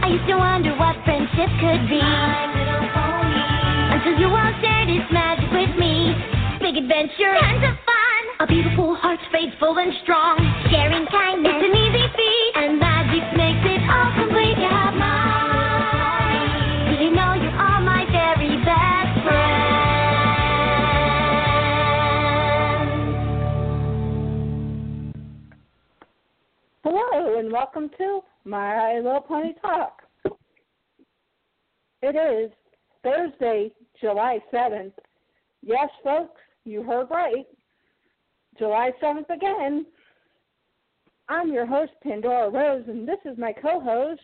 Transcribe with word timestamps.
I 0.03 0.07
used 0.11 0.27
to 0.27 0.35
wonder 0.35 0.75
what 0.75 0.99
friendship 1.05 1.47
could 1.63 1.87
be. 1.87 2.03
Until 3.95 4.19
you 4.19 4.27
all 4.27 4.51
shared 4.59 4.89
its 4.89 5.07
magic 5.09 5.49
with 5.55 5.71
me. 5.79 6.13
Big 6.59 6.75
adventure, 6.75 7.31
tons 7.39 7.63
of 7.63 7.79
fun. 7.87 8.23
A 8.41 8.47
beautiful 8.47 8.95
heart, 8.95 9.19
faithful 9.31 9.79
and 9.79 9.93
strong. 10.03 10.48
My 28.49 28.95
Little 28.95 29.21
Pony 29.21 29.53
Talk. 29.61 30.01
It 32.01 32.15
is 32.15 32.51
Thursday, 33.03 33.71
July 34.01 34.39
7th. 34.51 34.93
Yes, 35.61 35.89
folks, 36.03 36.41
you 36.65 36.81
heard 36.81 37.11
right. 37.11 37.45
July 38.57 38.89
7th 39.03 39.29
again. 39.29 39.85
I'm 41.27 41.53
your 41.53 41.67
host, 41.67 41.91
Pandora 42.01 42.49
Rose, 42.49 42.85
and 42.87 43.07
this 43.07 43.19
is 43.23 43.37
my 43.37 43.53
co 43.53 43.79
host. 43.79 44.21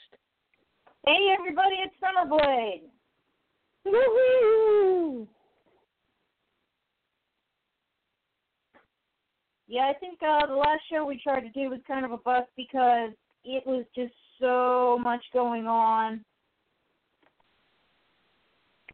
Hey 1.05 1.35
everybody, 1.38 1.75
it's 1.85 1.94
Summerblade. 2.02 2.81
Woohoo! 3.85 5.27
Yeah, 9.67 9.81
I 9.81 9.94
think 9.99 10.17
uh, 10.23 10.47
the 10.47 10.55
last 10.55 10.81
show 10.91 11.05
we 11.05 11.22
tried 11.22 11.41
to 11.41 11.50
do 11.50 11.69
was 11.69 11.80
kind 11.88 12.03
of 12.03 12.11
a 12.11 12.17
bust 12.17 12.50
because 12.57 13.11
it 13.45 13.65
was 13.65 13.85
just 13.95 14.13
so 14.39 14.97
much 15.01 15.23
going 15.33 15.67
on. 15.67 16.23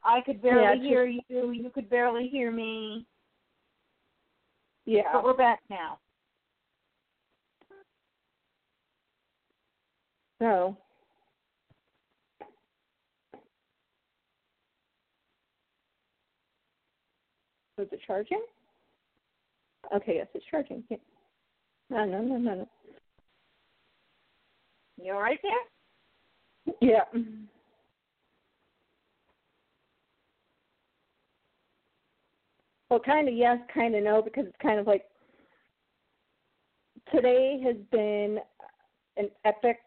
I 0.04 0.22
could 0.22 0.42
barely 0.42 0.62
Yeah, 0.62 0.76
hear 0.76 1.06
you. 1.06 1.52
You 1.52 1.70
could 1.74 1.90
barely 1.90 2.28
hear 2.28 2.52
me. 2.52 3.06
Yeah. 4.86 5.04
But 5.14 5.24
we're 5.24 5.38
back 5.38 5.60
now. 5.70 6.00
So, 10.40 10.76
is 17.78 17.88
it 17.92 18.00
charging? 18.06 18.42
Okay, 19.96 20.16
yes, 20.16 20.28
it's 20.34 20.46
charging. 20.50 20.84
Yeah. 20.90 20.98
No, 21.90 22.06
no, 22.06 22.22
no, 22.22 22.38
no, 22.38 22.56
no. 22.56 22.70
You 25.04 25.14
all 25.14 25.22
right 25.22 25.40
there? 25.44 26.76
Yeah. 26.82 27.04
Well, 32.90 33.00
kind 33.00 33.28
of 33.28 33.34
yes, 33.34 33.58
kind 33.74 33.96
of 33.96 34.04
no, 34.04 34.22
because 34.22 34.46
it's 34.48 34.56
kind 34.62 34.80
of 34.80 34.86
like 34.86 35.06
today 37.14 37.62
has 37.64 37.78
been 37.92 38.38
an 39.18 39.30
epic 39.46 39.78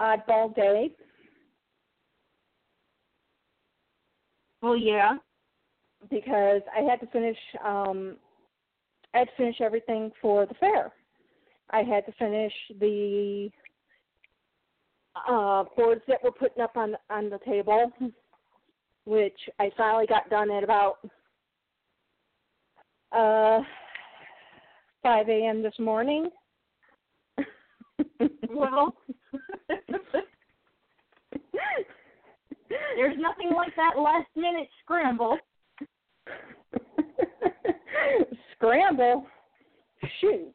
oddball 0.00 0.54
day. 0.54 0.90
Well, 4.62 4.76
yeah. 4.76 5.18
because 6.10 6.62
I 6.76 6.82
had 6.82 7.00
to 7.00 7.06
finish 7.08 7.36
um 7.64 8.16
I 9.14 9.18
had 9.20 9.28
to 9.28 9.36
finish 9.36 9.60
everything 9.60 10.10
for 10.20 10.46
the 10.46 10.54
fair. 10.54 10.92
I 11.70 11.82
had 11.82 12.06
to 12.06 12.12
finish 12.18 12.52
the 12.80 13.50
uh 15.28 15.64
boards 15.76 16.02
that 16.06 16.22
were 16.22 16.30
putting 16.32 16.62
up 16.62 16.76
on 16.76 16.96
on 17.10 17.28
the 17.28 17.38
table, 17.44 17.92
which 19.04 19.38
I 19.58 19.70
finally 19.76 20.06
got 20.06 20.30
done 20.30 20.50
at 20.50 20.64
about 20.64 20.98
uh 23.12 23.60
five 25.02 25.28
AM 25.28 25.62
this 25.62 25.78
morning. 25.78 26.28
Well, 28.50 28.94
there's 32.96 33.16
nothing 33.18 33.50
like 33.54 33.74
that 33.76 33.98
last 34.00 34.28
minute 34.34 34.68
scramble. 34.82 35.38
Scramble. 38.56 39.26
Shoot. 40.20 40.54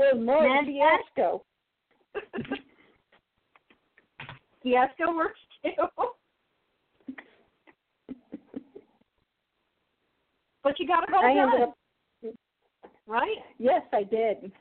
Was 0.00 0.16
more 0.24 0.58
of 0.58 0.64
fiasco. 0.64 1.44
Fiasco 4.62 5.14
works 5.14 5.40
too. 5.62 5.72
But 10.62 10.78
you 10.78 10.86
got 10.86 11.04
it 11.04 11.14
all 11.14 11.22
done, 11.22 11.62
up 11.62 11.74
right? 13.06 13.36
Yes, 13.58 13.82
I 13.92 14.04
did. 14.04 14.52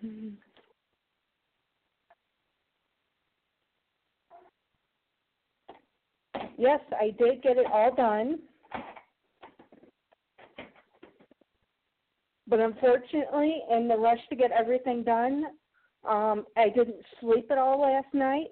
Yes, 6.58 6.82
I 7.00 7.12
did 7.18 7.42
get 7.42 7.58
it 7.58 7.66
all 7.72 7.96
done. 7.96 8.40
But 12.50 12.60
unfortunately, 12.60 13.62
in 13.70 13.88
the 13.88 13.96
rush 13.96 14.20
to 14.30 14.36
get 14.36 14.52
everything 14.52 15.04
done, 15.04 15.46
um, 16.08 16.46
I 16.58 16.70
didn't 16.70 17.06
sleep 17.22 17.52
at 17.52 17.60
all 17.60 17.82
last 17.82 18.12
night. 18.14 18.48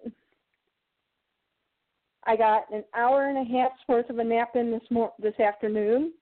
I 2.25 2.35
got 2.35 2.71
an 2.71 2.83
hour 2.95 3.29
and 3.29 3.37
a 3.37 3.51
half's 3.51 3.79
worth 3.87 4.09
of 4.09 4.19
a 4.19 4.23
nap 4.23 4.55
in 4.55 4.69
this 4.69 4.83
mor- 4.91 5.13
this 5.17 5.39
afternoon, 5.39 6.13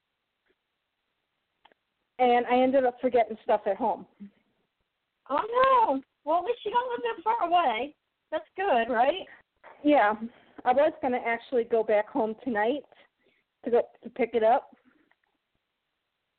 and 2.19 2.45
I 2.45 2.59
ended 2.59 2.85
up 2.85 2.97
forgetting 3.01 3.37
stuff 3.43 3.61
at 3.65 3.75
home. 3.75 4.05
Oh 5.29 5.41
no. 5.87 6.01
Well, 6.23 6.39
at 6.39 6.45
least 6.45 6.59
you 6.63 6.71
don't 6.71 6.89
live 6.91 7.01
that 7.03 7.23
far 7.23 7.47
away. 7.47 7.95
That's 8.31 8.45
good, 8.55 8.93
right? 8.93 9.25
Yeah, 9.83 10.13
I 10.63 10.71
was 10.71 10.93
going 11.01 11.13
to 11.13 11.27
actually 11.27 11.63
go 11.65 11.83
back 11.83 12.09
home 12.09 12.35
tonight 12.43 12.83
to 13.63 13.71
go 13.71 13.81
to 14.03 14.09
pick 14.11 14.31
it 14.33 14.43
up, 14.43 14.74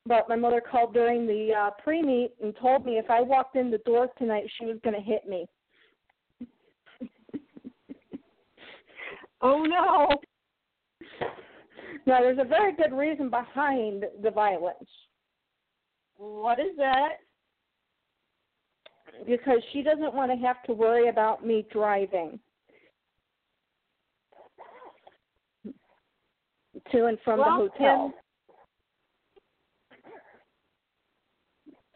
but 0.06 0.28
my 0.28 0.36
mother 0.36 0.60
called 0.60 0.94
during 0.94 1.26
the 1.26 1.52
uh, 1.52 1.70
pre-meet 1.82 2.32
and 2.42 2.54
told 2.60 2.86
me 2.86 2.98
if 2.98 3.10
I 3.10 3.20
walked 3.20 3.56
in 3.56 3.70
the 3.70 3.78
door 3.78 4.08
tonight, 4.18 4.44
she 4.58 4.66
was 4.66 4.76
going 4.82 4.94
to 4.94 5.02
hit 5.02 5.28
me. 5.28 5.46
Oh 9.42 9.64
no. 9.64 10.08
Now, 12.06 12.20
there's 12.20 12.38
a 12.38 12.44
very 12.44 12.72
good 12.72 12.92
reason 12.92 13.28
behind 13.28 14.04
the 14.22 14.30
violence 14.30 14.88
What 16.16 16.58
is 16.60 16.76
that? 16.78 17.18
because 19.26 19.60
she 19.72 19.82
doesn't 19.82 20.14
want 20.14 20.30
to 20.30 20.36
have 20.36 20.62
to 20.64 20.72
worry 20.72 21.08
about 21.08 21.44
me 21.44 21.66
driving 21.72 22.38
to 26.92 27.06
and 27.06 27.18
from 27.24 27.38
Well, 27.40 27.62
the 27.64 27.70
hotel. 27.70 28.14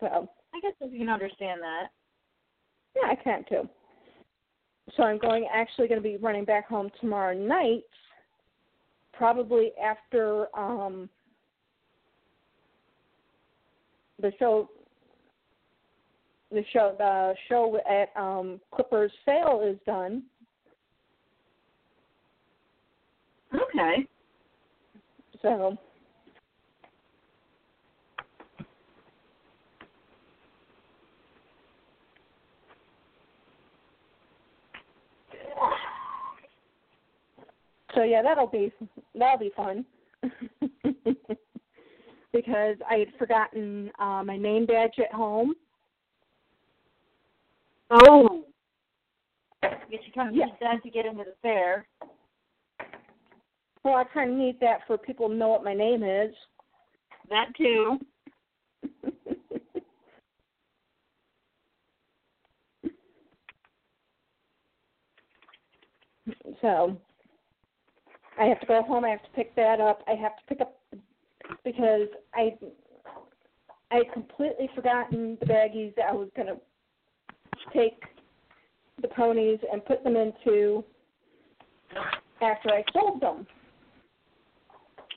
So. 0.01 0.29
I 0.53 0.61
guess 0.61 0.73
if 0.81 0.93
you 0.93 0.99
can 0.99 1.09
understand 1.09 1.61
that. 1.63 1.89
Yeah, 2.97 3.11
I 3.11 3.15
can 3.15 3.45
too. 3.49 3.69
So 4.97 5.05
I'm 5.05 5.19
going 5.19 5.47
actually 5.53 5.89
going 5.89 6.03
to 6.03 6.09
be 6.09 6.17
running 6.17 6.45
back 6.45 6.69
home 6.69 6.91
tomorrow 7.01 7.35
night, 7.35 7.85
probably 9.13 9.71
after 9.83 10.47
um 10.59 11.09
the 14.21 14.33
show 14.39 14.69
the 16.51 16.65
show 16.73 16.95
the 16.99 17.35
show 17.49 17.79
at 17.89 18.21
um 18.21 18.61
Clippers 18.75 19.13
sale 19.25 19.63
is 19.65 19.79
done. 19.87 20.25
Okay. 23.55 24.07
So 25.43 25.77
So 37.95 38.03
yeah, 38.03 38.23
that'll 38.23 38.47
be 38.47 38.73
that'll 39.15 39.39
be 39.39 39.53
fun. 39.57 39.85
because 42.33 42.77
I 42.89 42.95
had 42.97 43.09
forgotten 43.19 43.91
uh, 43.99 44.23
my 44.25 44.37
name 44.37 44.67
badge 44.67 44.99
at 44.99 45.13
home. 45.13 45.55
Oh. 47.91 48.45
I 49.63 49.69
guess 49.91 50.01
you 50.07 50.13
kind 50.15 50.31
of 50.31 50.37
Yeah. 50.37 50.47
need 50.47 50.55
that 50.61 50.83
to 50.83 50.91
get 50.91 51.05
into 51.07 51.25
the 51.25 51.35
fair. 51.43 51.87
Well, 53.83 53.97
I 53.97 54.05
kind 54.05 54.31
of 54.31 54.37
need 54.37 54.61
that 54.61 54.87
for 54.87 54.97
people 54.99 55.29
to 55.29 55.35
know 55.35 55.49
what 55.49 55.65
my 55.65 55.75
name 55.75 56.05
is. 56.05 56.35
that 57.29 57.55
too. 57.57 57.99
so 66.61 66.97
I 68.41 68.45
have 68.47 68.59
to 68.61 68.67
go 68.67 68.83
home. 68.83 69.05
I 69.05 69.11
have 69.11 69.23
to 69.23 69.31
pick 69.37 69.55
that 69.57 69.81
up. 69.81 70.03
I 70.09 70.13
have 70.13 70.35
to 70.37 70.43
pick 70.49 70.61
up 70.63 70.75
because 71.63 72.09
I 72.35 72.57
I 73.91 73.97
had 73.97 74.13
completely 74.15 74.71
forgotten 74.75 75.37
the 75.41 75.47
baggies 75.47 75.95
that 75.97 76.07
I 76.09 76.13
was 76.13 76.31
gonna 76.35 76.57
take 77.75 78.03
the 79.03 79.09
ponies 79.09 79.59
and 79.71 79.85
put 79.85 80.03
them 80.05 80.17
into 80.17 80.83
after 82.41 82.71
I 82.71 82.83
sold 82.95 83.21
them. 83.21 83.47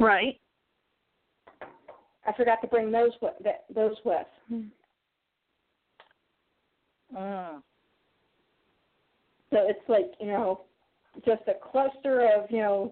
Right. 0.02 0.40
I 2.26 2.34
forgot 2.36 2.62
to 2.62 2.68
bring 2.68 2.92
those 2.92 3.12
with 3.22 3.34
that, 3.44 3.66
those 3.74 3.96
with. 4.04 4.28
Mm. 4.52 4.70
So 9.52 9.60
it's 9.70 9.88
like 9.88 10.12
you 10.20 10.28
know, 10.28 10.62
just 11.26 11.44
a 11.48 11.54
cluster 11.72 12.28
of 12.36 12.52
you 12.52 12.58
know 12.58 12.92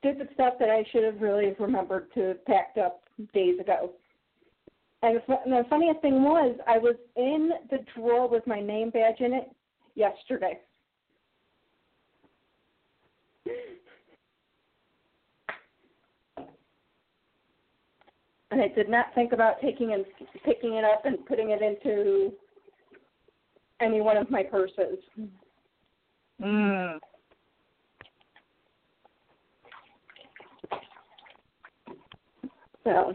stupid 0.00 0.28
stuff 0.34 0.54
that 0.58 0.68
I 0.68 0.84
should 0.90 1.04
have 1.04 1.20
really 1.20 1.54
remembered 1.58 2.12
to 2.14 2.20
have 2.28 2.44
packed 2.46 2.78
up 2.78 3.02
days 3.32 3.60
ago. 3.60 3.92
And 5.02 5.20
the, 5.26 5.64
funniest 5.70 6.00
thing 6.02 6.22
was, 6.22 6.56
I 6.66 6.76
was 6.76 6.96
in 7.16 7.50
the 7.70 7.78
drawer 7.94 8.28
with 8.28 8.46
my 8.46 8.60
name 8.60 8.90
badge 8.90 9.20
in 9.20 9.32
it 9.32 9.50
yesterday. 9.94 10.58
And 18.50 18.60
I 18.60 18.68
did 18.68 18.90
not 18.90 19.14
think 19.14 19.32
about 19.32 19.60
taking 19.62 19.92
and 19.92 20.04
picking 20.44 20.74
it 20.74 20.84
up 20.84 21.06
and 21.06 21.24
putting 21.24 21.50
it 21.50 21.62
into 21.62 22.32
any 23.80 24.00
one 24.00 24.16
of 24.16 24.30
my 24.30 24.42
purses. 24.42 24.98
Mm. 26.42 26.98
So 32.84 33.12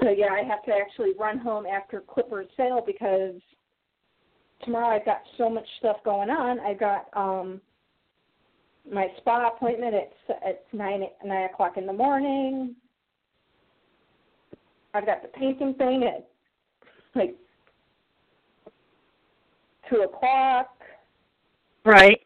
So 0.00 0.10
yeah, 0.10 0.28
I 0.32 0.42
have 0.46 0.64
to 0.64 0.72
actually 0.72 1.12
run 1.18 1.38
home 1.38 1.66
after 1.66 2.00
Clipper's 2.02 2.48
sale 2.56 2.82
because 2.86 3.34
tomorrow 4.64 4.96
I've 4.96 5.06
got 5.06 5.22
so 5.38 5.50
much 5.50 5.66
stuff 5.78 5.98
going 6.04 6.30
on. 6.30 6.60
I've 6.60 6.80
got 6.80 7.06
um 7.14 7.60
my 8.90 9.08
spa 9.18 9.48
appointment 9.54 9.94
at 9.94 10.12
at 10.46 10.64
nine 10.72 11.04
nine 11.24 11.50
o'clock 11.52 11.76
in 11.78 11.86
the 11.86 11.92
morning. 11.94 12.76
I've 14.94 15.06
got 15.06 15.22
the 15.22 15.28
painting 15.28 15.74
thing 15.74 16.04
at 16.04 16.28
like 17.14 17.36
two 19.88 20.02
o'clock. 20.02 20.68
Right. 21.84 22.20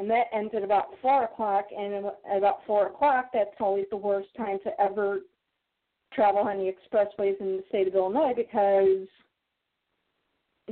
and 0.00 0.08
that 0.10 0.26
ends 0.32 0.52
at 0.56 0.62
about 0.62 0.86
four 1.02 1.24
o'clock. 1.24 1.66
And 1.76 2.06
at 2.06 2.38
about 2.38 2.60
four 2.66 2.86
o'clock, 2.86 3.26
that's 3.34 3.50
always 3.60 3.84
the 3.90 3.96
worst 3.98 4.28
time 4.34 4.58
to 4.64 4.80
ever 4.80 5.20
travel 6.14 6.40
on 6.40 6.56
the 6.56 6.72
expressways 6.72 7.38
in 7.40 7.58
the 7.58 7.64
state 7.68 7.86
of 7.86 7.94
Illinois 7.94 8.32
because 8.34 9.06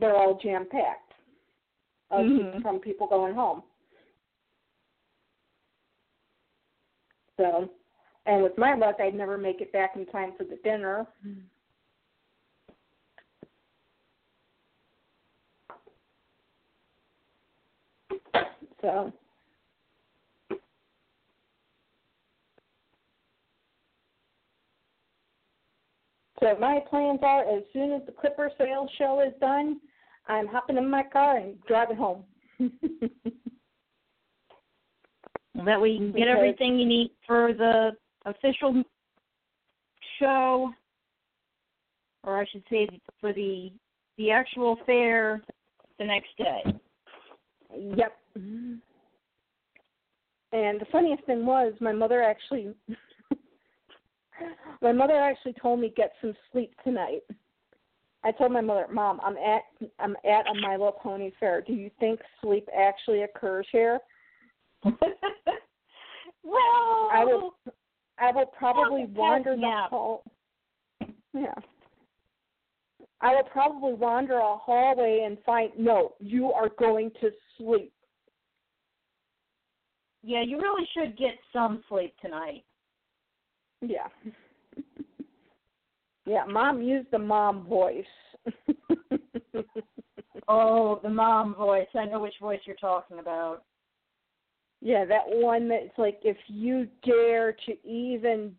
they're 0.00 0.16
all 0.16 0.38
jam 0.42 0.66
packed 0.70 1.12
Mhm. 2.10 2.62
from 2.62 2.80
people 2.80 3.06
going 3.06 3.34
home. 3.34 3.62
So, 7.36 7.70
and 8.24 8.42
with 8.42 8.56
my 8.56 8.74
luck, 8.74 8.98
I'd 8.98 9.14
never 9.14 9.36
make 9.36 9.60
it 9.60 9.72
back 9.72 9.94
in 9.94 10.06
time 10.06 10.32
for 10.36 10.44
the 10.44 10.56
dinner. 10.56 11.06
So, 18.80 19.12
so 26.40 26.56
my 26.60 26.80
plans 26.88 27.20
are 27.22 27.42
as 27.42 27.62
soon 27.72 27.92
as 27.92 28.02
the 28.06 28.12
Clipper 28.12 28.50
sales 28.56 28.90
show 28.98 29.20
is 29.26 29.32
done, 29.40 29.80
I'm 30.28 30.46
hopping 30.46 30.76
in 30.76 30.88
my 30.88 31.02
car 31.02 31.38
and 31.38 31.56
driving 31.66 31.96
home. 31.96 32.24
That 35.64 35.80
way 35.80 35.88
you 35.90 35.98
can 35.98 36.06
get 36.12 36.14
Because- 36.14 36.36
everything 36.36 36.78
you 36.78 36.86
need 36.86 37.10
for 37.26 37.52
the 37.52 37.96
official 38.26 38.82
show, 40.20 40.72
or 42.22 42.40
I 42.40 42.46
should 42.46 42.62
say 42.70 42.88
for 43.20 43.32
the 43.32 43.72
the 44.18 44.30
actual 44.30 44.76
fair 44.86 45.42
the 45.98 46.04
next 46.04 46.36
day. 46.36 46.62
Yep. 47.76 48.16
Mm-hmm. 48.38 48.74
And 50.52 50.80
the 50.80 50.86
funniest 50.90 51.24
thing 51.24 51.44
was, 51.44 51.74
my 51.80 51.92
mother 51.92 52.22
actually, 52.22 52.74
my 54.82 54.92
mother 54.92 55.16
actually 55.16 55.54
told 55.60 55.80
me 55.80 55.92
get 55.94 56.12
some 56.20 56.34
sleep 56.52 56.72
tonight. 56.84 57.22
I 58.24 58.32
told 58.32 58.52
my 58.52 58.60
mother, 58.60 58.86
Mom, 58.90 59.20
I'm 59.22 59.36
at 59.36 59.62
I'm 60.00 60.16
at 60.24 60.50
a 60.50 60.54
My 60.60 60.72
Little 60.72 60.92
Pony 60.92 61.30
fair. 61.38 61.60
Do 61.60 61.72
you 61.72 61.90
think 62.00 62.20
sleep 62.42 62.68
actually 62.76 63.22
occurs 63.22 63.66
here? 63.70 64.00
well, 64.84 64.98
I 67.12 67.24
will 67.24 67.54
I 68.18 68.32
will 68.32 68.46
probably 68.46 69.04
wander 69.06 69.54
the 69.54 69.62
yeah. 69.62 69.88
hall. 69.88 70.24
Yeah. 71.32 71.54
I 73.20 73.34
will 73.34 73.44
probably 73.44 73.94
wander 73.94 74.38
a 74.38 74.56
hallway 74.56 75.24
and 75.26 75.38
find 75.44 75.70
no, 75.78 76.14
you 76.18 76.52
are 76.52 76.70
going 76.78 77.10
to 77.20 77.30
sleep. 77.56 77.92
Yeah, 80.22 80.42
you 80.42 80.60
really 80.60 80.86
should 80.94 81.16
get 81.16 81.34
some 81.52 81.82
sleep 81.88 82.14
tonight. 82.20 82.64
Yeah. 83.80 84.08
yeah, 86.26 86.44
mom 86.48 86.82
used 86.82 87.10
the 87.10 87.18
mom 87.18 87.66
voice. 87.66 88.04
Oh, 90.48 90.98
the 91.02 91.10
mom 91.10 91.54
voice. 91.54 91.88
I 91.94 92.06
know 92.06 92.20
which 92.20 92.34
voice 92.40 92.60
you're 92.64 92.74
talking 92.76 93.18
about. 93.18 93.64
yeah, 94.80 95.04
that 95.04 95.24
one 95.26 95.68
that's 95.68 95.96
like 95.98 96.20
if 96.22 96.38
you 96.46 96.88
dare 97.04 97.52
to 97.66 97.86
even 97.86 98.54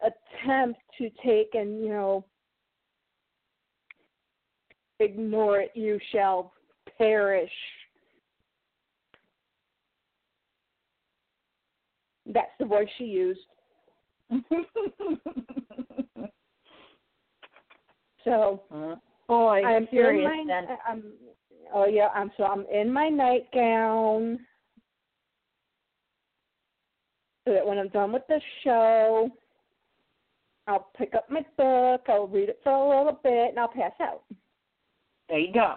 attempt 0.00 0.78
to 0.98 1.10
take 1.24 1.54
and, 1.54 1.82
you 1.82 1.88
know, 1.88 2.24
ignore 5.00 5.60
it, 5.60 5.72
you 5.74 5.98
shall 6.12 6.52
perish. 6.98 7.50
That's 12.26 12.50
the 12.58 12.66
voice 12.66 12.88
she 12.98 13.04
used. 13.04 13.40
So 18.24 18.62
mm-hmm. 18.72 18.94
Boy, 19.28 19.64
I'm 19.64 19.88
serious 19.90 20.28
my, 20.28 20.44
then. 20.46 20.76
I'm, 20.86 21.04
oh 21.74 21.86
yeah, 21.86 22.08
I'm 22.14 22.30
so 22.36 22.44
I'm 22.44 22.66
in 22.72 22.92
my 22.92 23.08
nightgown. 23.08 24.40
So 27.46 27.54
that 27.54 27.66
when 27.66 27.78
I'm 27.78 27.88
done 27.88 28.12
with 28.12 28.22
the 28.28 28.40
show, 28.62 29.30
I'll 30.66 30.90
pick 30.96 31.14
up 31.14 31.28
my 31.30 31.44
book, 31.56 32.02
I'll 32.08 32.28
read 32.28 32.50
it 32.50 32.60
for 32.62 32.72
a 32.72 32.98
little 32.98 33.18
bit, 33.22 33.50
and 33.50 33.58
I'll 33.58 33.68
pass 33.68 33.92
out. 34.00 34.22
There 35.28 35.38
you 35.38 35.52
go. 35.52 35.76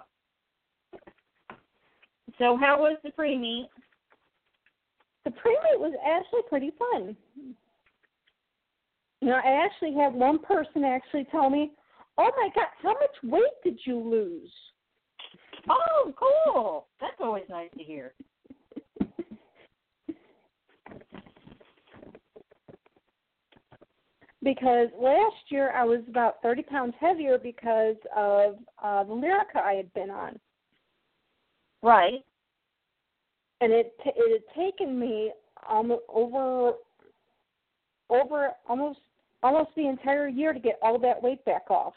So 2.38 2.58
how 2.58 2.80
was 2.80 2.98
the 3.04 3.12
pre 3.12 3.38
meet? 3.38 3.70
The 5.26 5.32
pre-meet 5.32 5.80
was 5.80 5.94
actually 6.06 6.42
pretty 6.48 6.72
fun. 6.78 7.18
You 9.22 9.30
know, 9.30 9.42
I 9.44 9.66
actually 9.66 9.94
had 9.94 10.14
one 10.14 10.40
person 10.40 10.84
actually 10.84 11.26
tell 11.26 11.50
me, 11.50 11.72
"Oh 12.18 12.32
my 12.38 12.50
God, 12.56 12.68
how 12.82 12.94
much 12.94 13.24
weight 13.24 13.62
did 13.64 13.80
you 13.86 14.00
lose?" 14.00 14.54
Oh, 15.68 16.14
cool. 16.16 16.88
That's 17.02 17.20
always 17.20 17.46
nice 17.50 17.72
to 17.78 17.84
hear. 17.84 18.14
because 24.46 24.90
last 24.98 25.50
year 25.50 25.72
I 25.72 25.84
was 25.84 26.02
about 26.08 26.36
30 26.44 26.62
pounds 26.64 26.94
heavier 27.00 27.40
because 27.40 27.96
of 28.16 28.58
uh, 28.82 29.04
the 29.04 29.14
Lyrica 29.14 29.62
I 29.62 29.74
had 29.74 29.92
been 29.94 30.12
on, 30.12 30.40
Right. 31.82 32.24
And 33.62 33.72
it 33.72 33.94
t- 34.04 34.12
it 34.16 34.42
had 34.44 34.64
taken 34.64 35.00
me 35.00 35.32
almost 35.68 36.04
over 36.10 36.74
over 38.10 38.52
almost 38.68 39.00
almost 39.44 39.70
the 39.76 39.88
entire 39.88 40.28
year 40.28 40.54
to 40.54 40.60
get 40.60 40.78
all 40.82 41.00
that 41.00 41.22
weight 41.22 41.44
back 41.46 41.70
off. 41.70 41.94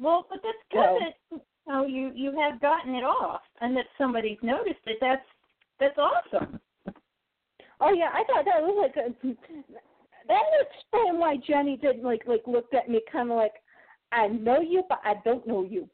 Well, 0.00 0.26
but 0.30 0.40
that's 0.42 0.58
good 0.70 0.78
So- 0.84 0.98
that 1.00 1.14
you 1.68 1.74
know, 1.74 1.86
you 1.86 2.12
you 2.14 2.40
have 2.40 2.60
gotten 2.60 2.94
it 2.94 3.04
off 3.04 3.42
and 3.60 3.76
that 3.76 3.86
somebody's 3.98 4.38
noticed 4.42 4.80
it. 4.86 4.98
That's 5.00 5.26
that's 5.78 5.98
awesome. 5.98 6.60
Oh 7.80 7.92
yeah, 7.92 8.10
I 8.12 8.24
thought 8.24 8.44
that 8.44 8.60
was 8.62 8.76
like 8.80 8.96
a, 8.96 9.10
that 10.28 10.42
would 10.50 10.66
explain 10.74 11.18
why 11.20 11.36
Jenny 11.46 11.76
didn't 11.76 12.04
like 12.04 12.22
like 12.26 12.42
looked 12.46 12.74
at 12.74 12.88
me 12.88 13.00
kind 13.12 13.30
of 13.30 13.36
like 13.36 13.54
I 14.12 14.28
know 14.28 14.60
you, 14.60 14.82
but 14.88 15.00
I 15.04 15.14
don't 15.24 15.46
know 15.46 15.62
you. 15.62 15.88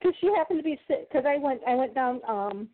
Because 0.00 0.14
she 0.20 0.28
happened 0.36 0.58
to 0.60 0.62
be 0.64 0.78
sick. 0.88 1.08
Because 1.10 1.24
I 1.26 1.36
went 1.38 1.60
I 1.66 1.74
went 1.74 1.94
down. 1.94 2.20
um 2.28 2.68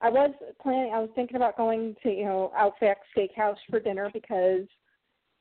I 0.00 0.10
was 0.10 0.32
planning. 0.62 0.92
I 0.94 0.98
was 1.00 1.10
thinking 1.14 1.36
about 1.36 1.56
going 1.56 1.94
to 2.02 2.10
you 2.10 2.24
know 2.24 2.52
Outback 2.56 2.98
Steakhouse 3.16 3.56
for 3.70 3.80
dinner 3.80 4.10
because 4.12 4.62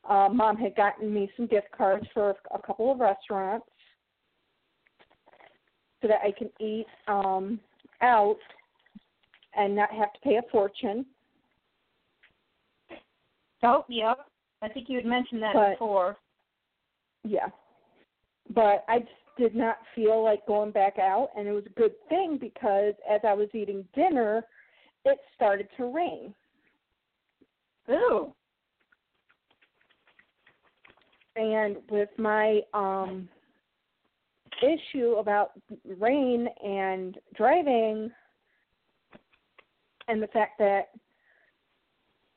uh, 0.09 0.27
mom 0.31 0.57
had 0.57 0.75
gotten 0.75 1.13
me 1.13 1.31
some 1.37 1.47
gift 1.47 1.67
cards 1.75 2.05
for 2.13 2.35
a 2.53 2.59
couple 2.61 2.91
of 2.91 2.99
restaurants 2.99 3.65
so 6.01 6.07
that 6.09 6.19
I 6.25 6.31
can 6.31 6.49
eat 6.59 6.85
um 7.07 7.59
out 8.01 8.37
and 9.55 9.75
not 9.75 9.91
have 9.91 10.11
to 10.13 10.19
pay 10.23 10.35
a 10.37 10.41
fortune. 10.51 11.05
oh, 13.63 13.85
yeah. 13.87 14.13
I 14.61 14.69
think 14.69 14.87
you 14.89 14.97
had 14.97 15.05
mentioned 15.05 15.41
that 15.43 15.53
But- 15.53 15.71
before. 15.71 16.17
Yeah. 17.23 17.49
But 18.53 18.83
I 18.87 18.99
just 18.99 19.11
did 19.37 19.55
not 19.55 19.77
feel 19.95 20.23
like 20.23 20.45
going 20.45 20.71
back 20.71 20.99
out 20.99 21.29
and 21.35 21.47
it 21.47 21.51
was 21.51 21.65
a 21.65 21.79
good 21.79 21.93
thing 22.09 22.37
because 22.39 22.93
as 23.09 23.21
I 23.27 23.33
was 23.33 23.49
eating 23.53 23.85
dinner 23.95 24.43
it 25.05 25.17
started 25.35 25.67
to 25.77 25.85
rain. 25.85 26.33
Ooh. 27.89 28.33
And 31.35 31.77
with 31.89 32.09
my 32.17 32.61
um 32.73 33.27
issue 34.61 35.15
about 35.19 35.51
rain 35.99 36.47
and 36.63 37.17
driving 37.35 38.11
and 40.07 40.21
the 40.21 40.27
fact 40.27 40.59
that 40.59 40.89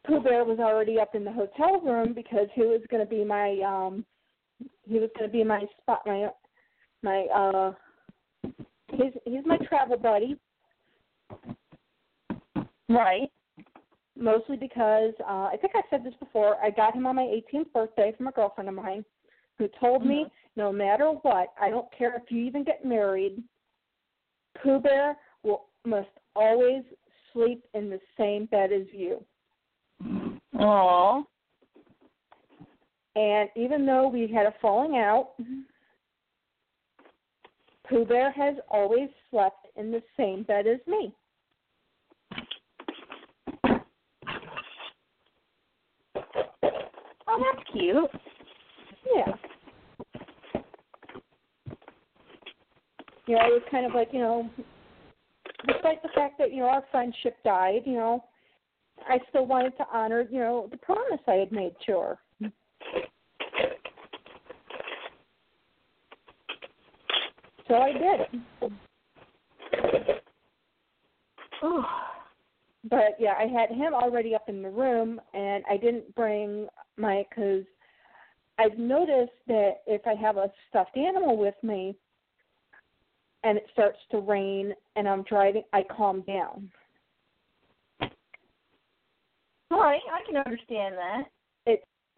Pooh 0.07 0.21
Bear 0.21 0.45
was 0.45 0.59
already 0.59 0.99
up 0.99 1.15
in 1.15 1.25
the 1.25 1.33
hotel 1.33 1.81
room 1.81 2.15
because 2.15 2.49
he 2.55 2.63
was 2.63 2.81
going 2.91 3.05
to 3.05 3.09
be 3.09 3.25
my 3.25 3.59
um 3.67 4.05
he 4.89 4.99
was 4.99 5.11
going 5.19 5.29
to 5.31 5.33
be 5.33 5.45
my 5.45 5.65
spot 5.81 6.03
my 6.07 6.29
my 7.03 7.27
uh 7.35 7.73
he's 8.93 9.13
he's 9.25 9.45
my 9.45 9.59
travel 9.69 9.97
buddy 9.97 10.37
Right. 12.89 13.31
mostly 14.17 14.57
because 14.57 15.13
uh 15.29 15.49
I 15.53 15.57
think 15.61 15.73
I 15.75 15.83
said 15.91 16.05
this 16.05 16.15
before 16.21 16.57
I 16.63 16.71
got 16.71 16.95
him 16.95 17.07
on 17.07 17.17
my 17.17 17.25
18th 17.53 17.73
birthday 17.73 18.13
from 18.17 18.29
a 18.29 18.33
girlfriend 18.33 18.69
of 18.69 18.75
mine 18.77 19.05
who 19.59 19.69
told 19.81 20.07
me 20.07 20.27
no 20.57 20.73
matter 20.73 21.11
what 21.23 21.49
I 21.61 21.71
don't 21.71 21.89
care 21.97 22.15
if 22.17 22.31
you 22.31 22.45
even 22.45 22.65
get 22.65 22.85
married 22.85 23.43
Pooh 24.63 24.81
Bear 24.81 25.17
will 25.43 25.67
must 25.85 26.09
always 26.35 26.83
sleep 27.33 27.65
in 27.75 27.91
the 27.91 28.01
same 28.17 28.47
bed 28.47 28.71
as 28.73 28.87
you 28.93 29.25
Aw. 30.59 31.23
And 33.17 33.49
even 33.57 33.87
though 33.87 34.09
we 34.09 34.31
had 34.31 34.45
a 34.45 34.55
falling 34.61 34.99
out, 34.99 35.31
mm-hmm. 35.41 35.61
Pooh 37.89 38.05
Bear 38.05 38.31
has 38.33 38.57
always 38.69 39.09
slept 39.31 39.67
in 39.77 39.91
the 39.91 40.03
same 40.17 40.43
bed 40.43 40.67
as 40.67 40.79
me. 40.87 41.15
Oh, 47.29 47.45
that's 47.53 47.71
cute. 47.73 48.11
Yeah. 49.15 49.33
You 53.27 53.35
know, 53.35 53.47
it 53.47 53.53
was 53.53 53.63
kind 53.71 53.87
of 53.87 53.95
like, 53.95 54.09
you 54.13 54.21
know, 54.21 54.51
despite 55.67 56.03
the 56.03 56.09
fact 56.15 56.39
that, 56.39 56.53
you 56.53 56.61
know, 56.61 56.69
our 56.69 56.85
friendship 56.91 57.37
died, 57.45 57.83
you 57.85 57.95
know, 57.95 58.25
I 59.09 59.19
still 59.31 59.47
wanted 59.47 59.77
to 59.79 59.87
honor, 59.93 60.27
you 60.31 60.39
know, 60.39 60.69
the 60.71 60.77
promise 60.77 61.21
I 61.27 61.35
had 61.35 61.51
made 61.51 61.73
to 61.87 61.93
her. 61.93 62.19
So 67.69 67.75
I 67.75 67.93
did. 67.93 68.71
Ooh. 71.65 71.83
But 72.89 73.17
yeah, 73.19 73.35
I 73.39 73.47
had 73.47 73.71
him 73.71 73.95
already 73.95 74.35
up 74.35 74.49
in 74.49 74.63
the 74.63 74.71
room, 74.71 75.21
and 75.35 75.65
I 75.69 75.77
didn't 75.77 76.15
bring 76.15 76.69
my 76.97 77.25
because 77.29 77.65
I've 78.59 78.79
noticed 78.79 79.33
that 79.49 79.79
if 79.87 80.03
I 80.07 80.15
have 80.15 80.37
a 80.37 80.51
stuffed 80.69 80.97
animal 80.97 81.37
with 81.37 81.57
me, 81.63 81.97
and 83.43 83.59
it 83.59 83.67
starts 83.73 83.99
to 84.11 84.19
rain, 84.19 84.73
and 84.95 85.09
I'm 85.09 85.23
driving, 85.23 85.63
I 85.73 85.83
calm 85.85 86.23
down. 86.23 86.71
All 89.71 89.81
right, 89.81 90.01
I 90.13 90.25
can 90.27 90.37
understand 90.37 90.95
that. 90.97 91.25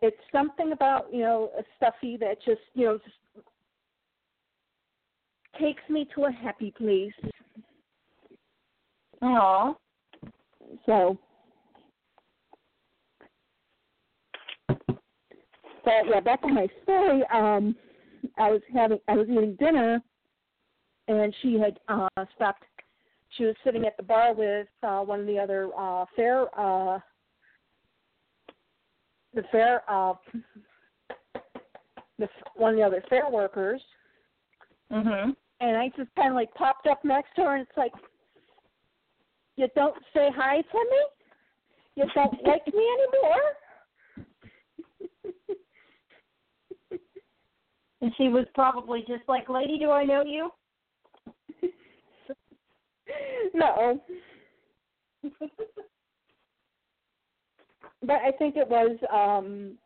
It's 0.00 0.17
something 0.31 0.73
about 0.73 1.12
you 1.12 1.21
know 1.21 1.50
a 1.59 1.62
stuffy 1.76 2.17
that 2.19 2.38
just 2.45 2.61
you 2.75 2.87
know 2.87 2.99
just 2.99 3.17
takes 5.61 5.83
me 5.88 6.07
to 6.14 6.25
a 6.25 6.33
happy 6.33 6.73
place. 6.76 7.12
Aw. 9.23 9.75
So, 10.87 11.19
so 14.69 15.90
yeah, 16.09 16.21
back 16.21 16.43
to 16.43 16.49
my 16.49 16.69
story. 16.83 17.23
Um, 17.33 17.75
I 18.37 18.50
was 18.50 18.61
having, 18.73 18.99
I 19.09 19.17
was 19.17 19.26
eating 19.28 19.57
dinner, 19.59 20.00
and 21.09 21.35
she 21.43 21.59
had 21.59 21.78
uh 21.88 22.09
stopped. 22.37 22.64
She 23.37 23.45
was 23.45 23.55
sitting 23.64 23.85
at 23.85 23.97
the 23.97 24.02
bar 24.02 24.35
with 24.35 24.69
uh 24.83 25.00
one 25.00 25.21
of 25.21 25.26
the 25.26 25.38
other 25.38 25.71
uh 25.76 26.05
fair, 26.14 26.47
uh 26.59 27.00
the 29.35 29.43
fair, 29.51 29.83
uh, 29.89 30.15
the 32.19 32.29
one 32.55 32.73
of 32.73 32.79
the 32.79 32.83
other 32.85 33.03
fair 33.09 33.29
workers, 33.31 33.83
Mhm. 34.91 35.37
and 35.61 35.77
I 35.77 35.89
just 35.91 36.15
kind 36.15 36.31
of 36.31 36.35
like 36.35 36.53
popped 36.55 36.87
up 36.87 37.05
next 37.05 37.35
to 37.37 37.43
her, 37.43 37.55
and 37.55 37.67
it's 37.67 37.77
like, 37.77 37.93
you 39.57 39.69
don't 39.75 39.97
say 40.13 40.31
hi 40.31 40.63
to 40.63 40.79
me? 40.79 41.07
You 41.97 42.07
don't 42.15 42.43
like 42.45 42.67
me 42.73 42.89
anymore? 42.93 43.57
And 48.01 48.15
she 48.17 48.29
was 48.29 48.47
probably 48.55 49.03
just 49.03 49.29
like, 49.29 49.49
"Lady, 49.49 49.77
do 49.79 49.91
I 49.91 50.05
know 50.05 50.23
you?" 50.25 50.53
no. 53.55 54.01
but 58.02 58.17
I 58.17 58.33
think 58.33 58.57
it 58.57 58.69
was 58.69 58.97
um 59.12 59.76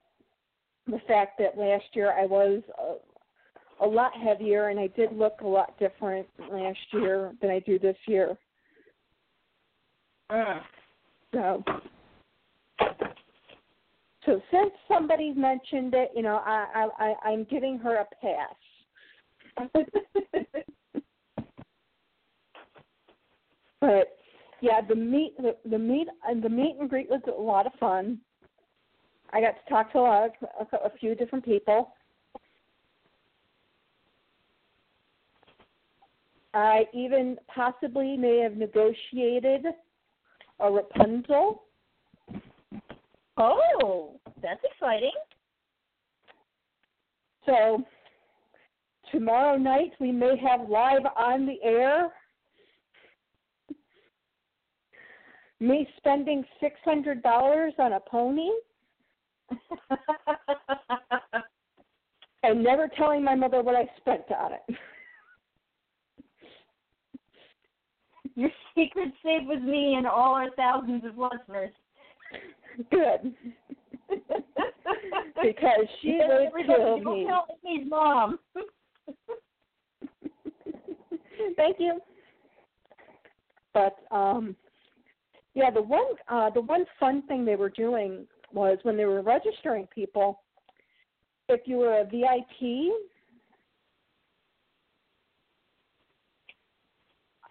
the 0.86 1.00
fact 1.06 1.38
that 1.38 1.56
last 1.56 1.84
year 1.94 2.12
I 2.12 2.26
was 2.26 2.62
a, 2.78 3.84
a 3.84 3.86
lot 3.86 4.12
heavier 4.14 4.68
and 4.68 4.80
I 4.80 4.88
did 4.88 5.12
look 5.12 5.40
a 5.42 5.46
lot 5.46 5.78
different 5.78 6.26
last 6.50 6.78
year 6.92 7.32
than 7.40 7.50
I 7.50 7.60
do 7.60 7.78
this 7.78 7.96
year. 8.06 8.36
Mm. 10.30 10.60
So 11.32 11.64
so 14.26 14.40
since 14.50 14.72
somebody 14.88 15.32
mentioned 15.32 15.94
it, 15.94 16.10
you 16.14 16.22
know, 16.22 16.42
I 16.44 16.66
I, 16.74 16.88
I 16.98 17.30
I'm 17.30 17.44
giving 17.44 17.78
her 17.78 17.96
a 17.96 18.06
pass. 18.20 18.56
But 23.82 24.16
yeah, 24.62 24.80
the 24.80 24.94
meet 24.94 25.36
the, 25.36 25.56
the 25.68 25.78
meet 25.78 26.06
and 26.26 26.42
the 26.42 26.48
meet 26.48 26.76
and 26.78 26.88
greet 26.88 27.10
was 27.10 27.20
a 27.26 27.40
lot 27.40 27.66
of 27.66 27.72
fun. 27.80 28.18
I 29.32 29.40
got 29.40 29.54
to 29.56 29.68
talk 29.68 29.92
to 29.92 29.98
a 29.98 30.00
lot 30.00 30.30
of, 30.60 30.66
a, 30.72 30.76
a 30.86 30.90
few 30.98 31.16
different 31.16 31.44
people. 31.44 31.92
I 36.54 36.84
even 36.94 37.38
possibly 37.52 38.16
may 38.16 38.38
have 38.38 38.56
negotiated 38.56 39.64
a 40.60 40.70
Rapunzel. 40.70 41.64
oh, 43.38 44.20
that's 44.40 44.60
exciting. 44.70 45.12
So 47.46 47.84
tomorrow 49.10 49.56
night 49.56 49.92
we 49.98 50.12
may 50.12 50.36
have 50.38 50.68
live 50.68 51.02
on 51.16 51.46
the 51.46 51.56
air 51.64 52.12
me 55.62 55.88
spending 55.96 56.44
six 56.60 56.76
hundred 56.84 57.22
dollars 57.22 57.72
on 57.78 57.92
a 57.94 58.00
pony 58.00 58.50
and 62.42 62.62
never 62.62 62.88
telling 62.96 63.22
my 63.24 63.34
mother 63.34 63.62
what 63.62 63.76
I 63.76 63.88
spent 63.98 64.24
on 64.36 64.52
it. 64.52 64.76
Your 68.34 68.50
secret's 68.74 69.16
safe 69.22 69.42
with 69.46 69.62
me 69.62 69.94
and 69.94 70.06
all 70.06 70.34
our 70.34 70.50
thousands 70.56 71.04
of 71.04 71.18
listeners. 71.18 71.70
Good. 72.90 73.34
because 75.42 75.86
she 76.00 76.18
would 76.26 76.66
kill 76.66 77.00
Don't 77.00 77.18
me. 77.18 77.26
tell 77.26 77.46
me, 77.62 77.84
mom. 77.84 78.38
Thank 81.56 81.76
you. 81.78 82.00
But 83.74 83.96
um 84.10 84.56
yeah, 85.54 85.70
the 85.70 85.82
one 85.82 86.04
uh 86.28 86.50
the 86.50 86.60
one 86.60 86.84
fun 86.98 87.22
thing 87.22 87.44
they 87.44 87.56
were 87.56 87.70
doing 87.70 88.26
was 88.52 88.78
when 88.82 88.96
they 88.96 89.04
were 89.04 89.22
registering 89.22 89.86
people, 89.94 90.40
if 91.48 91.60
you 91.66 91.76
were 91.76 92.00
a 92.00 92.04
VIP, 92.04 92.92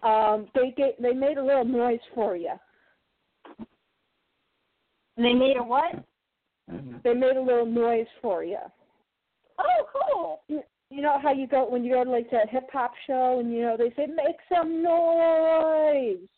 um 0.02 0.46
they 0.54 0.72
get 0.76 1.00
they 1.00 1.12
made 1.12 1.38
a 1.38 1.44
little 1.44 1.64
noise 1.64 2.00
for 2.14 2.36
you. 2.36 2.54
they 5.16 5.34
made 5.34 5.56
a 5.56 5.62
what? 5.62 6.04
They 7.04 7.14
made 7.14 7.36
a 7.36 7.42
little 7.42 7.66
noise 7.66 8.06
for 8.20 8.44
you. 8.44 8.58
Oh, 9.58 10.40
cool. 10.48 10.62
You 10.90 11.00
know 11.02 11.18
how 11.22 11.32
you 11.32 11.46
go 11.46 11.68
when 11.68 11.84
you 11.84 11.94
go 11.94 12.04
to 12.04 12.10
like 12.10 12.30
that 12.30 12.50
hip 12.50 12.68
hop 12.72 12.92
show 13.06 13.38
and 13.40 13.52
you 13.52 13.62
know 13.62 13.76
they 13.76 13.90
say 13.96 14.06
make 14.06 14.36
some 14.52 14.82
noise. 14.82 16.28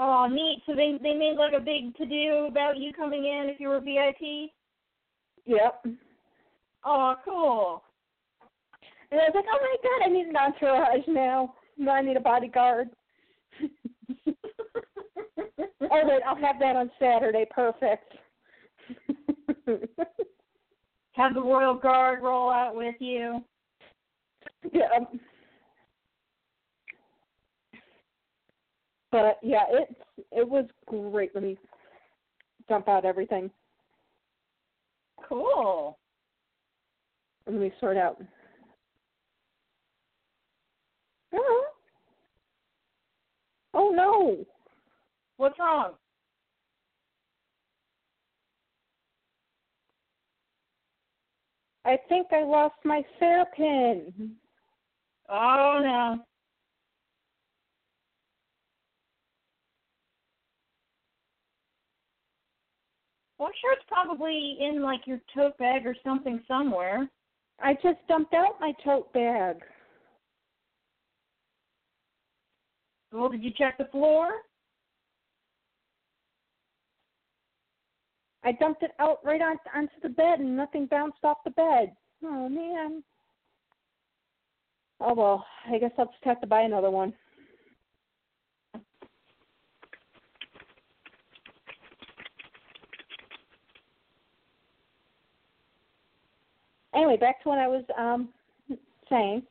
Oh, 0.00 0.28
neat. 0.30 0.62
So 0.64 0.76
they 0.76 0.96
they 1.02 1.12
made 1.14 1.36
like 1.36 1.54
a 1.54 1.60
big 1.60 1.96
to 1.96 2.06
do 2.06 2.46
about 2.48 2.76
you 2.76 2.92
coming 2.92 3.24
in 3.24 3.50
if 3.52 3.58
you 3.58 3.68
were 3.68 3.80
VIP. 3.80 4.52
Yep. 5.44 5.86
Oh, 6.84 7.16
cool. 7.24 7.82
And 9.10 9.20
I 9.20 9.24
was 9.24 9.32
like, 9.34 9.46
oh 9.52 9.58
my 9.60 9.76
god, 9.82 10.04
I 10.06 10.08
need 10.12 10.28
an 10.28 10.36
entourage 10.36 11.08
now. 11.08 11.54
Now 11.76 11.94
I 11.94 12.02
need 12.02 12.16
a 12.16 12.20
bodyguard. 12.20 12.90
oh 14.28 14.34
wait, 15.90 16.22
I'll 16.24 16.36
have 16.36 16.60
that 16.60 16.76
on 16.76 16.90
Saturday. 17.00 17.46
Perfect. 17.50 18.12
Have 21.12 21.34
the 21.34 21.42
royal 21.42 21.74
guard 21.74 22.22
roll 22.22 22.50
out 22.50 22.76
with 22.76 22.94
you. 23.00 23.42
yeah. 24.72 25.00
But 29.10 29.38
yeah, 29.42 29.64
it 29.70 29.96
it 30.32 30.48
was 30.48 30.66
great. 30.86 31.34
Let 31.34 31.44
me 31.44 31.56
dump 32.68 32.88
out 32.88 33.04
everything. 33.04 33.50
Cool. 35.26 35.98
Let 37.46 37.56
me 37.56 37.72
sort 37.80 37.96
out. 37.96 38.20
Oh. 41.34 41.64
Oh 43.74 43.90
no. 43.90 44.44
What's 45.36 45.58
wrong? 45.58 45.92
I 51.84 51.96
think 52.08 52.26
I 52.32 52.42
lost 52.42 52.74
my 52.84 53.02
fair 53.18 53.46
pin. 53.56 54.32
Oh 55.30 55.80
no. 55.82 56.18
Well, 63.38 63.48
I'm 63.48 63.54
sure 63.60 63.72
it's 63.72 63.82
probably 63.86 64.56
in 64.60 64.82
like 64.82 65.06
your 65.06 65.20
tote 65.34 65.56
bag 65.58 65.86
or 65.86 65.94
something 66.04 66.40
somewhere. 66.48 67.08
I 67.60 67.74
just 67.74 67.98
dumped 68.08 68.34
out 68.34 68.60
my 68.60 68.72
tote 68.84 69.12
bag. 69.12 69.56
Well, 73.12 73.28
did 73.28 73.42
you 73.42 73.52
check 73.56 73.78
the 73.78 73.86
floor? 73.86 74.28
I 78.44 78.52
dumped 78.52 78.82
it 78.82 78.92
out 78.98 79.18
right 79.24 79.40
on 79.40 79.56
onto 79.74 80.00
the 80.02 80.08
bed 80.08 80.40
and 80.40 80.56
nothing 80.56 80.86
bounced 80.86 81.18
off 81.24 81.38
the 81.44 81.50
bed. 81.50 81.92
Oh 82.24 82.48
man. 82.48 83.02
Oh 85.00 85.14
well, 85.14 85.46
I 85.70 85.78
guess 85.78 85.92
I'll 85.98 86.06
just 86.06 86.24
have 86.24 86.40
to 86.40 86.46
buy 86.46 86.62
another 86.62 86.90
one. 86.90 87.12
Anyway, 96.98 97.16
back 97.16 97.40
to 97.42 97.48
what 97.48 97.58
I 97.58 97.68
was 97.68 97.84
um 97.96 98.28
saying. 99.08 99.42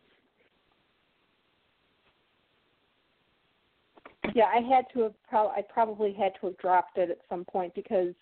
Yeah, 4.36 4.48
I 4.54 4.60
had 4.60 4.84
to 4.94 5.04
have 5.04 5.14
pro- 5.30 5.48
I 5.48 5.62
probably 5.62 6.14
had 6.14 6.34
to 6.42 6.48
have 6.48 6.58
dropped 6.58 6.98
it 6.98 7.10
at 7.10 7.20
some 7.30 7.46
point 7.46 7.74
because 7.74 8.14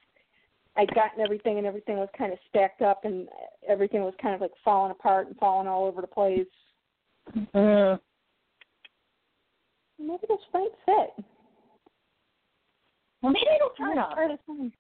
I'd 0.78 0.94
gotten 0.94 1.22
everything 1.22 1.58
and 1.58 1.66
everything 1.66 1.98
was 1.98 2.10
kind 2.16 2.32
of 2.32 2.38
stacked 2.50 2.84
up 2.84 3.04
and 3.04 3.28
everything 3.68 4.02
was 4.02 4.14
kind 4.22 4.36
of 4.36 4.42
like 4.42 4.52
falling 4.64 4.92
apart 4.92 5.26
and 5.26 5.36
falling 5.38 5.68
all 5.68 5.86
over 5.86 6.02
the 6.02 6.08
place. 6.08 6.46
Mm. 7.56 8.00
Maybe 9.98 10.24
this 10.28 10.38
might 10.54 10.70
fit. 10.86 11.26
Well, 13.24 13.32
maybe 13.32 13.48
it'll 13.56 13.70
turn 13.70 13.98
up. 13.98 14.14
Try 14.14 14.28
this 14.28 14.38
one. 14.46 14.72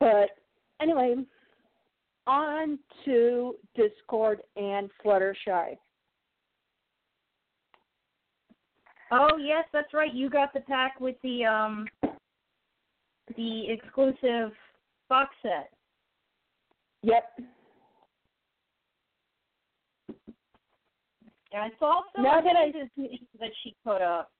But 0.00 0.30
anyway, 0.80 1.16
on 2.26 2.78
to 3.04 3.54
Discord 3.74 4.40
and 4.56 4.90
Fluttershy. 5.04 5.76
Oh 9.10 9.38
yes, 9.38 9.64
that's 9.72 9.94
right. 9.94 10.12
You 10.12 10.28
got 10.28 10.52
the 10.52 10.60
pack 10.60 11.00
with 11.00 11.16
the 11.22 11.44
um 11.44 11.86
the 13.36 13.70
exclusive 13.70 14.52
box 15.08 15.34
set. 15.42 15.70
Yep. 17.02 17.24
And 21.52 21.62
I 21.62 21.70
saw 21.78 22.02
some 22.14 22.24
Now 22.24 22.40
that 22.42 22.56
I- 22.56 22.72
that 23.40 23.50
she 23.62 23.74
put 23.82 24.02
up 24.02 24.30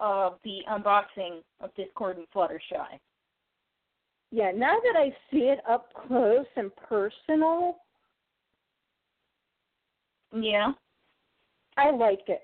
of 0.00 0.40
the 0.44 0.64
unboxing 0.68 1.42
of 1.60 1.74
Discord 1.74 2.16
and 2.16 2.28
Fluttershy. 2.30 2.98
Yeah, 4.30 4.50
now 4.54 4.76
that 4.80 4.98
I 4.98 5.10
see 5.30 5.44
it 5.44 5.60
up 5.68 5.92
close 6.06 6.46
and 6.56 6.70
personal, 6.76 7.78
Yeah. 10.32 10.72
I 11.76 11.90
like 11.90 12.28
it. 12.28 12.42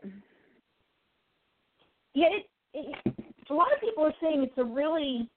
Yeah, 2.14 2.28
it, 2.30 2.46
it 2.74 3.14
a 3.50 3.54
lot 3.54 3.72
of 3.72 3.80
people 3.80 4.04
are 4.04 4.14
saying 4.20 4.42
it's 4.42 4.58
a 4.58 4.64
really 4.64 5.28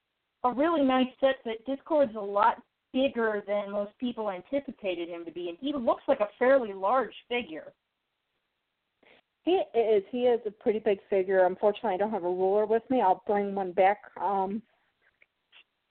a 0.44 0.54
really 0.54 0.84
nice 0.84 1.08
set 1.20 1.36
but 1.44 1.66
Discord's 1.66 2.16
a 2.16 2.20
lot 2.20 2.62
bigger 2.94 3.44
than 3.48 3.72
most 3.72 3.92
people 4.00 4.30
anticipated 4.30 5.10
him 5.10 5.26
to 5.26 5.32
be 5.32 5.50
and 5.50 5.58
he 5.60 5.74
looks 5.74 6.04
like 6.08 6.20
a 6.20 6.30
fairly 6.38 6.74
large 6.74 7.14
figure. 7.28 7.74
He 9.44 9.62
is. 9.78 10.04
He 10.12 10.22
is 10.22 10.40
a 10.48 10.52
pretty 10.52 10.80
big 10.80 11.00
figure. 11.10 11.46
Unfortunately, 11.46 11.94
I 11.94 11.98
don't 11.98 12.12
have 12.12 12.24
a 12.24 12.28
ruler 12.28 12.66
with 12.66 12.82
me. 12.90 13.02
I'll 13.02 13.22
bring 13.28 13.54
one 13.54 13.74
back 13.74 14.00
um, 14.20 14.62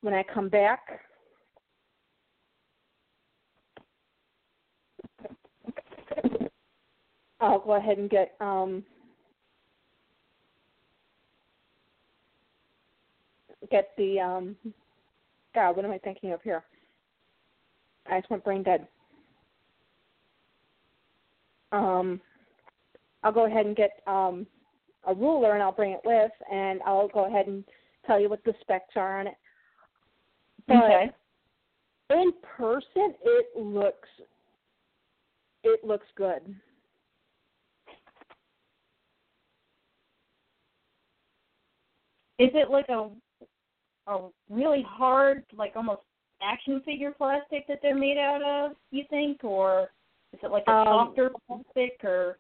when 0.05 0.13
I 0.15 0.23
come 0.23 0.51
back. 0.51 0.81
I'll 7.41 7.59
go 7.59 7.75
ahead 7.75 7.97
and 7.97 8.11
get 8.11 8.35
um, 8.41 8.85
get 13.71 13.89
the 13.97 14.21
um, 14.21 14.57
God. 15.55 15.75
What 15.77 15.85
am 15.87 15.91
I 15.91 15.99
thinking 15.99 16.33
of 16.33 16.43
here? 16.43 16.63
I 18.11 18.21
just 18.21 18.31
went 18.31 18.45
brain 18.45 18.63
dead. 18.63 18.87
Um, 21.73 22.21
I'll 23.23 23.33
go 23.33 23.47
ahead 23.47 23.65
and 23.65 23.75
get 23.75 24.03
um, 24.07 24.47
a 25.07 25.15
ruler 25.15 25.55
and 25.55 25.63
I'll 25.63 25.73
bring 25.73 25.93
it 25.93 26.01
with, 26.05 26.31
and 26.53 26.81
I'll 26.87 27.09
go 27.09 27.27
ahead 27.27 27.47
and 27.47 27.65
tell 28.07 28.21
you 28.21 28.29
what 28.29 28.45
the 28.45 28.53
specs 28.61 28.97
are 28.97 29.21
on 29.21 29.29
it. 29.29 29.35
But 30.67 30.77
okay. 30.77 31.11
in 32.11 32.33
person, 32.57 33.15
it 33.25 33.47
looks 33.57 34.09
it 35.63 35.85
looks 35.85 36.07
good. 36.17 36.41
Is 42.39 42.51
it 42.55 42.71
like 42.71 42.89
a 42.89 43.11
a 44.07 44.29
really 44.51 44.85
hard, 44.87 45.45
like 45.57 45.73
almost 45.77 46.03
action 46.43 46.83
figure 46.85 47.13
plastic 47.13 47.67
that 47.69 47.79
they're 47.81 47.95
made 47.95 48.19
out 48.19 48.43
of, 48.43 48.77
you 48.91 49.05
think? 49.09 49.43
Or 49.45 49.91
is 50.33 50.41
it 50.43 50.51
like 50.51 50.65
a 50.67 50.73
Um, 50.73 50.87
softer 50.87 51.31
plastic 51.47 52.05
or 52.05 52.39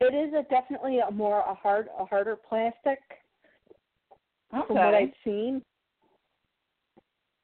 It 0.00 0.14
is 0.14 0.32
a 0.32 0.44
definitely 0.48 1.00
a 1.00 1.10
more 1.10 1.40
a 1.40 1.54
hard 1.54 1.88
a 1.98 2.04
harder 2.04 2.36
plastic 2.36 3.00
okay. 4.54 4.66
from 4.66 4.76
what 4.76 4.94
I've 4.94 5.12
seen. 5.24 5.62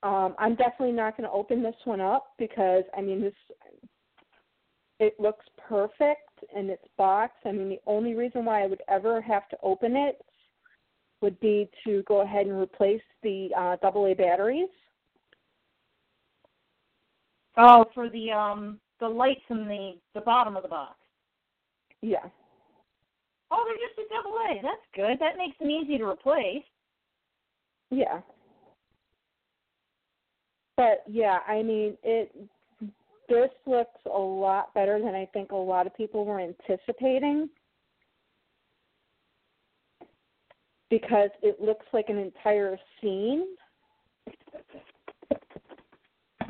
Um, 0.04 0.34
I'm 0.38 0.54
definitely 0.54 0.92
not 0.92 1.16
going 1.16 1.28
to 1.28 1.34
open 1.34 1.62
this 1.62 1.74
one 1.84 2.00
up 2.00 2.26
because 2.38 2.84
I 2.96 3.00
mean 3.00 3.22
this. 3.22 3.32
It 5.00 5.18
looks 5.18 5.44
perfect 5.66 6.44
in 6.54 6.68
its 6.68 6.84
box. 6.98 7.32
I 7.46 7.52
mean 7.52 7.70
the 7.70 7.80
only 7.86 8.14
reason 8.14 8.44
why 8.44 8.62
I 8.62 8.66
would 8.66 8.82
ever 8.88 9.20
have 9.22 9.48
to 9.48 9.56
open 9.62 9.96
it 9.96 10.20
would 11.22 11.40
be 11.40 11.70
to 11.84 12.02
go 12.06 12.20
ahead 12.20 12.46
and 12.46 12.60
replace 12.60 13.00
the 13.22 13.48
uh, 13.56 13.76
AA 13.82 14.12
batteries. 14.12 14.68
Oh, 17.56 17.86
for 17.94 18.10
the 18.10 18.30
um 18.30 18.78
the 19.00 19.08
lights 19.08 19.40
in 19.48 19.66
the 19.66 19.92
the 20.12 20.20
bottom 20.20 20.54
of 20.54 20.62
the 20.62 20.68
box. 20.68 20.96
Yeah. 22.02 22.26
Oh, 23.50 23.64
they're 23.66 23.88
just 23.88 23.98
a 23.98 24.14
double 24.14 24.36
A. 24.36 24.60
That's 24.62 24.86
good. 24.94 25.18
That 25.18 25.38
makes 25.38 25.58
them 25.58 25.70
easy 25.70 25.96
to 25.96 26.04
replace. 26.04 26.64
Yeah. 27.90 28.20
But 30.76 31.04
yeah, 31.08 31.38
I 31.46 31.62
mean 31.62 31.96
it 32.02 32.34
this 33.28 33.50
looks 33.66 34.00
a 34.06 34.18
lot 34.18 34.74
better 34.74 34.98
than 34.98 35.14
I 35.14 35.26
think 35.32 35.52
a 35.52 35.56
lot 35.56 35.86
of 35.86 35.96
people 35.96 36.24
were 36.24 36.40
anticipating. 36.40 37.48
Because 40.90 41.30
it 41.42 41.60
looks 41.60 41.86
like 41.92 42.06
an 42.08 42.18
entire 42.18 42.78
scene. 43.00 43.46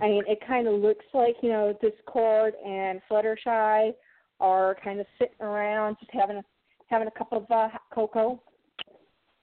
I 0.03 0.09
mean, 0.09 0.25
it 0.27 0.39
kind 0.47 0.67
of 0.67 0.75
looks 0.75 1.05
like, 1.15 1.37
you 1.41 1.51
know, 1.51 1.79
Discord 1.81 2.55
and 2.67 3.01
Fluttershy 3.11 3.93
are 4.41 4.77
kind 4.83 5.01
of 5.01 5.07
sitting 5.19 5.41
around 5.41 5.97
just 6.01 6.11
having 6.13 6.37
a 6.37 6.43
having 6.89 7.09
a 7.09 7.11
cup 7.13 7.33
of 7.33 7.51
uh, 7.51 7.69
cocoa. 7.95 8.43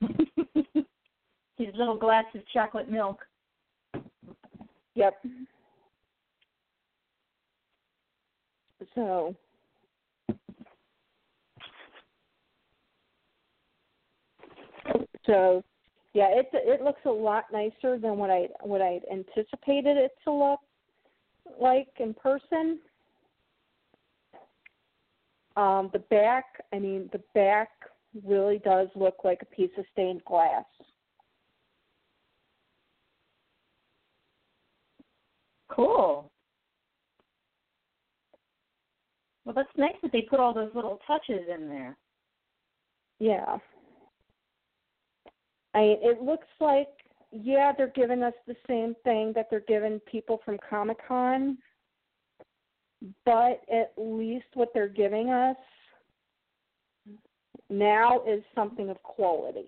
His 1.58 1.74
little 1.76 1.98
glass 1.98 2.26
of 2.36 2.42
chocolate 2.54 2.90
milk. 2.90 3.20
Yep. 4.96 5.14
So 8.96 9.36
So 15.26 15.64
yeah, 16.14 16.28
it 16.32 16.50
it 16.54 16.82
looks 16.82 17.02
a 17.06 17.10
lot 17.10 17.46
nicer 17.52 17.98
than 17.98 18.18
what 18.18 18.30
I 18.30 18.48
what 18.62 18.82
I 18.82 19.00
anticipated 19.12 19.98
it 19.98 20.12
to 20.26 20.32
look 20.32 20.60
like 21.60 21.88
in 22.00 22.14
person. 22.14 22.80
Um, 25.58 25.90
the 25.92 26.00
back, 26.00 26.46
I 26.74 26.80
mean, 26.80 27.10
the 27.12 27.22
back 27.36 27.70
really 28.26 28.60
does 28.60 28.88
look 28.96 29.18
like 29.24 29.42
a 29.42 29.56
piece 29.56 29.72
of 29.78 29.86
stained 29.92 30.24
glass. 30.26 30.64
Cool. 35.76 36.30
Well, 39.46 39.56
that's 39.56 39.70
nice 39.78 39.96
that 40.04 40.12
they 40.12 40.22
put 40.22 40.40
all 40.40 40.54
those 40.54 40.72
little 40.76 41.00
touches 41.08 41.42
in 41.54 41.68
there. 41.68 41.98
Yeah. 43.20 43.58
I 45.74 45.96
it 46.02 46.22
looks 46.22 46.48
like 46.60 46.88
yeah, 47.32 47.72
they're 47.76 47.94
giving 47.96 48.24
us 48.24 48.34
the 48.46 48.56
same 48.68 48.94
thing 49.04 49.32
that 49.36 49.48
they're 49.50 49.64
giving 49.68 50.00
people 50.02 50.42
from 50.44 50.58
Comic 50.70 50.98
Con, 51.08 51.58
but 53.26 53.62
at 53.72 53.94
least 53.98 54.48
what 54.54 54.70
they're 54.74 54.90
giving 54.90 55.30
us 55.30 55.56
now 57.70 58.22
is 58.28 58.44
something 58.54 58.90
of 58.90 59.02
quality. 59.02 59.68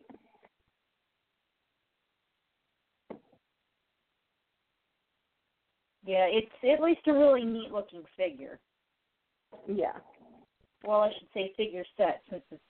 Yeah, 6.06 6.26
it's 6.30 6.52
at 6.70 6.84
least 6.84 7.02
a 7.08 7.14
really 7.14 7.46
neat 7.46 7.72
looking 7.72 8.04
figure. 8.18 8.60
Yeah. 9.68 9.94
Well, 10.86 11.02
I 11.02 11.12
should 11.18 11.30
say 11.34 11.54
figure 11.56 11.86
set 11.96 12.22
since 12.30 12.44
it's 12.52 12.62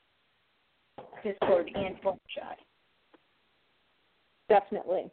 Discord 1.23 1.71
and 1.73 1.99
Fluttershy. 2.01 2.55
Definitely. 4.49 5.09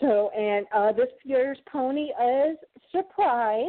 So, 0.00 0.30
and 0.30 0.66
uh, 0.74 0.92
this 0.92 1.10
year's 1.24 1.58
pony 1.70 2.10
is 2.10 2.56
Surprise. 2.90 3.68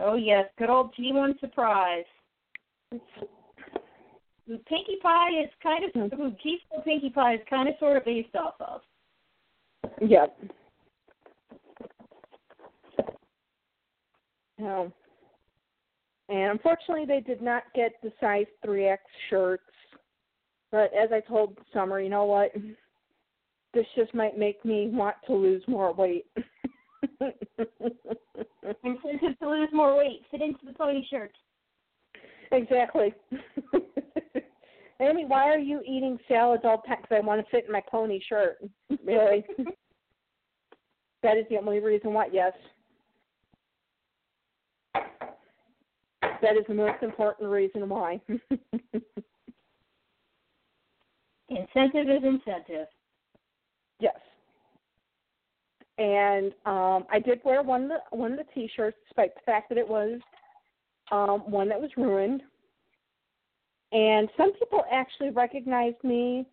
Oh 0.00 0.14
yes, 0.14 0.46
good 0.58 0.70
old 0.70 0.94
G1 0.96 1.38
Surprise. 1.40 2.04
Pinkie 4.46 4.98
Pie 5.02 5.42
is 5.42 5.50
kind 5.62 5.84
of 5.84 5.90
who 6.12 6.30
Keystone 6.42 6.82
Pinkie 6.84 7.10
Pie 7.10 7.34
is 7.34 7.40
kind 7.48 7.68
of 7.68 7.74
sort 7.78 7.96
of 7.96 8.04
based 8.04 8.34
off 8.36 8.54
of. 8.60 8.80
Yep. 10.06 10.38
Um, 14.60 14.92
and 16.28 16.52
unfortunately, 16.52 17.04
they 17.06 17.20
did 17.20 17.42
not 17.42 17.64
get 17.74 17.92
the 18.02 18.12
size 18.20 18.46
3X 18.64 18.98
shirts. 19.30 19.62
But 20.70 20.90
as 20.94 21.10
I 21.12 21.20
told 21.20 21.56
Summer, 21.72 22.00
you 22.00 22.10
know 22.10 22.24
what? 22.24 22.52
This 23.72 23.86
just 23.96 24.14
might 24.14 24.38
make 24.38 24.64
me 24.64 24.88
want 24.92 25.16
to 25.26 25.34
lose 25.34 25.62
more 25.66 25.92
weight. 25.92 26.26
Incentive 28.82 29.38
to 29.40 29.48
lose 29.48 29.68
more 29.72 29.96
weight. 29.96 30.22
Fit 30.30 30.42
into 30.42 30.66
the 30.66 30.72
pony 30.72 31.04
shirt. 31.10 31.32
exactly. 32.52 33.14
Amy, 35.00 35.24
why 35.24 35.48
are 35.50 35.58
you 35.58 35.80
eating 35.86 36.18
salads 36.28 36.62
all 36.64 36.80
the 36.82 36.88
time? 36.88 36.98
Because 37.02 37.16
I 37.22 37.26
want 37.26 37.44
to 37.44 37.50
fit 37.50 37.66
in 37.66 37.72
my 37.72 37.82
pony 37.90 38.20
shirt. 38.28 38.58
really? 39.04 39.44
that 41.22 41.36
is 41.36 41.44
the 41.50 41.56
only 41.56 41.80
reason 41.80 42.12
why. 42.12 42.28
Yes. 42.32 42.52
That 46.42 46.56
is 46.56 46.64
the 46.68 46.74
most 46.74 47.02
important 47.02 47.50
reason 47.50 47.88
why. 47.88 48.20
Incentive 51.48 52.08
is 52.08 52.22
incentive. 52.24 52.86
yes. 54.00 54.18
And 55.98 56.52
um 56.66 57.06
I 57.10 57.20
did 57.24 57.40
wear 57.44 57.62
one 57.62 57.84
of 57.84 57.88
the 57.90 58.16
one 58.16 58.32
of 58.32 58.38
the 58.38 58.44
t 58.54 58.68
shirts 58.74 58.96
despite 59.06 59.34
the 59.34 59.40
fact 59.46 59.68
that 59.68 59.78
it 59.78 59.86
was 59.86 60.20
um 61.12 61.50
one 61.50 61.68
that 61.68 61.80
was 61.80 61.90
ruined. 61.96 62.42
And 63.94 64.28
some 64.36 64.52
people 64.54 64.84
actually 64.90 65.30
recognized 65.30 66.02
me 66.02 66.44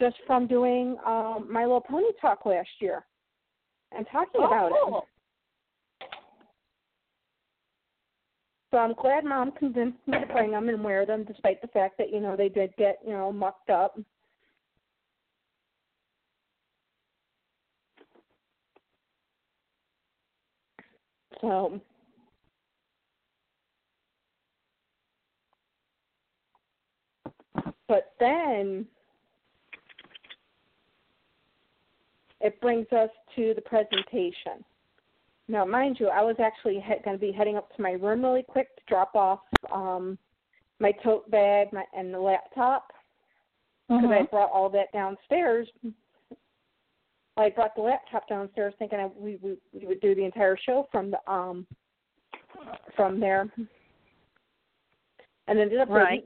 just 0.00 0.16
from 0.26 0.46
doing 0.46 0.96
um 1.06 1.46
my 1.50 1.62
little 1.62 1.80
pony 1.80 2.08
talk 2.20 2.44
last 2.44 2.68
year 2.80 3.04
and 3.96 4.06
talking 4.10 4.40
oh, 4.42 4.46
about 4.46 4.72
cool. 4.84 4.98
it. 4.98 5.04
So 8.70 8.78
I'm 8.78 8.92
glad 8.94 9.24
mom 9.24 9.52
convinced 9.52 9.98
me 10.06 10.18
to 10.20 10.26
bring 10.26 10.50
them 10.50 10.68
and 10.68 10.84
wear 10.84 11.06
them 11.06 11.24
despite 11.24 11.62
the 11.62 11.68
fact 11.68 11.96
that, 11.98 12.12
you 12.12 12.20
know, 12.20 12.36
they 12.36 12.50
did 12.50 12.74
get, 12.76 12.98
you 13.02 13.12
know, 13.12 13.32
mucked 13.32 13.70
up. 13.70 13.98
So 21.40 21.80
but 27.88 28.12
then 28.20 28.86
it 32.40 32.60
brings 32.60 32.86
us 32.92 33.10
to 33.34 33.54
the 33.54 33.62
presentation. 33.62 34.64
Now, 35.48 35.64
mind 35.64 35.96
you, 35.98 36.08
I 36.08 36.22
was 36.22 36.36
actually 36.38 36.74
he- 36.74 37.02
going 37.04 37.16
to 37.16 37.20
be 37.20 37.32
heading 37.32 37.56
up 37.56 37.74
to 37.74 37.82
my 37.82 37.92
room 37.92 38.22
really 38.22 38.44
quick 38.46 38.76
to 38.76 38.82
drop 38.86 39.14
off 39.14 39.40
um, 39.72 40.18
my 40.78 40.92
tote 41.02 41.28
bag 41.30 41.72
my, 41.72 41.84
and 41.96 42.12
the 42.12 42.20
laptop 42.20 42.92
because 43.88 44.10
I 44.10 44.22
Mhm. 44.22 44.30
brought 44.30 44.50
all 44.50 44.68
that 44.68 44.92
downstairs. 44.92 45.66
I 47.38 47.48
brought 47.48 47.74
the 47.74 47.80
laptop 47.80 48.28
downstairs 48.28 48.74
thinking 48.78 48.98
I, 49.00 49.06
we, 49.06 49.36
we 49.36 49.56
we 49.72 49.86
would 49.86 50.00
do 50.00 50.14
the 50.14 50.24
entire 50.24 50.56
show 50.56 50.86
from 50.92 51.10
the 51.10 51.30
um 51.30 51.66
from 52.94 53.18
there, 53.18 53.48
and 55.46 55.58
ended 55.58 55.78
up 55.78 55.88
Right. 55.88 56.24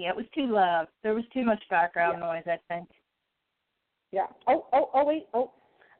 Yeah, 0.00 0.10
it 0.10 0.16
was 0.16 0.26
too 0.34 0.46
loud. 0.46 0.88
There 1.02 1.14
was 1.14 1.24
too 1.32 1.44
much 1.44 1.62
background 1.68 2.18
Yeah. 2.20 2.26
noise, 2.26 2.46
I 2.46 2.58
think. 2.68 2.88
Yeah. 4.12 4.26
Oh, 4.46 4.66
oh, 4.72 4.90
oh, 4.94 5.04
wait. 5.04 5.28
Oh, 5.34 5.52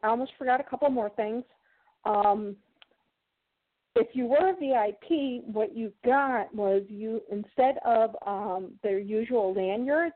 I 0.02 0.08
almost 0.08 0.32
forgot 0.38 0.60
a 0.60 0.64
couple 0.64 0.88
more 0.90 1.10
things. 1.10 1.44
Um, 2.04 2.56
if 3.96 4.14
you 4.14 4.26
were 4.26 4.50
a 4.50 4.54
VIP, 4.54 5.44
what 5.44 5.76
you 5.76 5.92
got 6.04 6.54
was 6.54 6.82
you 6.88 7.20
instead 7.30 7.78
of 7.84 8.16
um, 8.26 8.78
their 8.82 8.98
usual 8.98 9.52
lanyards, 9.52 10.14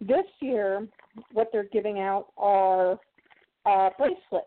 this 0.00 0.24
year 0.40 0.88
what 1.32 1.48
they're 1.52 1.68
giving 1.72 2.00
out 2.00 2.28
are 2.36 2.98
uh, 3.66 3.90
bracelets. 3.96 4.46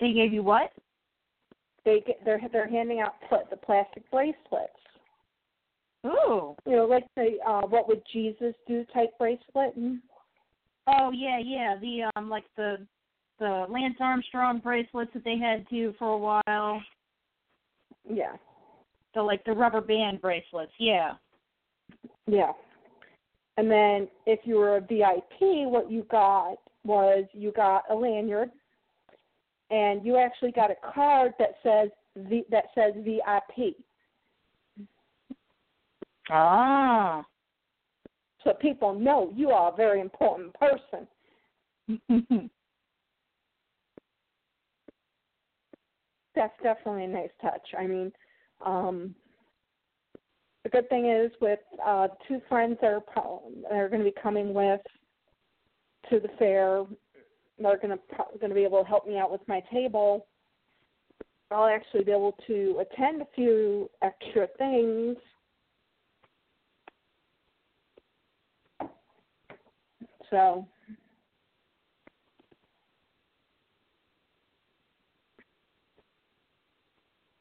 They 0.00 0.12
gave 0.12 0.32
you 0.32 0.42
what? 0.42 0.72
They 1.86 2.02
get 2.06 2.22
they're 2.24 2.40
they're 2.52 2.68
handing 2.68 3.00
out 3.00 3.14
pl- 3.28 3.46
the 3.48 3.56
plastic 3.56 4.10
bracelets. 4.10 4.74
Ooh. 6.04 6.54
You 6.66 6.76
know, 6.76 6.84
like 6.84 7.06
the 7.16 7.38
uh, 7.46 7.62
"What 7.62 7.88
would 7.88 8.02
Jesus 8.12 8.54
do" 8.68 8.84
type 8.92 9.16
bracelet. 9.18 9.74
And, 9.76 10.00
Oh 10.88 11.10
yeah, 11.12 11.38
yeah. 11.42 11.76
The 11.80 12.10
um 12.16 12.28
like 12.28 12.44
the 12.56 12.86
the 13.38 13.66
Lance 13.68 13.96
Armstrong 14.00 14.58
bracelets 14.58 15.10
that 15.14 15.24
they 15.24 15.36
had 15.36 15.68
too 15.68 15.94
for 15.98 16.12
a 16.12 16.18
while. 16.18 16.82
yeah, 18.08 18.36
The 19.14 19.22
like 19.22 19.44
the 19.44 19.52
rubber 19.52 19.80
band 19.80 20.20
bracelets. 20.20 20.72
Yeah. 20.78 21.14
yeah. 22.26 22.52
And 23.58 23.70
then 23.70 24.08
if 24.26 24.40
you 24.44 24.56
were 24.56 24.76
a 24.76 24.80
VIP, 24.80 25.40
what 25.70 25.90
you 25.90 26.04
got 26.10 26.56
was 26.84 27.24
you 27.32 27.52
got 27.52 27.84
a 27.90 27.94
lanyard, 27.94 28.50
and 29.70 30.04
you 30.04 30.16
actually 30.16 30.52
got 30.52 30.70
a 30.70 30.76
card 30.94 31.32
that 31.38 31.54
says 31.62 31.90
v, 32.16 32.44
that 32.50 32.66
says 32.74 32.92
VIP. 32.96 33.76
Ah. 36.28 37.24
so 38.42 38.52
people 38.54 38.92
know 38.98 39.32
you 39.36 39.50
are 39.50 39.72
a 39.72 39.76
very 39.76 40.00
important 40.00 40.52
person. 40.54 41.06
That's 46.34 46.52
definitely 46.62 47.04
a 47.04 47.08
nice 47.08 47.30
touch. 47.40 47.62
I 47.78 47.86
mean, 47.86 48.12
um, 48.64 49.14
the 50.64 50.70
good 50.70 50.88
thing 50.88 51.08
is 51.08 51.30
with 51.40 51.60
uh, 51.84 52.08
two 52.26 52.40
friends 52.48 52.76
that 52.82 52.90
are 52.90 53.00
pro- 53.00 53.42
that 53.62 53.72
are 53.72 53.88
going 53.88 54.04
to 54.04 54.10
be 54.10 54.14
coming 54.20 54.52
with 54.52 54.80
to 56.10 56.18
the 56.18 56.28
fair, 56.38 56.84
they're 57.58 57.78
going 57.78 57.96
to 57.96 57.98
going 58.38 58.50
to 58.50 58.54
be 58.54 58.64
able 58.64 58.82
to 58.82 58.88
help 58.88 59.06
me 59.06 59.18
out 59.18 59.30
with 59.30 59.40
my 59.48 59.62
table. 59.72 60.26
I'll 61.50 61.66
actually 61.66 62.04
be 62.04 62.10
able 62.10 62.36
to 62.46 62.80
attend 62.80 63.22
a 63.22 63.26
few 63.34 63.88
extra 64.02 64.48
things. 64.58 65.16
So 70.30 70.66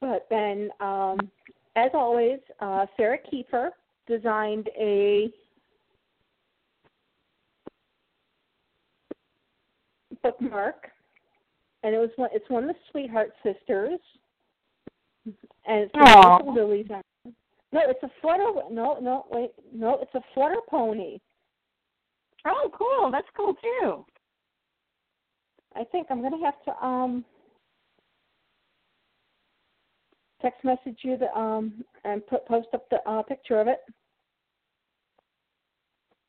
But 0.06 0.28
then, 0.30 0.69
um, 0.82 1.17
as 1.75 1.89
always, 1.95 2.39
uh, 2.60 2.86
Sarah 2.95 3.17
Kiefer 3.17 3.69
designed 4.08 4.69
a 4.78 5.32
bookmark, 10.25 10.88
and 11.83 11.93
it 11.93 11.97
was 11.97 12.09
one. 12.15 12.29
It's 12.33 12.49
one 12.49 12.63
of 12.63 12.69
the 12.69 12.75
Sweetheart 12.91 13.31
Sisters, 13.43 13.99
and 15.25 15.33
it's 15.67 15.91
got 15.93 16.45
lilies 16.45 16.88
on. 16.89 17.01
No, 17.71 17.81
it's 17.88 18.03
a 18.03 18.09
flutter. 18.21 18.45
No, 18.71 18.97
no, 18.99 19.25
wait, 19.29 19.51
no, 19.73 19.99
it's 20.01 20.15
a 20.15 20.21
flutter 20.33 20.61
pony. 20.69 21.19
oh, 22.45 22.69
cool. 22.77 23.11
That's 23.11 23.27
cool 23.35 23.53
too. 23.55 24.05
I 25.75 25.83
think 25.91 26.07
I'm 26.09 26.21
gonna 26.21 26.43
have 26.43 26.61
to 26.65 26.85
um 26.85 27.25
text 30.41 30.63
message 30.63 30.99
you 31.01 31.17
the 31.17 31.35
um 31.38 31.83
and 32.03 32.25
put 32.27 32.45
post 32.47 32.67
up 32.73 32.89
the 32.89 32.97
uh, 33.09 33.21
picture 33.23 33.59
of 33.59 33.67
it. 33.67 33.79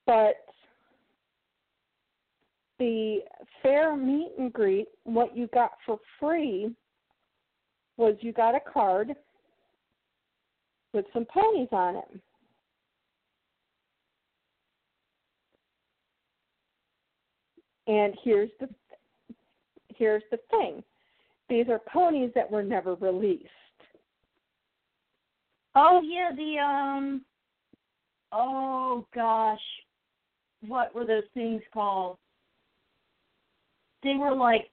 But 0.07 0.37
the 2.79 3.19
fair 3.63 3.97
meet 3.97 4.33
and 4.39 4.53
greet, 4.53 4.89
what 5.05 5.37
you 5.37 5.49
got 5.53 5.73
for 5.85 5.99
free 6.21 6.75
was 7.97 8.15
you 8.21 8.33
got 8.33 8.55
a 8.55 8.61
card 8.61 9.15
with 10.93 11.07
some 11.13 11.27
ponies 11.27 11.69
on 11.73 11.97
it. 11.97 12.21
And 17.89 18.15
here's 18.23 18.51
the 18.61 18.69
here's 19.95 20.25
the 20.31 20.39
thing. 20.51 20.83
These 21.49 21.69
are 21.69 21.81
ponies 21.93 22.31
that 22.35 22.51
were 22.51 22.63
never 22.63 22.95
released. 22.95 23.45
Oh 25.75 26.01
yeah, 26.03 26.31
the 26.35 26.59
um. 26.59 27.23
Oh 28.33 29.07
gosh, 29.15 29.61
what 30.67 30.95
were 30.95 31.07
those 31.07 31.23
things 31.33 31.63
called? 31.73 32.19
They 34.07 34.15
were 34.15 34.37
like 34.37 34.71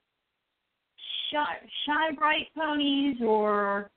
shy, 1.31 1.55
shy 1.87 2.11
bright 2.15 2.45
ponies, 2.55 3.17
or 3.25 3.89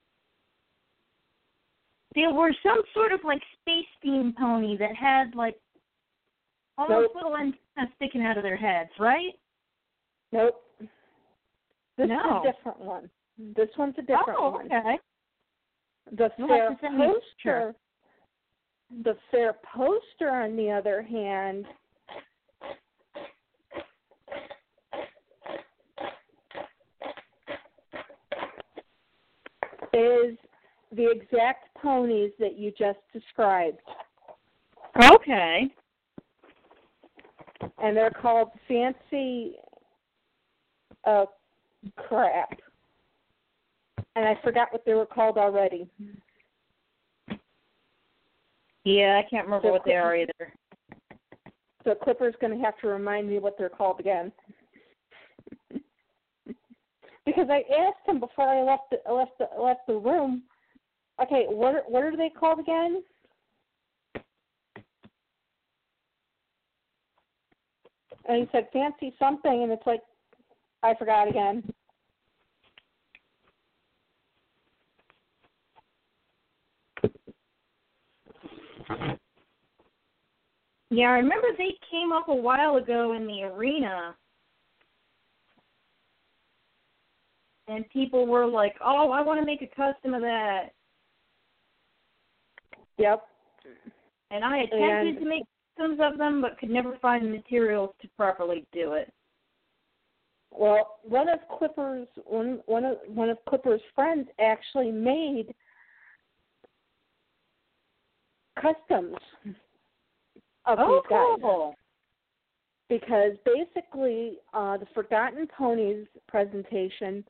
they 2.15 2.23
were 2.33 2.53
some 2.63 2.81
sort 2.95 3.13
of 3.13 3.21
like 3.23 3.43
space 3.61 3.85
theme 4.03 4.33
pony 4.39 4.79
that 4.79 4.97
had 4.97 5.35
like 5.35 5.57
almost 6.79 7.11
Nope. 7.13 7.15
little 7.17 7.37
antennas 7.37 7.93
sticking 7.97 8.23
out 8.23 8.39
of 8.39 8.45
their 8.45 8.57
heads, 8.57 8.89
right? 8.99 9.35
Nope. 10.33 10.55
This 11.99 12.09
No. 12.09 12.41
is 12.43 12.49
a 12.49 12.53
different 12.53 12.81
one. 12.81 13.11
This 13.39 13.69
one's 13.77 13.95
a 13.99 14.03
different 14.03 14.39
oh, 14.41 14.51
one. 14.53 14.67
okay. 14.73 14.99
The 16.13 16.31
You'll 16.39 16.49
fair 16.49 16.71
have 16.71 16.81
to 16.81 16.87
send 16.87 16.97
me 16.97 17.05
a 17.05 17.09
picture. 17.13 17.75
poster. 17.75 17.75
The 19.05 19.19
fair 19.31 19.53
poster, 19.75 20.31
on 20.31 20.57
the 20.57 20.71
other 20.71 21.03
hand, 21.03 21.67
is 29.97 30.37
the 30.93 31.11
exact 31.11 31.75
ponies 31.81 32.31
that 32.39 32.59
you 32.59 32.73
just 32.79 32.99
described, 33.13 33.81
Okay. 35.13 35.69
and 37.79 37.97
they're 37.97 38.11
called 38.11 38.51
fancy. 38.69 39.57
Uh, 41.05 41.27
crap. 41.97 42.59
And 44.17 44.25
I 44.25 44.39
forgot 44.43 44.73
what 44.73 44.85
they 44.85 44.95
were 44.95 45.07
called 45.07 45.39
already. 45.39 45.89
Yeah, 48.85 49.21
I 49.25 49.29
can't 49.29 49.47
remember 49.47 49.69
So 49.69 49.73
what 49.73 49.85
they 49.85 49.95
are 49.95 50.17
either. 50.17 50.53
So 51.85 51.95
Clipper's 51.95 52.35
going 52.41 52.57
to 52.57 52.65
have 52.65 52.77
to 52.79 52.89
remind 52.89 53.29
me 53.29 53.39
what 53.39 53.57
they're 53.59 53.69
called 53.69 54.01
again. 54.01 54.33
Because 57.27 57.49
I 57.51 57.65
asked 57.75 58.07
him 58.09 58.21
before 58.21 58.49
I 58.49 58.63
left 58.63 58.85
the 58.91 59.13
left 59.13 59.33
the 59.39 59.49
left 59.61 59.81
the 59.87 59.95
room. 59.95 60.45
Okay, 61.21 61.47
what 61.51 61.85
what 61.89 62.05
are 62.05 62.17
they 62.17 62.31
called 62.31 62.61
again? 62.61 63.03
And 68.29 68.43
he 68.43 68.49
said 68.53 68.69
fancy 68.73 69.15
something, 69.19 69.63
and 69.65 69.73
it's 69.73 69.87
like 69.87 70.03
I 70.83 70.95
forgot 70.95 71.29
again. 71.29 71.63
Yeah, 80.91 81.07
I 81.07 81.17
remember 81.17 81.49
they 81.59 81.77
came 81.91 82.13
up 82.13 82.29
a 82.29 82.35
while 82.35 82.77
ago 82.77 83.13
in 83.15 83.27
the 83.27 83.43
arena. 83.43 84.15
And 87.69 87.89
people 87.91 88.27
were 88.27 88.47
like, 88.47 88.77
"Oh, 88.81 89.11
I 89.11 89.23
want 89.23 89.41
to 89.41 89.47
make 89.47 89.63
a 89.63 89.67
custom 89.67 90.15
of 90.15 90.23
that." 90.23 90.73
Yep. 92.99 93.27
And 94.31 94.45
I 94.45 94.59
attempted 94.59 95.17
And- 95.17 95.19
to 95.19 95.25
make 95.25 95.45
customs 95.77 96.01
of 96.01 96.19
them, 96.19 96.41
but 96.41 96.59
could 96.59 96.71
never 96.71 96.97
find 96.99 97.25
the 97.25 97.31
materials 97.31 97.95
to 98.01 98.09
properly 98.17 98.67
do 98.73 98.93
it. 98.93 99.13
Well, 100.51 101.01
one 101.03 101.29
of 101.29 101.41
Clipper's 101.49 102.09
one 102.25 102.63
one 102.67 102.85
of 102.85 102.99
one 103.09 103.29
of 103.29 103.45
Clipper's 103.47 103.83
friends 103.95 104.29
actually 104.39 104.91
made 104.91 105.55
customs 108.61 109.17
of 110.65 110.79
oh, 110.79 111.03
these 111.03 111.11
guys 111.11 111.39
cool! 111.43 111.75
because 112.89 113.33
basically 113.45 114.39
uh, 114.55 114.79
the 114.79 114.87
Forgotten 114.95 115.47
Ponies 115.57 116.07
presentation 116.27 117.23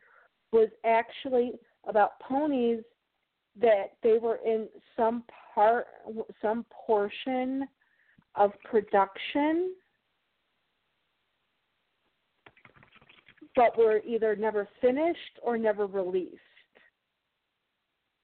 was 0.56 0.70
actually 0.86 1.52
about 1.86 2.18
ponies 2.20 2.80
that 3.60 3.92
they 4.02 4.16
were 4.18 4.38
in 4.44 4.68
some 4.96 5.22
part 5.54 5.86
some 6.40 6.64
portion 6.86 7.68
of 8.34 8.52
production 8.64 9.74
but 13.54 13.76
were 13.76 14.00
either 14.06 14.34
never 14.36 14.68
finished 14.80 15.38
or 15.42 15.56
never 15.56 15.86
released. 15.86 16.36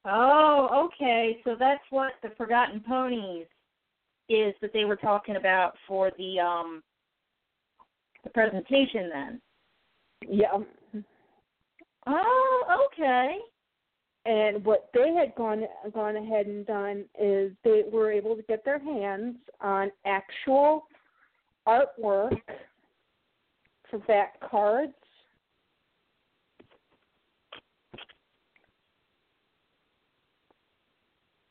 Oh, 0.05 0.88
okay. 0.88 1.38
So 1.45 1.55
that's 1.59 1.85
what 1.90 2.12
the 2.23 2.31
Forgotten 2.37 2.81
Ponies 2.87 3.47
is 4.29 4.55
that 4.61 4.73
they 4.73 4.85
were 4.85 4.97
talking 4.97 5.37
about 5.37 5.75
for 5.87 6.11
the 6.16 6.40
um 6.40 6.83
the 8.25 8.31
presentation 8.31 9.11
then. 9.12 9.40
Yeah. 10.29 10.59
Oh, 12.06 12.88
okay. 12.92 13.38
And 14.24 14.64
what 14.64 14.88
they 14.94 15.14
had 15.14 15.34
gone 15.34 15.64
gone 15.92 16.16
ahead 16.16 16.46
and 16.46 16.64
done 16.64 17.04
is 17.20 17.52
they 17.64 17.82
were 17.92 18.12
able 18.12 18.36
to 18.36 18.42
get 18.42 18.64
their 18.64 18.78
hands 18.78 19.36
on 19.60 19.90
actual 20.04 20.84
artwork 21.66 22.38
for 23.90 23.98
back 24.06 24.38
cards. 24.48 24.92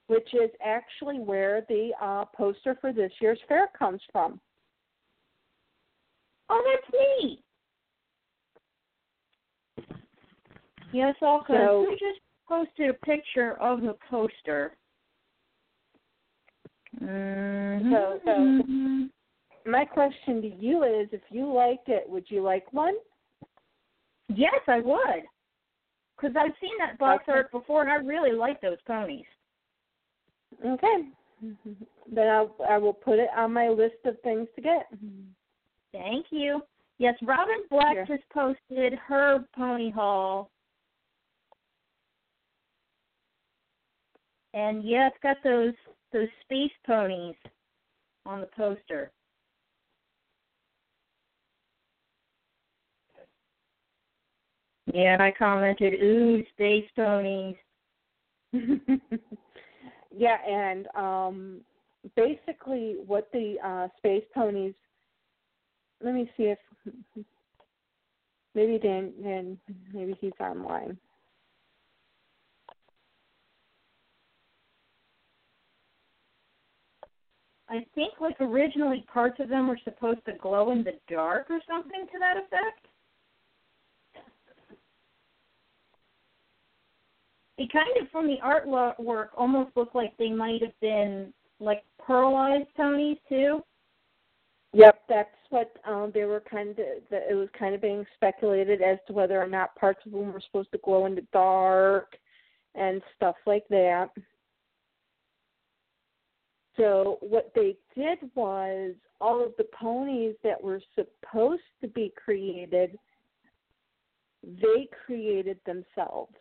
Which 0.08 0.34
is 0.34 0.50
actually 0.66 1.20
where 1.20 1.66
the 1.70 1.92
uh, 2.02 2.26
poster 2.36 2.78
for 2.82 2.92
this 2.92 3.12
year's 3.22 3.40
fair 3.48 3.70
comes 3.78 4.02
from. 4.12 4.42
Oh, 6.50 6.62
that's 6.66 6.94
neat. 7.22 7.44
Yes, 10.92 11.16
also, 11.22 11.54
So- 11.54 11.86
who 11.86 11.92
just 11.98 12.20
posted 12.48 12.90
a 12.90 12.94
picture 12.94 13.54
of 13.62 13.82
the 13.82 13.94
poster? 14.10 14.76
Mm-hmm. 17.00 17.92
So- 17.94 18.22
so- 18.26 19.10
My 19.70 19.86
question 19.86 20.42
to 20.42 20.48
you 20.48 20.84
is 20.84 21.08
if 21.12 21.22
you 21.30 21.46
liked 21.52 21.88
it, 21.88 22.10
would 22.10 22.30
you 22.30 22.42
like 22.42 22.72
one? 22.74 22.96
yes, 24.34 24.62
I 24.68 24.80
would. 24.80 25.28
Because 26.16 26.36
I've 26.38 26.58
seen 26.60 26.78
that 26.80 26.98
box 26.98 27.24
Okay. 27.24 27.34
art 27.34 27.52
before, 27.52 27.82
and 27.82 27.92
I 27.92 27.96
really 27.96 28.32
like 28.32 28.62
those 28.62 28.82
ponies. 28.84 29.26
Okay. 30.64 31.10
Then 32.08 32.28
I'll, 32.28 32.56
I 32.70 32.78
will 32.78 32.94
put 32.94 33.20
it 33.20 33.30
on 33.36 33.52
my 33.54 33.68
list 33.70 34.06
of 34.06 34.20
things 34.22 34.48
to 34.56 34.62
get. 34.62 34.88
Thank 35.92 36.28
you. 36.32 36.64
Yes, 36.98 37.16
Robin 37.24 37.64
Black 37.70 37.96
Sure. 37.96 38.18
just 38.18 38.30
posted 38.30 38.94
her 38.94 39.44
pony 39.56 39.90
haul. 39.90 40.50
And 44.54 44.84
yeah, 44.84 45.08
it's 45.08 45.18
got 45.24 45.38
those 45.44 45.74
those 46.12 46.28
space 46.44 46.72
ponies 46.86 47.36
on 48.26 48.42
the 48.42 48.48
poster. 48.56 49.12
Yeah, 54.94 55.14
and 55.14 55.22
I 55.22 55.32
commented, 55.32 55.94
ooh, 56.02 56.44
space 56.54 56.86
ponies. 56.96 57.56
yeah, 60.16 60.38
and 60.48 60.88
um 60.96 61.62
basically 62.16 62.98
what 63.06 63.30
the 63.32 63.56
uh 63.64 63.88
space 63.98 64.24
ponies 64.34 64.74
let 66.04 66.14
me 66.14 66.30
see 66.36 66.44
if 66.44 66.58
maybe 68.56 68.80
Dan 68.80 69.14
Dan 69.22 69.58
maybe 69.94 70.16
he's 70.20 70.32
online. 70.40 70.98
I 77.72 77.86
think 77.96 78.16
like 78.20 78.36
originally 78.42 79.06
parts 79.12 79.40
of 79.40 79.48
them 79.48 79.70
were 79.70 79.80
supposed 79.86 80.20
to 80.26 80.34
glow 80.34 80.72
in 80.72 80.84
the 80.84 80.92
dark 81.10 81.50
or 81.50 81.62
something 81.68 82.06
to 82.12 82.20
that 82.20 82.36
effect. 82.36 82.86
It 87.58 87.72
kind 87.72 87.88
of, 88.02 88.10
from 88.12 88.28
the 88.28 88.38
artwork, 88.44 89.28
almost 89.38 89.78
looked 89.78 89.96
like 89.96 90.18
they 90.18 90.32
might 90.32 90.62
have 90.62 90.78
been 90.82 91.32
like 91.62 91.84
pearlized 92.06 92.68
Tonys 92.78 93.20
too. 93.30 93.64
Yep, 94.74 95.02
that's 95.08 95.30
what 95.50 95.72
um 95.88 96.12
they 96.14 96.24
were 96.26 96.42
kind 96.50 96.72
of 96.72 96.78
it 96.78 97.36
was 97.36 97.50
kind 97.58 97.74
of 97.74 97.82
being 97.82 98.06
speculated 98.16 98.82
as 98.82 98.98
to 99.08 99.14
whether 99.14 99.42
or 99.42 99.48
not 99.48 99.76
parts 99.76 100.00
of 100.06 100.12
them 100.12 100.34
were 100.34 100.42
supposed 100.42 100.72
to 100.72 100.78
glow 100.80 101.06
in 101.06 101.16
the 101.16 101.26
dark 101.32 102.18
and 102.76 103.02
stuff 103.16 103.36
like 103.46 103.68
that. 103.70 104.10
So 106.82 107.20
what 107.22 107.52
they 107.54 107.76
did 107.96 108.18
was 108.34 108.96
all 109.20 109.46
of 109.46 109.52
the 109.60 109.66
ponies 109.66 110.34
that 110.44 110.60
were 110.62 110.82
supposed 110.96 111.62
to 111.82 111.88
be 111.88 112.12
created, 112.16 112.98
they 114.44 114.90
created 115.06 115.60
themselves. 115.68 116.34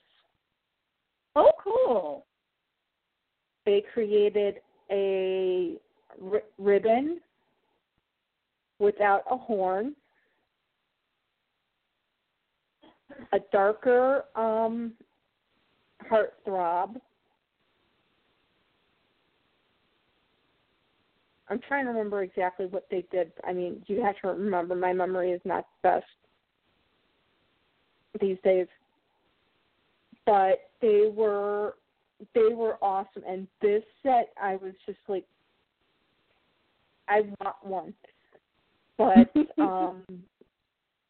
Oh, 1.36 1.50
cool! 1.62 2.24
They 3.66 3.84
created 3.92 4.60
a 4.90 5.74
ribbon 6.56 7.20
without 8.78 9.24
a 9.30 9.36
horn, 9.36 9.94
a 13.34 13.40
darker 13.52 14.24
um, 14.34 14.94
heartthrob. 16.10 16.96
I'm 21.50 21.60
trying 21.66 21.84
to 21.86 21.90
remember 21.90 22.22
exactly 22.22 22.66
what 22.66 22.86
they 22.90 23.04
did. 23.10 23.32
I 23.44 23.52
mean, 23.52 23.82
you 23.88 24.02
have 24.02 24.14
to 24.22 24.28
remember 24.28 24.76
my 24.76 24.92
memory 24.92 25.32
is 25.32 25.40
not 25.44 25.66
the 25.82 25.88
best 25.88 26.06
these 28.20 28.38
days. 28.44 28.68
But 30.26 30.70
they 30.80 31.10
were 31.12 31.74
they 32.34 32.54
were 32.54 32.76
awesome 32.82 33.22
and 33.26 33.48
this 33.62 33.82
set 34.02 34.28
I 34.40 34.56
was 34.56 34.74
just 34.86 34.98
like 35.08 35.24
I 37.08 37.22
want 37.40 37.56
one. 37.62 37.94
But 38.96 39.32
um 39.58 40.02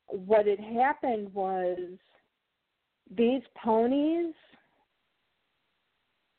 what 0.06 0.46
had 0.46 0.60
happened 0.60 1.34
was 1.34 1.78
these 3.14 3.42
ponies 3.62 4.34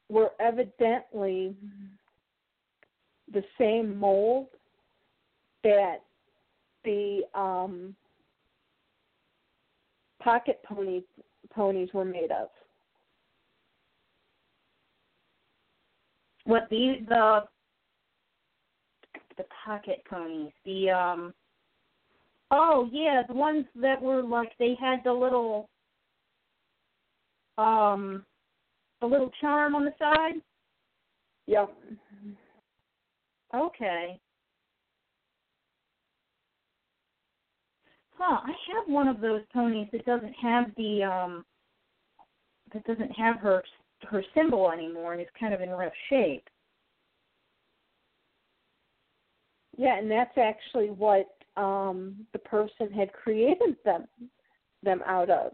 were 0.10 0.32
evidently 0.40 1.56
the 3.34 3.44
same 3.58 3.98
mold 3.98 4.48
that 5.64 5.98
the 6.84 7.22
um 7.36 7.96
pocket 10.22 10.62
pony 10.68 11.02
ponies 11.54 11.90
were 11.94 12.06
made 12.06 12.32
of. 12.32 12.48
What 16.46 16.68
the 16.70 16.96
the 17.08 17.42
the 19.38 19.46
pocket 19.66 20.04
ponies? 20.10 20.52
The 20.66 20.90
um. 20.90 21.34
Oh 22.50 22.90
yeah, 22.92 23.22
the 23.28 23.34
ones 23.34 23.66
that 23.82 24.02
were 24.02 24.22
like 24.22 24.52
they 24.60 24.76
had 24.80 25.00
the 25.04 25.14
little 25.14 25.70
um 27.58 28.26
the 29.00 29.08
little 29.08 29.32
charm 29.40 29.76
on 29.76 29.86
the 29.86 29.94
side. 29.98 30.42
Yep. 31.48 31.74
Okay. 33.54 34.20
Huh, 38.18 38.40
I 38.44 38.52
have 38.74 38.88
one 38.88 39.08
of 39.08 39.20
those 39.20 39.42
ponies 39.52 39.88
that 39.92 40.06
doesn't 40.06 40.34
have 40.34 40.66
the 40.78 41.04
um 41.04 41.46
that 42.74 42.84
doesn't 42.86 43.12
have 43.12 43.38
her 43.38 43.64
her 44.04 44.24
symbol 44.34 44.72
anymore 44.72 45.14
and 45.14 45.22
is 45.22 45.28
kind 45.40 45.54
of 45.54 45.62
in 45.62 45.70
rough 45.70 45.94
shape. 46.10 46.48
Yeah, 49.78 49.98
and 49.98 50.10
that's 50.10 50.38
actually 50.38 50.90
what 50.90 51.28
um 51.58 52.26
the 52.34 52.40
person 52.40 52.92
had 52.92 53.12
created 53.14 53.76
them 53.84 54.08
them 54.84 55.02
out 55.06 55.30
of 55.30 55.54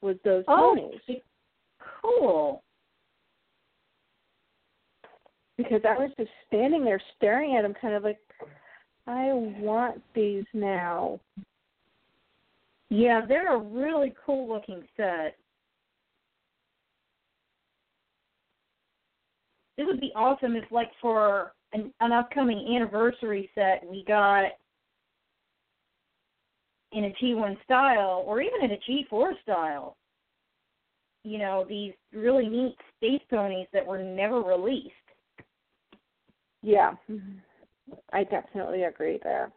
was 0.00 0.16
those 0.24 0.44
Oh, 0.48 0.74
ponies. 0.76 1.22
cool. 2.02 2.62
Because 5.58 5.82
I 5.84 5.98
was 5.98 6.10
just 6.16 6.30
standing 6.46 6.84
there 6.84 7.02
staring 7.16 7.56
at 7.56 7.62
them 7.62 7.74
kind 7.78 7.94
of 7.94 8.04
like 8.04 8.18
I 9.08 9.30
want 9.32 10.02
these 10.14 10.44
now. 10.52 11.18
Yeah, 12.90 13.22
they're 13.26 13.54
a 13.54 13.58
really 13.58 14.14
cool 14.24 14.48
looking 14.48 14.82
set. 14.96 15.36
It 19.78 19.86
would 19.86 20.00
be 20.00 20.12
awesome 20.14 20.56
if, 20.56 20.64
like, 20.70 20.90
for 21.00 21.52
an, 21.72 21.92
an 22.00 22.12
upcoming 22.12 22.74
anniversary 22.74 23.50
set, 23.54 23.82
we 23.88 24.04
got 24.06 24.44
in 26.92 27.04
a 27.04 27.14
G1 27.22 27.56
style 27.64 28.24
or 28.26 28.40
even 28.42 28.62
in 28.62 28.72
a 28.72 28.90
G4 28.90 29.32
style. 29.42 29.96
You 31.24 31.38
know, 31.38 31.64
these 31.68 31.92
really 32.12 32.48
neat 32.48 32.76
space 32.96 33.22
ponies 33.30 33.66
that 33.72 33.86
were 33.86 34.02
never 34.02 34.40
released. 34.42 34.92
Yeah. 36.62 36.92
I 38.12 38.24
definitely 38.24 38.84
agree 38.84 39.18
there. 39.22 39.50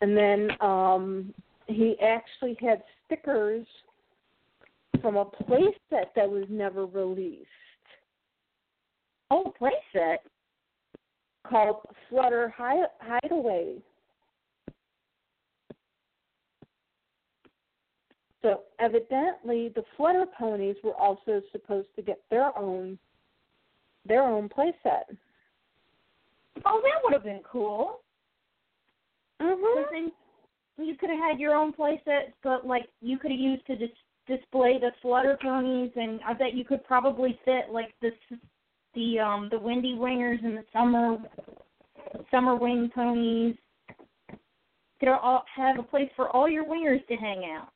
And 0.00 0.16
then 0.16 0.50
um 0.60 1.34
he 1.66 1.96
actually 2.00 2.56
had 2.60 2.82
stickers 3.06 3.66
from 5.00 5.16
a 5.16 5.24
playset 5.24 6.06
that 6.16 6.28
was 6.28 6.44
never 6.48 6.86
released 6.86 7.46
Oh, 9.30 9.52
playset. 9.60 10.16
called 11.46 11.76
Flutter 12.08 12.52
Hi- 12.56 12.86
Hideaway. 13.00 13.76
So 18.42 18.62
evidently, 18.78 19.70
the 19.74 19.84
flutter 19.96 20.26
ponies 20.38 20.76
were 20.82 20.94
also 20.94 21.42
supposed 21.52 21.88
to 21.96 22.02
get 22.02 22.20
their 22.30 22.56
own 22.58 22.98
their 24.06 24.22
own 24.22 24.48
playset. 24.48 25.04
Oh, 26.64 26.80
that 26.82 27.02
would 27.04 27.12
have 27.12 27.24
been 27.24 27.42
cool. 27.44 28.00
Mhm. 29.40 29.90
then 29.90 30.12
you 30.78 30.96
could 30.96 31.10
have 31.10 31.18
had 31.18 31.40
your 31.40 31.54
own 31.54 31.72
playsets, 31.72 32.32
but 32.42 32.66
like 32.66 32.88
you 33.00 33.18
could 33.18 33.30
have 33.30 33.40
used 33.40 33.66
to 33.66 33.76
dis- 33.76 33.90
display 34.26 34.78
the 34.78 34.92
flutter 35.02 35.36
ponies, 35.40 35.92
and 35.96 36.20
I 36.24 36.32
bet 36.32 36.54
you 36.54 36.64
could 36.64 36.84
probably 36.84 37.38
fit 37.44 37.70
like 37.70 37.94
the 38.00 38.12
the 38.94 39.18
um 39.18 39.48
the 39.50 39.58
windy 39.58 39.94
wingers 39.94 40.42
and 40.44 40.56
the 40.56 40.64
summer 40.72 41.18
summer 42.30 42.54
wing 42.54 42.90
ponies. 42.94 43.56
Could 44.98 45.08
all 45.08 45.44
have 45.54 45.78
a 45.78 45.82
place 45.82 46.10
for 46.14 46.28
all 46.30 46.48
your 46.48 46.64
wingers 46.64 47.06
to 47.06 47.16
hang 47.16 47.44
out. 47.44 47.72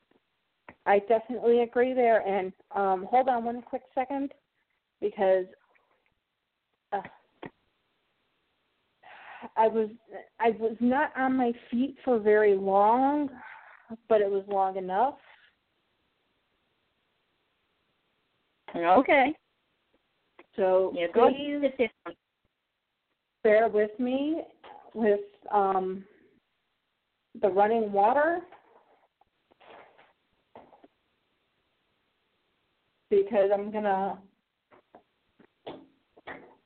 I 0.87 0.99
definitely 1.01 1.61
agree 1.63 1.95
there. 1.95 2.21
And 2.27 2.53
um, 2.75 3.07
hold 3.11 3.29
on 3.29 3.45
one 3.45 3.63
quick 3.63 3.83
second, 3.95 4.33
because 5.01 5.47
uh, 6.93 7.01
I 9.57 9.69
was 9.69 9.89
I 10.41 10.51
was 10.59 10.77
not 10.81 11.11
on 11.17 11.37
my 11.37 11.53
feet 11.71 11.97
for 12.05 12.19
very 12.19 12.57
long, 12.57 13.31
but 14.09 14.21
it 14.21 14.31
was 14.31 14.45
long 14.49 14.77
enough. 14.77 15.17
Okay. 18.77 19.35
So 20.57 20.93
Yeah, 20.95 21.07
go 21.15 21.31
please. 21.31 21.71
Bear 23.43 23.69
with 23.69 23.91
me 23.99 24.43
with 24.95 25.21
um, 25.53 26.05
the 27.43 27.49
running 27.49 27.93
water 27.93 28.41
because 33.23 33.51
I'm 33.53 33.71
gonna 33.71 34.19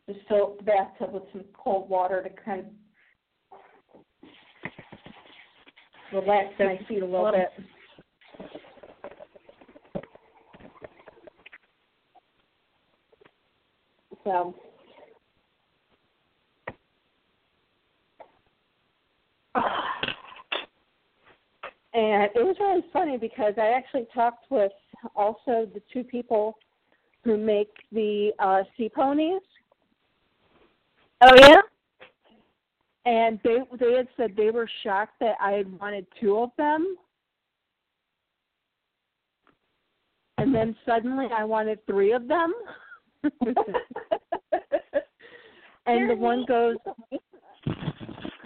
just 0.09 0.21
fill 0.29 0.45
up 0.45 0.59
the 0.59 0.65
bathtub 0.65 1.13
with 1.13 1.25
some 1.33 1.45
cold 1.53 1.89
water 1.89 2.23
to 2.23 2.31
kind 2.43 2.61
of 2.61 2.67
relax 6.13 6.49
my 6.59 6.79
feet 6.89 7.03
a 7.03 7.07
little 7.07 7.33
bit. 7.33 7.51
So. 14.25 14.55
And 21.95 22.31
it 22.37 22.45
was 22.45 22.55
really 22.61 22.85
funny 22.93 23.17
because 23.17 23.55
I 23.57 23.71
actually 23.71 24.07
talked 24.15 24.45
with 24.51 24.71
also 25.15 25.69
the 25.73 25.83
two 25.93 26.05
people 26.05 26.59
who 27.25 27.37
make 27.37 27.71
the 27.93 28.33
uh, 28.39 28.63
sea 28.77 28.89
ponies, 28.89 29.43
Oh 31.21 31.35
yeah. 31.37 31.61
and 33.07 33.41
they 33.43 33.59
they 33.79 33.93
had 33.93 34.09
said 34.17 34.35
they 34.37 34.51
were 34.51 34.69
shocked 34.85 35.15
that 35.21 35.37
I 35.41 35.53
had 35.53 35.81
wanted 35.81 36.07
two 36.21 36.39
of 36.39 36.51
them, 36.57 36.97
and 40.39 40.55
then 40.55 40.77
suddenly 40.87 41.27
I 41.37 41.45
wanted 41.45 41.85
three 41.87 42.13
of 42.13 42.29
them. 42.29 42.55
and 45.87 46.09
the 46.09 46.15
one 46.15 46.45
goes, 46.47 46.77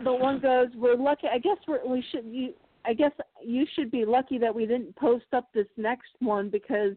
the 0.03 0.13
one 0.13 0.41
goes, 0.41 0.69
we're 0.75 0.97
lucky. 0.97 1.27
I 1.33 1.39
guess 1.39 1.59
we're, 1.69 1.87
we 1.87 2.03
should 2.11 2.25
you. 2.25 2.55
I 2.85 2.95
guess 2.95 3.13
you 3.43 3.67
should 3.75 3.91
be 3.91 4.05
lucky 4.05 4.39
that 4.39 4.55
we 4.55 4.67
didn't 4.67 4.95
post 4.97 5.27
up 5.33 5.49
this 5.53 5.67
next 5.77 6.11
one 6.21 6.51
because 6.51 6.95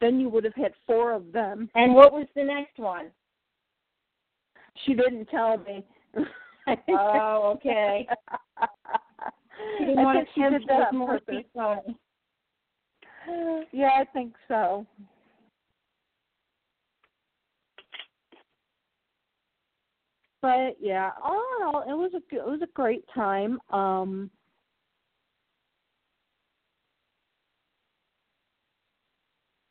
then 0.00 0.20
you 0.20 0.28
would 0.28 0.44
have 0.44 0.54
had 0.54 0.72
four 0.86 1.12
of 1.12 1.32
them. 1.32 1.70
And 1.74 1.94
what 1.94 2.12
was 2.12 2.26
the 2.34 2.44
next 2.44 2.78
one? 2.78 3.06
She 4.84 4.94
didn't 4.94 5.26
tell 5.26 5.58
me. 5.58 5.84
Oh, 6.88 7.52
okay. 7.54 8.08
She 9.78 9.84
didn't 9.84 9.98
I 10.00 10.02
want 10.02 10.28
to 10.34 10.40
tempt 10.40 10.92
more 10.92 11.20
pony. 11.54 11.94
Yeah, 13.72 13.90
I 13.96 14.04
think 14.12 14.34
so. 14.48 14.84
But 20.42 20.76
yeah, 20.80 21.10
all 21.22 21.42
in 21.58 21.66
all, 21.66 21.82
it 21.82 21.96
was 21.96 22.12
a 22.14 22.36
it 22.36 22.44
was 22.44 22.62
a 22.62 22.72
great 22.74 23.04
time. 23.14 23.58
Um 23.70 24.30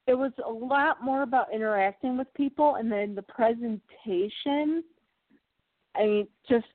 it 0.07 0.13
was 0.13 0.31
a 0.45 0.49
lot 0.49 1.03
more 1.03 1.23
about 1.23 1.53
interacting 1.53 2.17
with 2.17 2.31
people 2.35 2.75
and 2.75 2.91
then 2.91 3.15
the 3.15 3.21
presentation 3.21 4.83
i 5.95 6.03
mean 6.03 6.27
just 6.47 6.65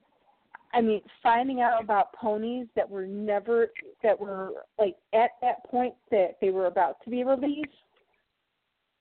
i 0.72 0.80
mean 0.80 1.00
finding 1.22 1.60
out 1.60 1.82
about 1.82 2.12
ponies 2.12 2.66
that 2.76 2.88
were 2.88 3.06
never 3.06 3.68
that 4.02 4.18
were 4.18 4.52
like 4.78 4.96
at 5.12 5.30
that 5.40 5.64
point 5.64 5.94
that 6.10 6.36
they 6.40 6.50
were 6.50 6.66
about 6.66 6.96
to 7.04 7.10
be 7.10 7.24
released 7.24 7.68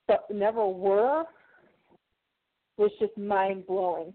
but 0.06 0.24
never 0.32 0.66
were 0.66 1.24
was 2.76 2.90
just 2.98 3.16
mind 3.16 3.66
blowing 3.66 4.12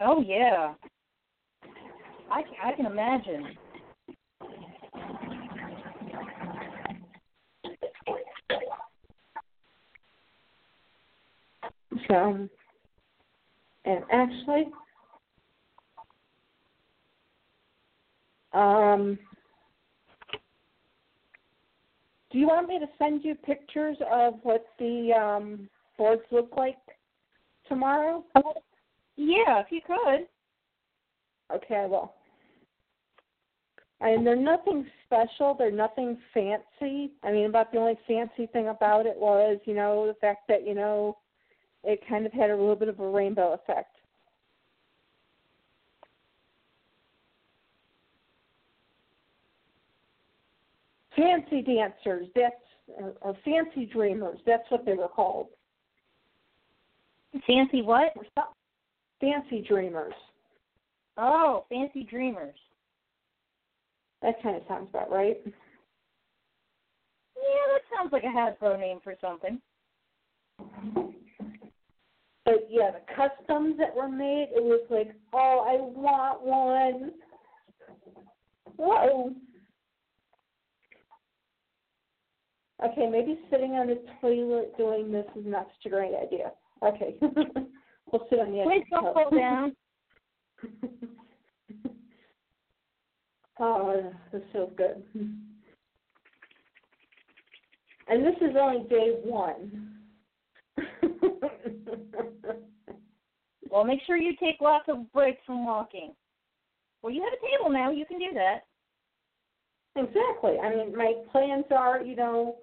Oh 0.00 0.22
yeah. 0.26 0.74
I 2.30 2.42
I 2.64 2.72
can 2.72 2.86
imagine. 2.86 3.56
So, 12.10 12.48
and 13.84 14.04
actually, 14.10 14.66
um, 18.52 19.16
do 22.32 22.38
you 22.38 22.48
want 22.48 22.66
me 22.68 22.80
to 22.80 22.86
send 22.98 23.24
you 23.24 23.36
pictures 23.36 23.96
of 24.10 24.34
what 24.42 24.64
the 24.80 25.12
um, 25.12 25.68
boards 25.96 26.22
look 26.32 26.50
like 26.56 26.78
tomorrow? 27.68 28.24
Yeah, 29.14 29.60
if 29.60 29.66
you 29.70 29.80
could. 29.86 30.26
Okay, 31.54 31.76
I 31.76 31.86
will. 31.86 32.12
And 34.00 34.26
they're 34.26 34.34
nothing 34.34 34.84
special. 35.06 35.54
They're 35.56 35.70
nothing 35.70 36.18
fancy. 36.34 37.12
I 37.22 37.30
mean, 37.30 37.46
about 37.46 37.70
the 37.70 37.78
only 37.78 37.98
fancy 38.08 38.46
thing 38.46 38.66
about 38.66 39.06
it 39.06 39.16
was, 39.16 39.60
you 39.64 39.74
know, 39.74 40.08
the 40.08 40.14
fact 40.14 40.48
that 40.48 40.66
you 40.66 40.74
know, 40.74 41.18
it 41.84 42.00
kind 42.08 42.26
of 42.26 42.32
had 42.32 42.50
a 42.50 42.56
little 42.56 42.76
bit 42.76 42.88
of 42.88 43.00
a 43.00 43.08
rainbow 43.08 43.52
effect. 43.54 43.96
Fancy 51.16 51.62
dancers. 51.62 52.26
That's 52.34 52.54
or, 52.88 53.14
or 53.20 53.36
fancy 53.44 53.86
dreamers. 53.86 54.38
That's 54.46 54.68
what 54.70 54.84
they 54.84 54.94
were 54.94 55.08
called. 55.08 55.48
Fancy 57.46 57.82
what? 57.82 58.12
Fancy 59.20 59.64
dreamers. 59.66 60.14
Oh, 61.16 61.66
fancy 61.68 62.02
dreamers. 62.02 62.56
That 64.22 64.42
kind 64.42 64.56
of 64.56 64.62
sounds 64.68 64.88
about 64.90 65.10
right. 65.10 65.38
Yeah, 65.44 65.52
that 67.72 67.82
sounds 67.96 68.12
like 68.12 68.24
a 68.24 68.26
Hasbro 68.26 68.78
name 68.78 68.98
for 69.02 69.14
something. 69.20 69.60
Yeah, 72.72 72.92
the 72.92 73.00
customs 73.16 73.76
that 73.78 73.96
were 73.96 74.08
made, 74.08 74.50
it 74.54 74.62
was 74.62 74.86
like, 74.90 75.12
oh, 75.32 75.66
I 75.68 75.74
want 75.80 76.42
one. 76.42 77.10
Whoa. 78.76 79.34
Okay, 82.84 83.08
maybe 83.10 83.40
sitting 83.50 83.72
on 83.72 83.88
the 83.88 84.00
toilet 84.20 84.76
doing 84.78 85.10
this 85.10 85.26
is 85.34 85.42
not 85.44 85.66
such 85.66 85.86
a 85.86 85.88
great 85.88 86.14
idea. 86.14 86.52
Okay. 86.86 87.16
we'll 87.20 88.26
sit 88.30 88.38
on 88.38 88.52
the 88.52 88.60
edge 88.60 88.66
Please 88.68 88.84
don't 88.88 89.14
fall 89.14 89.30
down. 89.36 89.74
oh, 93.58 94.12
this 94.32 94.42
feels 94.52 94.70
good. 94.76 95.02
And 98.06 98.24
this 98.24 98.36
is 98.40 98.54
only 98.56 98.88
day 98.88 99.16
one. 99.24 99.89
Well, 103.70 103.84
make 103.84 104.00
sure 104.06 104.16
you 104.16 104.32
take 104.40 104.60
lots 104.60 104.86
of 104.88 105.10
breaks 105.12 105.40
from 105.46 105.64
walking. 105.64 106.12
Well, 107.02 107.12
you 107.12 107.22
have 107.22 107.32
a 107.32 107.56
table 107.56 107.70
now. 107.70 107.90
You 107.90 108.04
can 108.04 108.18
do 108.18 108.34
that. 108.34 108.64
Exactly. 109.96 110.58
I 110.58 110.74
mean, 110.74 110.96
my 110.96 111.14
plans 111.30 111.64
are, 111.70 112.02
you 112.02 112.16
know, 112.16 112.56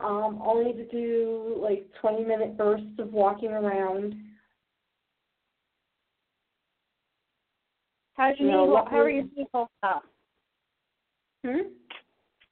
um, 0.00 0.42
only 0.44 0.72
to 0.72 0.86
do 0.88 1.56
like 1.60 1.88
20 2.00 2.24
minute 2.24 2.56
bursts 2.56 2.98
of 2.98 3.12
walking 3.12 3.50
around. 3.50 4.14
How's 8.14 8.38
your 8.38 8.50
No, 8.50 8.66
knee? 8.66 8.82
How 8.90 8.98
are 8.98 9.10
your 9.10 9.24
knee 9.24 9.46
holding 9.52 9.68
up? 9.82 10.02
Hmm? 11.44 11.68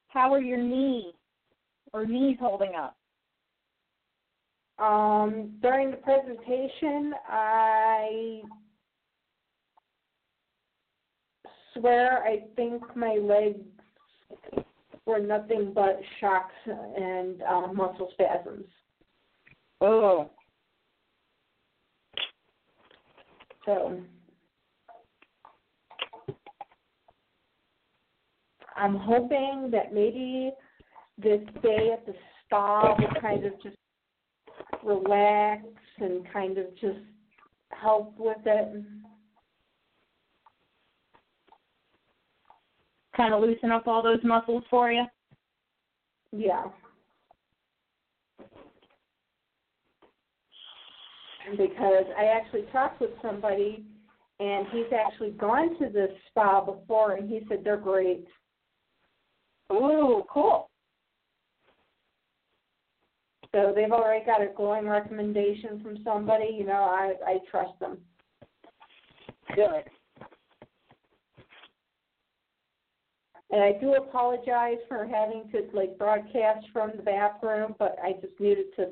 How 0.07 0.33
are 0.33 0.41
your 0.41 0.57
knee 0.57 1.13
or 1.93 2.05
knees 2.05 2.37
holding 2.39 2.75
up? 2.75 2.95
Um, 4.79 5.51
during 5.61 5.91
the 5.91 5.97
presentation, 5.97 7.13
I 7.27 8.41
swear 11.73 12.23
I 12.23 12.41
think 12.55 12.83
my 12.95 13.15
legs 13.21 13.59
were 15.05 15.19
nothing 15.19 15.73
but 15.73 15.99
shocks 16.19 16.53
and 16.65 17.41
um, 17.43 17.75
muscle 17.75 18.09
spasms. 18.13 18.65
Oh. 19.81 20.29
So 23.65 24.01
I'm 28.75 28.95
hoping 28.95 29.69
that 29.71 29.93
maybe 29.93 30.51
this 31.17 31.41
day 31.61 31.91
at 31.93 32.05
the 32.05 32.13
spa 32.45 32.95
will 32.97 33.21
kind 33.21 33.45
of 33.45 33.53
just 33.61 33.77
relax 34.85 35.63
and 35.99 36.25
kind 36.31 36.57
of 36.57 36.65
just 36.79 36.99
help 37.69 38.13
with 38.17 38.37
it. 38.45 38.83
Kind 43.15 43.33
of 43.33 43.41
loosen 43.41 43.71
up 43.71 43.87
all 43.87 44.01
those 44.01 44.23
muscles 44.23 44.63
for 44.69 44.91
you? 44.91 45.05
Yeah. 46.31 46.65
Because 51.51 52.05
I 52.17 52.25
actually 52.25 52.63
talked 52.71 53.01
with 53.01 53.11
somebody 53.21 53.85
and 54.39 54.65
he's 54.71 54.91
actually 54.93 55.31
gone 55.31 55.77
to 55.79 55.89
this 55.89 56.09
spa 56.29 56.63
before 56.63 57.13
and 57.13 57.29
he 57.29 57.41
said 57.47 57.59
they're 57.63 57.77
great. 57.77 58.25
Ooh, 59.71 60.23
cool. 60.29 60.69
So 63.53 63.71
they've 63.75 63.91
already 63.91 64.25
got 64.25 64.41
a 64.41 64.47
glowing 64.47 64.87
recommendation 64.87 65.79
from 65.81 65.99
somebody. 66.03 66.55
You 66.57 66.65
know, 66.65 66.73
I 66.73 67.13
I 67.25 67.37
trust 67.49 67.79
them. 67.79 67.99
Good. 69.55 69.83
And 73.51 73.61
I 73.61 73.73
do 73.79 73.93
apologize 73.93 74.79
for 74.87 75.05
having 75.05 75.47
to 75.51 75.67
like 75.77 75.95
broadcast 75.99 76.65
from 76.73 76.93
the 76.95 77.03
bathroom, 77.03 77.75
but 77.77 77.97
I 78.03 78.13
just 78.13 78.39
needed 78.39 78.65
to 78.77 78.89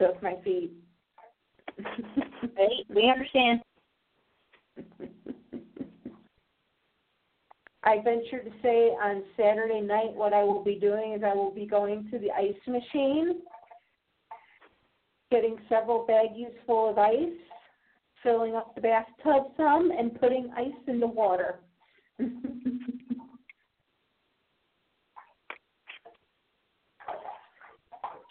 soak 0.00 0.20
my 0.20 0.34
feet. 0.42 0.72
we 2.92 3.08
understand. 3.08 3.60
I 7.84 7.96
venture 8.02 8.42
to 8.42 8.50
say 8.62 8.90
on 9.02 9.22
Saturday 9.36 9.80
night 9.80 10.12
what 10.12 10.32
I 10.32 10.42
will 10.44 10.62
be 10.62 10.76
doing 10.76 11.14
is 11.14 11.22
I 11.24 11.34
will 11.34 11.50
be 11.52 11.66
going 11.66 12.08
to 12.10 12.18
the 12.18 12.30
ice 12.30 12.54
machine, 12.66 13.42
getting 15.32 15.58
several 15.68 16.06
baggies 16.08 16.52
full 16.66 16.90
of 16.90 16.98
ice, 16.98 17.16
filling 18.22 18.54
up 18.54 18.74
the 18.74 18.80
bathtub 18.80 19.46
some, 19.56 19.90
and 19.90 20.20
putting 20.20 20.52
ice 20.56 20.68
in 20.86 21.00
the 21.00 21.06
water. 21.06 21.58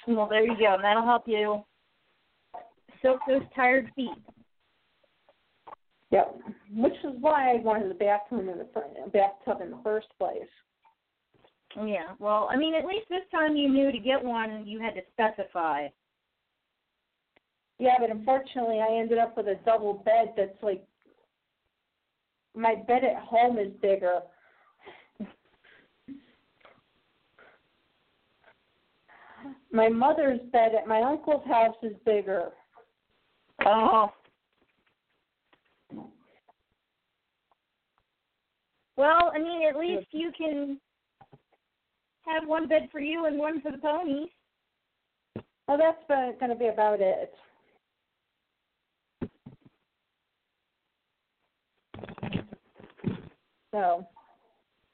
well, 0.07 0.27
there 0.29 0.45
you 0.45 0.57
go. 0.57 0.75
And 0.75 0.83
that'll 0.83 1.03
help 1.03 1.23
you 1.27 1.65
soak 3.01 3.19
those 3.27 3.41
tired 3.55 3.89
feet. 3.95 4.09
Yep. 6.11 6.39
Which 6.75 6.93
is 7.03 7.15
why 7.19 7.51
I 7.51 7.55
wanted 7.61 7.89
the 7.89 7.95
bathroom 7.95 8.47
in 8.49 8.57
the 8.57 8.67
bathtub 9.11 9.61
in 9.61 9.71
the 9.71 9.79
first 9.83 10.07
place. 10.19 10.43
Yeah. 11.77 12.15
Well, 12.19 12.49
I 12.51 12.57
mean, 12.57 12.75
at 12.75 12.85
least 12.85 13.07
this 13.09 13.21
time 13.31 13.55
you 13.55 13.69
knew 13.69 13.91
to 13.91 13.97
get 13.97 14.23
one, 14.23 14.67
you 14.67 14.79
had 14.79 14.93
to 14.95 15.01
specify. 15.13 15.87
Yeah, 17.82 17.95
but 17.99 18.11
unfortunately, 18.11 18.79
I 18.79 18.93
ended 18.93 19.17
up 19.17 19.36
with 19.36 19.47
a 19.47 19.55
double 19.65 19.95
bed 20.05 20.34
that's 20.38 20.61
like 20.61 20.84
my 22.55 22.75
bed 22.75 23.03
at 23.03 23.15
home 23.23 23.57
is 23.57 23.71
bigger. 23.82 24.19
my 29.71 29.89
mother's 29.89 30.39
bed 30.51 30.73
at 30.79 30.88
my 30.88 31.01
uncle's 31.01 31.43
house 31.47 31.75
is 31.82 31.95
bigger. 32.05 32.49
Oh. 33.65 34.11
Well, 38.95 39.32
I 39.34 39.39
mean, 39.39 39.67
at 39.67 39.75
least 39.75 40.05
you 40.11 40.32
can 40.38 40.79
have 42.27 42.47
one 42.47 42.67
bed 42.67 42.89
for 42.91 42.99
you 42.99 43.25
and 43.25 43.39
one 43.39 43.59
for 43.59 43.71
the 43.71 43.79
ponies. 43.79 44.29
Well, 45.67 45.79
that's 45.79 46.38
going 46.39 46.51
to 46.51 46.55
be 46.55 46.67
about 46.67 47.01
it. 47.01 47.34
So, 53.72 54.05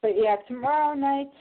but 0.02 0.12
yeah, 0.16 0.36
tomorrow 0.48 0.94
night 0.94 1.32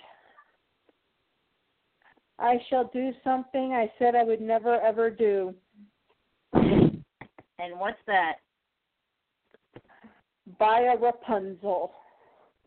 I 2.39 2.59
shall 2.69 2.91
do 2.93 3.13
something 3.25 3.73
I 3.73 3.91
said 3.99 4.15
I 4.15 4.25
would 4.25 4.41
never 4.41 4.81
ever 4.81 5.11
do. 5.11 5.55
And 6.53 7.79
what's 7.79 7.99
that? 8.07 8.35
Buy 10.59 10.93
a 10.95 10.97
Rapunzel. 10.97 11.93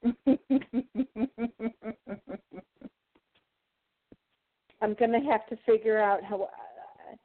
I'm 4.82 4.94
gonna 5.00 5.24
have 5.30 5.46
to 5.50 5.58
figure 5.66 6.00
out 6.00 6.24
how 6.24 6.44
uh, 6.44 7.16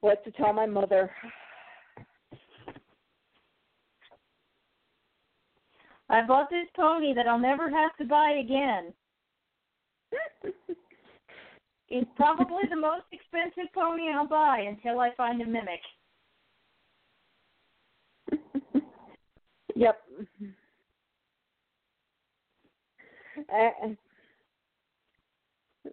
what 0.00 0.24
to 0.24 0.30
tell 0.32 0.52
my 0.52 0.66
mother. 0.66 1.10
I 6.08 6.22
bought 6.26 6.50
this 6.50 6.66
pony 6.76 7.14
that 7.14 7.26
I'll 7.26 7.38
never 7.38 7.70
have 7.70 7.96
to 7.96 8.04
buy 8.04 8.42
again. 8.42 8.92
it's 11.88 12.10
probably 12.16 12.62
the 12.68 12.76
most 12.76 13.04
expensive 13.12 13.72
pony 13.74 14.10
I'll 14.10 14.26
buy 14.26 14.66
until 14.68 15.00
I 15.00 15.10
find 15.16 15.40
a 15.40 15.46
mimic. 15.46 15.80
yep. 19.74 20.00
Uh, 23.52 23.88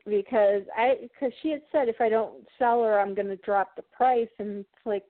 because 0.05 0.61
I 0.77 0.95
because 1.01 1.33
she 1.41 1.49
had 1.49 1.61
said 1.71 1.89
if 1.89 1.99
I 1.99 2.09
don't 2.09 2.47
sell 2.57 2.83
her, 2.83 2.99
I'm 2.99 3.15
going 3.15 3.27
to 3.27 3.35
drop 3.37 3.75
the 3.75 3.81
price, 3.81 4.29
and 4.39 4.59
it's 4.59 4.85
like, 4.85 5.03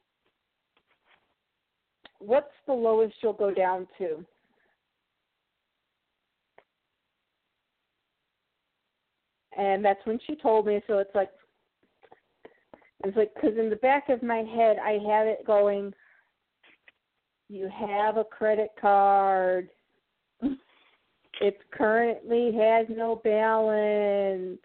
what's 2.19 2.53
the 2.67 2.73
lowest 2.73 3.15
you'll 3.21 3.33
go 3.33 3.53
down 3.53 3.87
to? 3.97 4.25
And 9.57 9.83
that's 9.83 10.05
when 10.05 10.19
she 10.25 10.35
told 10.35 10.65
me. 10.65 10.81
So 10.87 10.99
it's 10.99 11.13
like, 11.13 11.29
it's 13.03 13.17
like 13.17 13.33
because 13.33 13.57
in 13.57 13.69
the 13.69 13.75
back 13.77 14.09
of 14.09 14.21
my 14.21 14.43
head 14.55 14.77
I 14.83 14.99
have 15.07 15.27
it 15.27 15.45
going. 15.45 15.93
You 17.49 17.69
have 17.69 18.17
a 18.17 18.23
credit 18.23 18.69
card. 18.79 19.69
It 21.39 21.57
currently 21.71 22.51
has 22.53 22.85
no 22.87 23.15
balance. 23.23 24.59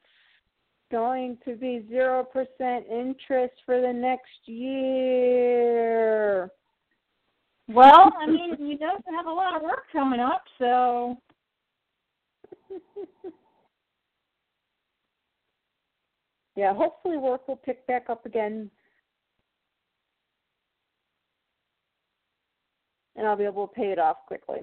Going 0.93 1.39
to 1.47 1.57
be 1.57 1.87
0% 1.91 2.27
interest 2.61 3.55
for 3.65 3.81
the 3.81 3.93
next 3.93 4.47
year. 4.47 5.71
Well, 7.69 8.13
I 8.21 8.27
mean, 8.27 8.57
you 8.59 8.79
know 8.79 8.93
you 9.07 9.17
have 9.17 9.27
a 9.27 9.31
lot 9.31 9.57
of 9.57 9.63
work 9.63 9.85
coming 9.91 10.21
up, 10.21 10.45
so. 10.59 11.17
yeah, 16.57 16.75
hopefully 16.75 17.19
work 17.19 17.47
will 17.47 17.57
pick 17.57 17.87
back 17.87 18.07
up 18.09 18.25
again. 18.25 18.71
And 23.15 23.27
I'll 23.27 23.37
be 23.37 23.45
able 23.45 23.69
to 23.69 23.75
pay 23.75 23.93
it 23.93 23.99
off 23.99 24.17
quickly. 24.27 24.61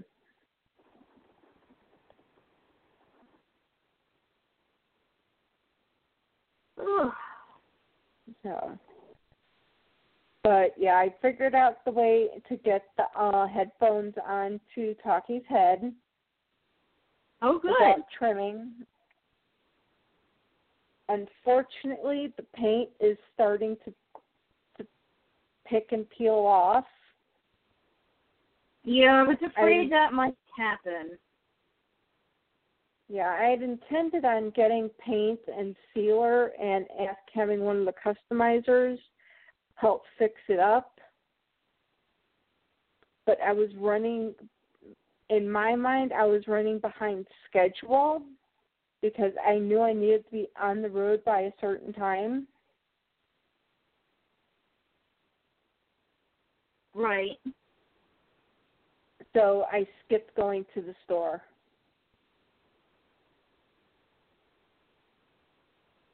so, 8.44 8.78
but 10.44 10.74
yeah, 10.78 10.96
I 10.96 11.14
figured 11.22 11.54
out 11.56 11.86
the 11.86 11.92
way 11.92 12.30
to 12.50 12.58
get 12.58 12.84
the 12.98 13.06
uh, 13.20 13.48
headphones 13.48 14.16
onto 14.28 14.96
Talkie's 15.06 15.46
head. 15.48 15.94
Oh, 17.42 17.60
good. 17.60 17.72
Without 17.80 18.06
trimming. 18.18 18.72
Unfortunately, 21.10 22.34
the 22.38 22.46
paint 22.56 22.90
is 23.00 23.18
starting 23.34 23.76
to 23.86 23.94
to 24.78 24.88
pick 25.66 25.88
and 25.92 26.10
peel 26.10 26.34
off. 26.34 26.86
Yeah, 28.84 29.16
I 29.16 29.24
was 29.24 29.38
afraid 29.46 29.88
I, 29.88 29.90
that 29.90 30.14
might 30.14 30.36
happen. 30.58 31.18
Yeah, 33.10 33.36
I 33.40 33.50
had 33.50 33.62
intended 33.62 34.26
on 34.26 34.52
getting 34.52 34.90
paint 35.06 35.40
and 35.56 35.76
sealer 35.94 36.52
and 36.60 36.86
ask 37.00 37.20
having 37.34 37.62
one 37.62 37.78
of 37.78 37.86
the 37.86 37.94
customizers 38.34 38.98
help 39.76 40.04
fix 40.18 40.36
it 40.48 40.60
up. 40.60 41.00
But 43.26 43.38
I 43.46 43.52
was 43.52 43.70
running 43.78 44.34
in 45.30 45.50
my 45.50 45.76
mind 45.76 46.12
I 46.14 46.26
was 46.26 46.48
running 46.48 46.80
behind 46.80 47.26
schedule 47.50 48.22
because 49.04 49.34
I 49.46 49.58
knew 49.60 49.82
I 49.82 49.92
needed 49.92 50.26
to 50.26 50.32
be 50.32 50.48
on 50.60 50.82
the 50.82 50.90
road 50.90 51.24
by 51.26 51.42
a 51.42 51.52
certain 51.60 51.92
time. 51.92 52.48
Right. 56.96 57.38
So 59.34 59.66
I 59.70 59.86
skipped 60.06 60.36
going 60.38 60.66
to 60.74 60.82
the 60.82 60.96
store. 61.04 61.42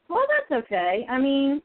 Well, 0.10 0.26
that's 0.28 0.64
okay. 0.66 1.06
I 1.08 1.20
mean, 1.20 1.62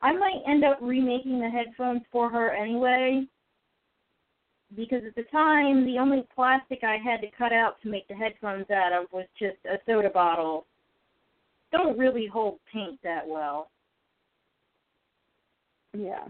I 0.00 0.12
might 0.12 0.40
end 0.48 0.64
up 0.64 0.78
remaking 0.80 1.40
the 1.40 1.50
headphones 1.50 2.02
for 2.10 2.30
her 2.30 2.50
anyway. 2.52 3.26
Because 4.76 5.02
at 5.06 5.14
the 5.14 5.24
time, 5.32 5.86
the 5.86 5.98
only 5.98 6.26
plastic 6.34 6.80
I 6.84 6.98
had 7.02 7.20
to 7.22 7.30
cut 7.36 7.52
out 7.52 7.80
to 7.82 7.88
make 7.88 8.06
the 8.08 8.14
headphones 8.14 8.70
out 8.70 8.92
of 8.92 9.06
was 9.12 9.26
just 9.38 9.56
a 9.64 9.78
soda 9.86 10.10
bottle. 10.10 10.66
Don't 11.72 11.98
really 11.98 12.26
hold 12.26 12.58
paint 12.72 12.98
that 13.02 13.26
well. 13.26 13.70
Yeah. 15.96 16.26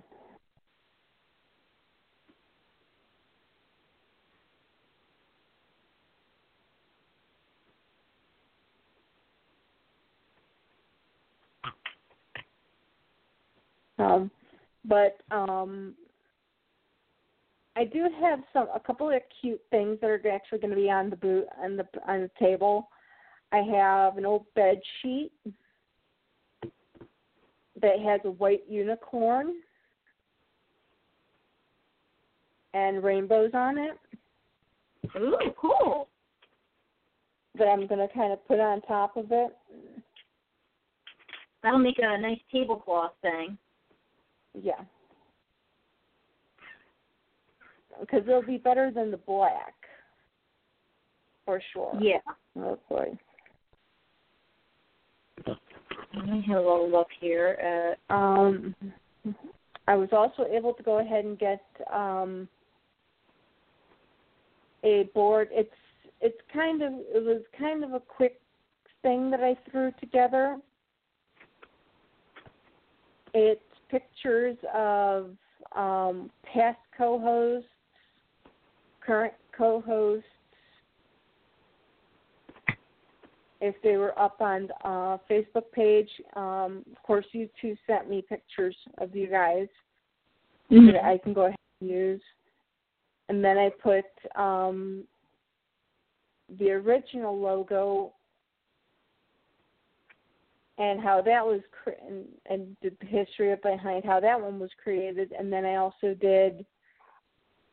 Um, 13.98 14.30
but 14.84 15.18
um, 15.30 15.94
I 17.78 17.84
do 17.84 18.08
have 18.20 18.40
some 18.52 18.66
a 18.74 18.80
couple 18.80 19.08
of 19.08 19.22
cute 19.40 19.60
things 19.70 19.98
that 20.00 20.10
are 20.10 20.20
actually 20.32 20.58
going 20.58 20.70
to 20.70 20.76
be 20.76 20.90
on 20.90 21.10
the 21.10 21.16
boot 21.16 21.44
on 21.62 21.76
the 21.76 21.86
on 22.08 22.22
the 22.22 22.30
table. 22.36 22.88
I 23.52 23.58
have 23.58 24.18
an 24.18 24.26
old 24.26 24.46
bed 24.56 24.80
sheet 25.00 25.30
that 27.80 28.00
has 28.04 28.20
a 28.24 28.32
white 28.32 28.64
unicorn 28.68 29.54
and 32.74 33.04
rainbows 33.04 33.52
on 33.54 33.78
it. 33.78 33.96
Ooh, 35.16 35.38
cool. 35.56 36.08
That 37.56 37.68
I'm 37.68 37.86
going 37.86 38.06
to 38.06 38.12
kind 38.12 38.32
of 38.32 38.46
put 38.48 38.58
on 38.58 38.80
top 38.82 39.16
of 39.16 39.26
it. 39.30 39.56
That'll 41.62 41.78
make 41.78 41.98
a 42.02 42.20
nice 42.20 42.40
tablecloth 42.50 43.12
thing. 43.22 43.56
Yeah. 44.60 44.82
Because 48.00 48.22
it'll 48.26 48.42
be 48.42 48.58
better 48.58 48.90
than 48.90 49.10
the 49.10 49.16
black. 49.16 49.74
For 51.44 51.60
sure. 51.72 51.98
Yeah. 52.00 52.18
Boy. 52.54 53.16
Let 56.14 56.26
me 56.26 56.44
have 56.46 56.56
a 56.56 56.60
little 56.60 56.90
look 56.90 57.08
here. 57.20 57.96
At, 58.10 58.14
Um 58.14 58.74
I 59.86 59.94
was 59.94 60.10
also 60.12 60.44
able 60.50 60.74
to 60.74 60.82
go 60.82 60.98
ahead 60.98 61.24
and 61.24 61.38
get 61.38 61.64
um 61.92 62.48
a 64.84 65.08
board. 65.14 65.48
It's 65.50 65.70
it's 66.20 66.38
kind 66.52 66.82
of 66.82 66.92
it 66.94 67.24
was 67.24 67.42
kind 67.58 67.84
of 67.84 67.94
a 67.94 68.00
quick 68.00 68.40
thing 69.02 69.30
that 69.30 69.40
I 69.40 69.56
threw 69.70 69.92
together. 70.00 70.58
It's 73.34 73.60
pictures 73.90 74.56
of 74.74 75.30
um, 75.76 76.30
past 76.42 76.78
co-hosts, 76.96 77.68
current 79.08 79.32
co-hosts, 79.56 80.28
if 83.60 83.74
they 83.82 83.96
were 83.96 84.16
up 84.18 84.40
on 84.40 84.68
uh, 84.84 85.16
Facebook 85.28 85.72
page. 85.72 86.08
Um, 86.36 86.84
of 86.92 87.02
course, 87.02 87.24
you 87.32 87.48
two 87.60 87.74
sent 87.86 88.08
me 88.08 88.22
pictures 88.28 88.76
of 88.98 89.16
you 89.16 89.26
guys 89.26 89.66
mm-hmm. 90.70 90.92
that 90.92 91.04
I 91.04 91.18
can 91.18 91.32
go 91.32 91.46
ahead 91.46 91.56
and 91.80 91.90
use. 91.90 92.20
And 93.30 93.42
then 93.42 93.58
I 93.58 93.70
put 93.82 94.04
um, 94.36 95.04
the 96.58 96.70
original 96.70 97.38
logo 97.38 98.12
and 100.78 101.00
how 101.00 101.20
that 101.22 101.44
was 101.44 101.60
cre- 101.82 102.06
and, 102.06 102.24
and 102.48 102.76
the 102.82 102.92
history 103.06 103.54
behind 103.62 104.04
how 104.04 104.20
that 104.20 104.40
one 104.40 104.60
was 104.60 104.70
created, 104.82 105.32
and 105.36 105.52
then 105.52 105.64
I 105.64 105.74
also 105.74 106.14
did 106.14 106.64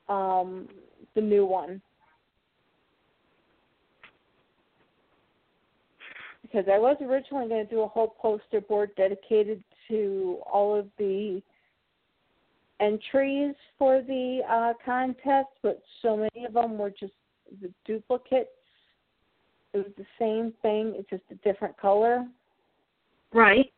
um, 0.10 0.68
the 1.16 1.22
new 1.22 1.46
one 1.46 1.82
because 6.56 6.72
I 6.72 6.78
was 6.78 6.96
originally 7.02 7.50
going 7.50 7.66
to 7.68 7.70
do 7.70 7.82
a 7.82 7.88
whole 7.88 8.16
poster 8.20 8.62
board 8.62 8.92
dedicated 8.96 9.64
to 9.90 10.40
all 10.46 10.78
of 10.78 10.88
the 10.98 11.42
entries 12.80 13.56
for 13.78 14.02
the 14.02 14.42
uh, 14.50 14.74
contest, 14.86 15.50
but 15.62 15.82
so 16.02 16.16
many 16.16 16.46
of 16.46 16.54
them 16.54 16.78
were 16.78 16.92
just 16.92 17.14
the 17.62 17.70
duplicates. 17.86 18.50
It 19.74 19.78
was 19.78 19.92
the 19.98 20.06
same 20.18 20.54
thing, 20.62 20.94
it's 20.98 21.10
just 21.10 21.24
a 21.32 21.36
different 21.48 21.78
color. 21.78 22.26
Right. 23.34 23.72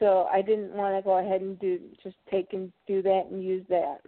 So 0.00 0.28
I 0.30 0.42
didn't 0.42 0.72
want 0.72 0.96
to 0.96 1.02
go 1.02 1.18
ahead 1.18 1.40
and 1.40 1.58
do 1.58 1.80
just 2.02 2.16
take 2.30 2.52
and 2.52 2.70
do 2.86 3.00
that 3.02 3.28
and 3.30 3.42
use 3.42 3.64
that. 3.70 4.00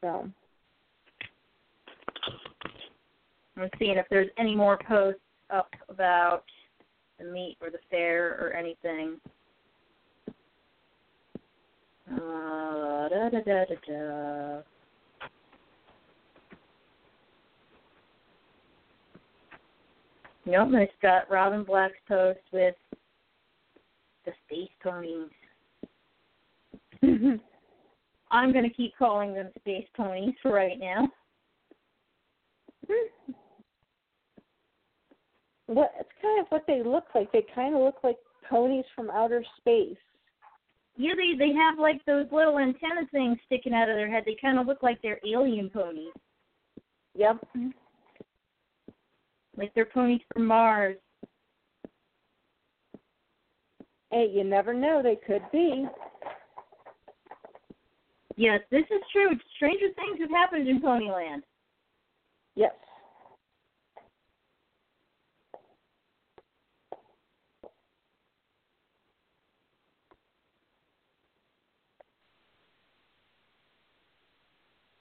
So 0.00 0.30
I'm 3.56 3.70
seeing 3.78 3.98
if 3.98 4.06
there's 4.08 4.30
any 4.38 4.54
more 4.54 4.78
posts 4.88 5.20
up 5.50 5.70
about 5.88 6.44
the 7.18 7.24
meet 7.24 7.56
or 7.60 7.70
the 7.70 7.78
fair 7.90 8.38
or 8.40 8.52
anything. 8.54 9.20
Uh, 12.10 13.08
da, 13.08 13.28
da, 13.28 13.40
da, 13.40 13.64
da, 13.64 13.74
da. 13.86 14.62
Nope, 20.46 20.70
it's 20.72 20.92
got 21.02 21.30
Robin 21.30 21.62
Black's 21.62 21.94
post 22.08 22.40
with 22.52 22.74
the 24.24 24.32
space 24.46 24.70
ponies. 24.82 25.30
I'm 28.30 28.52
going 28.52 28.68
to 28.68 28.74
keep 28.74 28.96
calling 28.96 29.34
them 29.34 29.50
space 29.58 29.86
ponies 29.96 30.34
for 30.42 30.52
right 30.52 30.78
now. 30.78 31.08
Hmm. 32.86 33.32
What 35.66 35.92
it's 36.00 36.08
kind 36.20 36.40
of 36.40 36.46
what 36.48 36.64
they 36.66 36.82
look 36.82 37.04
like. 37.14 37.30
They 37.32 37.44
kind 37.54 37.74
of 37.74 37.82
look 37.82 37.98
like 38.02 38.16
ponies 38.48 38.84
from 38.94 39.10
outer 39.10 39.44
space. 39.58 39.96
Yeah, 40.96 41.12
they 41.16 41.38
they 41.38 41.52
have 41.54 41.78
like 41.78 42.04
those 42.04 42.26
little 42.32 42.58
antenna 42.58 43.06
things 43.12 43.38
sticking 43.46 43.72
out 43.72 43.88
of 43.88 43.96
their 43.96 44.10
head. 44.10 44.24
They 44.26 44.36
kind 44.40 44.58
of 44.58 44.66
look 44.66 44.82
like 44.82 45.00
they're 45.02 45.20
alien 45.26 45.70
ponies. 45.70 46.12
Yep. 47.14 47.36
Mm-hmm. 47.56 47.68
Like 49.56 49.72
they're 49.74 49.84
ponies 49.84 50.20
from 50.32 50.46
Mars. 50.46 50.96
Hey, 54.10 54.30
you 54.32 54.42
never 54.42 54.74
know. 54.74 55.02
They 55.02 55.16
could 55.24 55.42
be. 55.52 55.86
Yes, 58.40 58.60
this 58.70 58.84
is 58.84 59.02
true. 59.12 59.28
Stranger 59.56 59.88
things 59.96 60.18
have 60.18 60.30
happened 60.30 60.66
in 60.66 60.80
Ponyland. 60.80 61.42
Yes. 62.54 62.72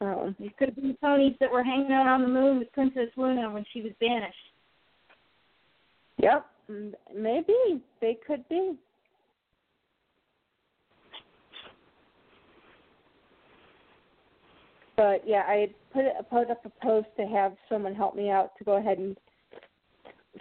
Oh. 0.01 0.35
These 0.37 0.49
could 0.59 0.67
have 0.67 0.75
been 0.75 0.97
ponies 1.01 1.35
that 1.39 1.49
were 1.49 1.63
hanging 1.63 1.93
out 1.93 2.07
on 2.07 2.23
the 2.23 2.27
moon 2.27 2.59
with 2.59 2.73
Princess 2.73 3.07
Luna 3.15 3.49
when 3.51 3.63
she 3.71 3.81
was 3.81 3.93
banished. 4.01 4.35
Yep. 6.17 6.45
Maybe 7.15 7.55
they 8.01 8.17
could 8.27 8.43
be. 8.49 8.73
But 14.99 15.23
yeah, 15.25 15.43
I 15.47 15.53
had 15.53 15.73
put 15.93 16.03
it, 16.03 16.13
put 16.29 16.51
up 16.51 16.65
a 16.65 16.85
post 16.85 17.07
to 17.15 17.25
have 17.25 17.53
someone 17.69 17.95
help 17.95 18.17
me 18.17 18.29
out 18.29 18.51
to 18.57 18.65
go 18.65 18.75
ahead 18.75 18.97
and 18.97 19.15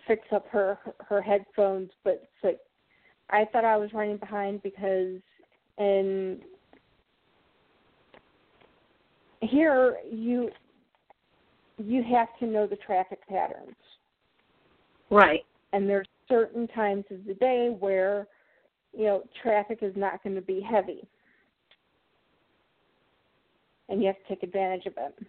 fix 0.09 0.22
up 0.32 0.48
her 0.48 0.76
her 1.09 1.22
headphones, 1.22 1.90
but 2.02 2.28
like 2.42 2.59
I 3.30 3.44
thought 3.52 3.64
I 3.64 3.76
was 3.76 3.92
running 3.92 4.16
behind 4.16 4.61
because 4.64 5.20
in 5.78 6.40
here 9.42 9.98
you 10.11 10.50
you 11.76 12.02
have 12.02 12.26
to 12.40 12.46
know 12.46 12.66
the 12.66 12.78
traffic 12.84 13.20
patterns. 13.28 13.76
Right. 15.09 15.44
And 15.72 15.88
there's 15.88 16.09
certain 16.28 16.66
times 16.66 17.04
of 17.12 17.24
the 17.26 17.34
day 17.34 17.76
where, 17.78 18.26
you 18.92 19.04
know, 19.04 19.22
traffic 19.40 19.78
is 19.82 19.94
not 19.94 20.20
going 20.24 20.34
to 20.34 20.42
be 20.42 20.61
heavy. 20.61 21.06
And 23.89 24.01
you 24.01 24.07
have 24.09 24.16
to 24.16 24.28
take 24.28 24.43
advantage 24.43 24.86
of 24.86 24.95
it. 24.97 25.26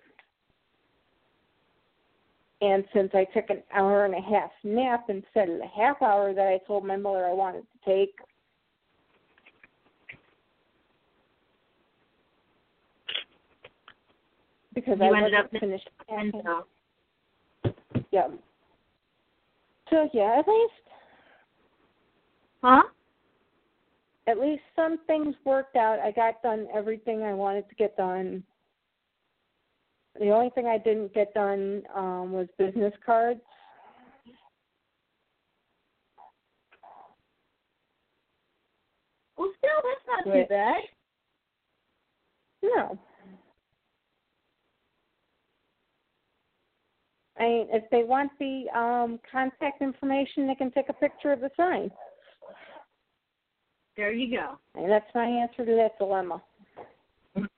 And 2.61 2.83
since 2.93 3.11
I 3.13 3.23
took 3.33 3.49
an 3.49 3.63
hour 3.73 4.03
and 4.03 4.13
a 4.13 4.21
half 4.21 4.51
nap 4.63 5.05
instead 5.09 5.49
of 5.49 5.59
the 5.59 5.67
half 5.67 6.01
hour 6.01 6.33
that 6.33 6.47
I 6.47 6.59
told 6.67 6.85
my 6.85 6.97
mother 6.97 7.25
I 7.25 7.31
wanted 7.31 7.61
to 7.61 7.89
take, 7.89 8.15
because 14.73 14.97
You 14.99 15.13
I 15.13 15.17
ended 15.17 15.35
up 15.35 15.49
finished 15.51 15.89
And 16.09 16.33
Yeah. 18.11 18.27
So 19.89 20.09
yeah, 20.13 20.35
at 20.39 20.47
least 20.47 20.73
huh? 22.61 22.83
at 24.27 24.39
least 24.39 24.61
some 24.75 24.99
things 25.07 25.33
worked 25.45 25.75
out. 25.75 25.99
I 25.99 26.11
got 26.11 26.41
done 26.43 26.67
everything 26.73 27.23
I 27.23 27.33
wanted 27.33 27.67
to 27.69 27.75
get 27.75 27.97
done. 27.97 28.43
The 30.17 30.29
only 30.31 30.49
thing 30.51 30.65
I 30.65 30.77
didn't 30.77 31.13
get 31.13 31.33
done 31.33 31.83
um 31.95 32.31
was 32.31 32.47
business 32.57 32.93
cards. 33.05 33.41
Well, 39.37 39.51
still, 39.57 39.69
that's 39.83 40.25
not 40.25 40.33
too 40.33 40.45
bad. 40.49 40.81
No. 42.61 42.99
I 47.37 47.43
mean, 47.43 47.67
if 47.71 47.89
they 47.89 48.03
want 48.03 48.31
the 48.39 48.65
um 48.77 49.19
contact 49.31 49.81
information, 49.81 50.47
they 50.47 50.55
can 50.55 50.71
take 50.71 50.89
a 50.89 50.93
picture 50.93 51.31
of 51.31 51.39
the 51.39 51.49
sign. 51.55 51.89
There 53.95 54.11
you 54.11 54.37
go. 54.37 54.57
And 54.75 54.89
that's 54.89 55.13
my 55.13 55.25
answer 55.25 55.65
to 55.65 55.75
that 55.75 55.97
dilemma. 55.97 56.41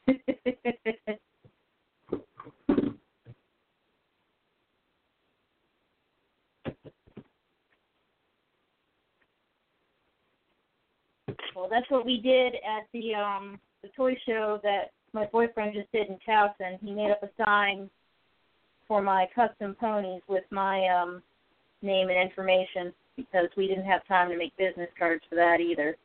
well, 11.61 11.69
that's 11.69 11.89
what 11.91 12.07
we 12.07 12.17
did 12.17 12.55
at 12.55 12.87
the 12.91 13.13
um 13.13 13.59
the 13.83 13.89
toy 13.95 14.17
show 14.25 14.59
that 14.63 14.91
my 15.13 15.25
boyfriend 15.25 15.73
just 15.75 15.91
did 15.91 16.07
in 16.07 16.17
Towson. 16.27 16.79
He 16.81 16.91
made 16.91 17.11
up 17.11 17.21
a 17.21 17.29
sign 17.45 17.87
for 18.87 19.01
my 19.01 19.27
custom 19.35 19.75
ponies 19.79 20.23
with 20.27 20.43
my 20.49 20.87
um 20.87 21.21
name 21.83 22.09
and 22.09 22.17
information 22.17 22.91
because 23.15 23.47
we 23.55 23.67
didn't 23.67 23.85
have 23.85 24.05
time 24.07 24.29
to 24.29 24.37
make 24.37 24.57
business 24.57 24.89
cards 24.97 25.23
for 25.29 25.35
that 25.35 25.59
either. 25.59 25.95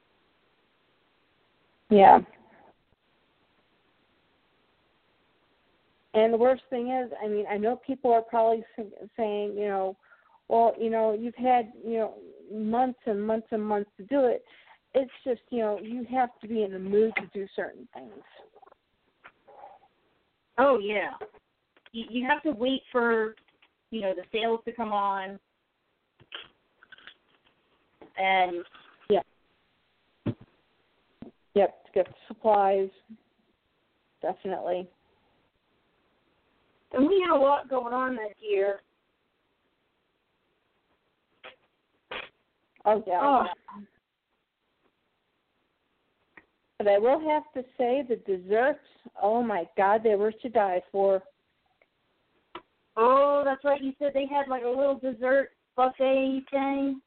Yeah. 1.88 2.20
And 6.12 6.32
the 6.32 6.38
worst 6.38 6.62
thing 6.68 6.90
is, 6.90 7.10
I 7.22 7.28
mean, 7.28 7.46
I 7.50 7.56
know 7.56 7.76
people 7.86 8.12
are 8.12 8.22
probably 8.22 8.64
saying, 9.16 9.54
you 9.56 9.68
know, 9.68 9.96
well, 10.48 10.74
you 10.78 10.90
know, 10.90 11.12
you've 11.12 11.34
had, 11.34 11.72
you 11.84 11.98
know, 11.98 12.14
months 12.52 12.98
and 13.06 13.24
months 13.24 13.48
and 13.50 13.62
months 13.62 13.90
to 13.98 14.04
do 14.04 14.24
it. 14.24 14.44
It's 14.98 15.12
just, 15.24 15.42
you 15.50 15.58
know, 15.58 15.78
you 15.78 16.06
have 16.10 16.30
to 16.40 16.48
be 16.48 16.62
in 16.62 16.72
the 16.72 16.78
mood 16.78 17.12
to 17.16 17.26
do 17.38 17.46
certain 17.54 17.86
things. 17.92 18.10
Oh 20.56 20.78
yeah. 20.78 21.10
You 21.92 22.06
you 22.08 22.26
have 22.26 22.42
to 22.44 22.52
wait 22.52 22.80
for, 22.90 23.34
you 23.90 24.00
know, 24.00 24.14
the 24.14 24.22
sales 24.32 24.60
to 24.64 24.72
come 24.72 24.92
on 24.92 25.38
and 28.18 28.64
yeah, 29.10 29.20
Yep, 31.54 31.84
to 31.84 31.92
get 31.92 32.06
supplies. 32.26 32.88
Definitely. 34.22 34.88
and 36.92 37.06
we 37.06 37.20
had 37.20 37.36
a 37.36 37.38
lot 37.38 37.68
going 37.68 37.92
on 37.92 38.16
this 38.16 38.32
year. 38.40 38.80
Oh 42.86 43.04
yeah. 43.06 43.20
Oh. 43.22 43.44
But 46.78 46.88
I 46.88 46.98
will 46.98 47.20
have 47.20 47.44
to 47.54 47.62
say 47.78 48.02
the 48.06 48.16
desserts, 48.26 48.80
oh 49.22 49.42
my 49.42 49.66
god, 49.76 50.02
they 50.02 50.14
were 50.14 50.32
to 50.32 50.48
die 50.48 50.82
for. 50.92 51.22
Oh, 52.96 53.42
that's 53.44 53.64
right. 53.64 53.82
You 53.82 53.92
said 53.98 54.12
they 54.14 54.26
had 54.26 54.48
like 54.48 54.62
a 54.62 54.68
little 54.68 54.98
dessert 54.98 55.50
buffet 55.76 56.42
thing. 56.50 57.00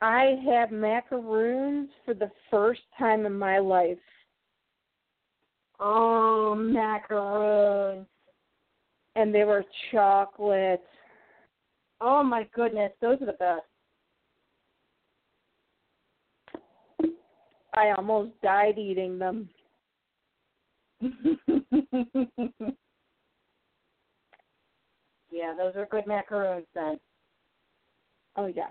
I 0.00 0.36
had 0.44 0.70
macaroons 0.70 1.88
for 2.04 2.14
the 2.14 2.30
first 2.50 2.82
time 2.98 3.24
in 3.24 3.38
my 3.38 3.58
life. 3.58 3.96
Oh, 5.80 6.54
macaroons. 6.54 8.06
And 9.16 9.34
they 9.34 9.44
were 9.44 9.64
chocolate. 9.92 10.84
Oh 12.00 12.22
my 12.22 12.46
goodness, 12.54 12.92
those 13.00 13.22
are 13.22 13.26
the 13.26 13.32
best. 13.32 13.62
I 17.76 17.90
almost 17.90 18.30
died 18.42 18.78
eating 18.78 19.18
them. 19.18 19.48
yeah, 21.00 21.10
those 25.56 25.74
are 25.76 25.86
good 25.90 26.06
macaroons 26.06 26.66
then. 26.74 26.98
Oh 28.36 28.46
yeah. 28.46 28.68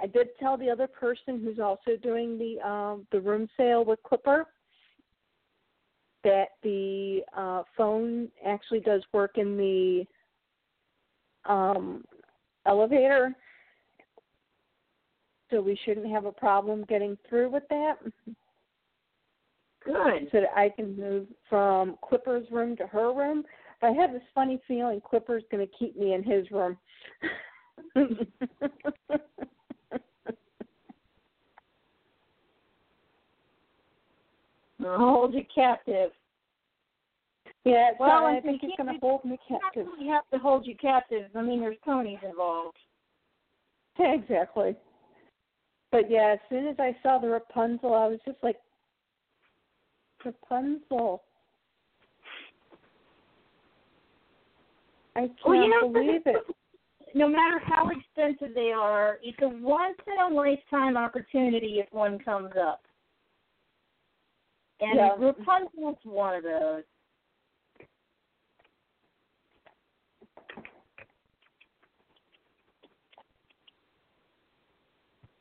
I 0.00 0.06
did 0.06 0.28
tell 0.38 0.56
the 0.56 0.70
other 0.70 0.86
person 0.86 1.42
who's 1.42 1.58
also 1.58 1.96
doing 2.02 2.38
the 2.38 2.60
um 2.66 3.06
the 3.12 3.20
room 3.20 3.48
sale 3.56 3.84
with 3.84 4.02
Clipper 4.02 4.46
that 6.24 6.48
the 6.62 7.20
uh 7.36 7.62
phone 7.76 8.28
actually 8.46 8.80
does 8.80 9.02
work 9.12 9.32
in 9.36 9.56
the 9.56 10.04
um 11.50 12.04
elevator. 12.66 13.34
So 15.50 15.60
we 15.60 15.78
shouldn't 15.84 16.10
have 16.10 16.26
a 16.26 16.32
problem 16.32 16.84
getting 16.88 17.16
through 17.28 17.50
with 17.50 17.62
that. 17.70 17.96
Good. 19.84 20.28
So 20.32 20.40
that 20.40 20.50
I 20.54 20.68
can 20.68 20.96
move 20.96 21.26
from 21.48 21.96
Clipper's 22.06 22.46
room 22.50 22.76
to 22.76 22.86
her 22.86 23.12
room. 23.12 23.44
But 23.80 23.88
I 23.88 23.92
have 23.92 24.12
this 24.12 24.22
funny 24.34 24.60
feeling 24.66 25.00
Clipper's 25.00 25.44
gonna 25.50 25.66
keep 25.78 25.96
me 25.96 26.14
in 26.14 26.22
his 26.22 26.50
room. 26.50 26.76
I'll 34.80 34.98
hold 34.98 35.34
you 35.34 35.44
captive. 35.54 36.10
Yeah, 37.64 37.90
Well, 37.98 38.26
I 38.26 38.40
think 38.40 38.60
he's 38.62 38.70
going 38.76 38.92
to 38.92 38.98
hold 39.00 39.24
me 39.24 39.38
captive. 39.46 39.86
We 39.98 40.06
have 40.08 40.28
to 40.32 40.38
hold 40.38 40.66
you 40.66 40.74
captive. 40.76 41.30
I 41.34 41.42
mean, 41.42 41.60
there's 41.60 41.76
ponies 41.84 42.18
involved. 42.26 42.76
Yeah, 43.98 44.14
exactly. 44.14 44.76
But 45.90 46.10
yeah, 46.10 46.34
as 46.34 46.38
soon 46.48 46.66
as 46.66 46.76
I 46.78 46.96
saw 47.02 47.18
the 47.18 47.28
Rapunzel, 47.28 47.94
I 47.94 48.06
was 48.06 48.18
just 48.26 48.38
like, 48.42 48.56
Rapunzel. 50.24 51.22
I 55.16 55.20
can't 55.20 55.32
Well, 55.46 55.54
you 55.54 55.68
know, 55.68 55.88
believe 55.88 56.22
it. 56.26 56.36
No 57.14 57.26
matter 57.26 57.58
how 57.64 57.88
expensive 57.88 58.54
they 58.54 58.70
are, 58.70 59.18
it's 59.22 59.38
a 59.40 59.48
once 59.48 59.96
in 60.06 60.32
a 60.32 60.34
lifetime 60.34 60.96
opportunity 60.96 61.80
if 61.80 61.90
one 61.92 62.18
comes 62.18 62.52
up. 62.60 62.82
And 64.80 64.96
Yeah. 64.96 65.14
Rapunzel's 65.18 65.96
one 66.04 66.36
of 66.36 66.42
those. 66.42 66.84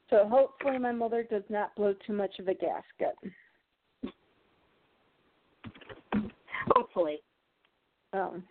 So 0.09 0.27
hopefully 0.29 0.77
my 0.77 0.91
mother 0.91 1.23
does 1.29 1.43
not 1.49 1.75
blow 1.75 1.93
too 2.05 2.13
much 2.13 2.39
of 2.39 2.47
a 2.47 2.53
gasket. 2.53 3.15
Hopefully. 6.75 7.17
Um, 8.13 8.43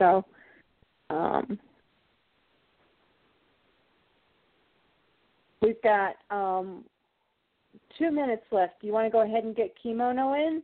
so, 0.00 0.24
um, 1.10 1.58
we've 5.60 5.80
got 5.82 6.14
um, 6.30 6.84
two 7.98 8.10
minutes 8.10 8.44
left. 8.50 8.80
Do 8.80 8.86
you 8.86 8.92
want 8.92 9.06
to 9.06 9.10
go 9.10 9.20
ahead 9.20 9.44
and 9.44 9.54
get 9.54 9.74
Kimono 9.82 10.34
in? 10.34 10.62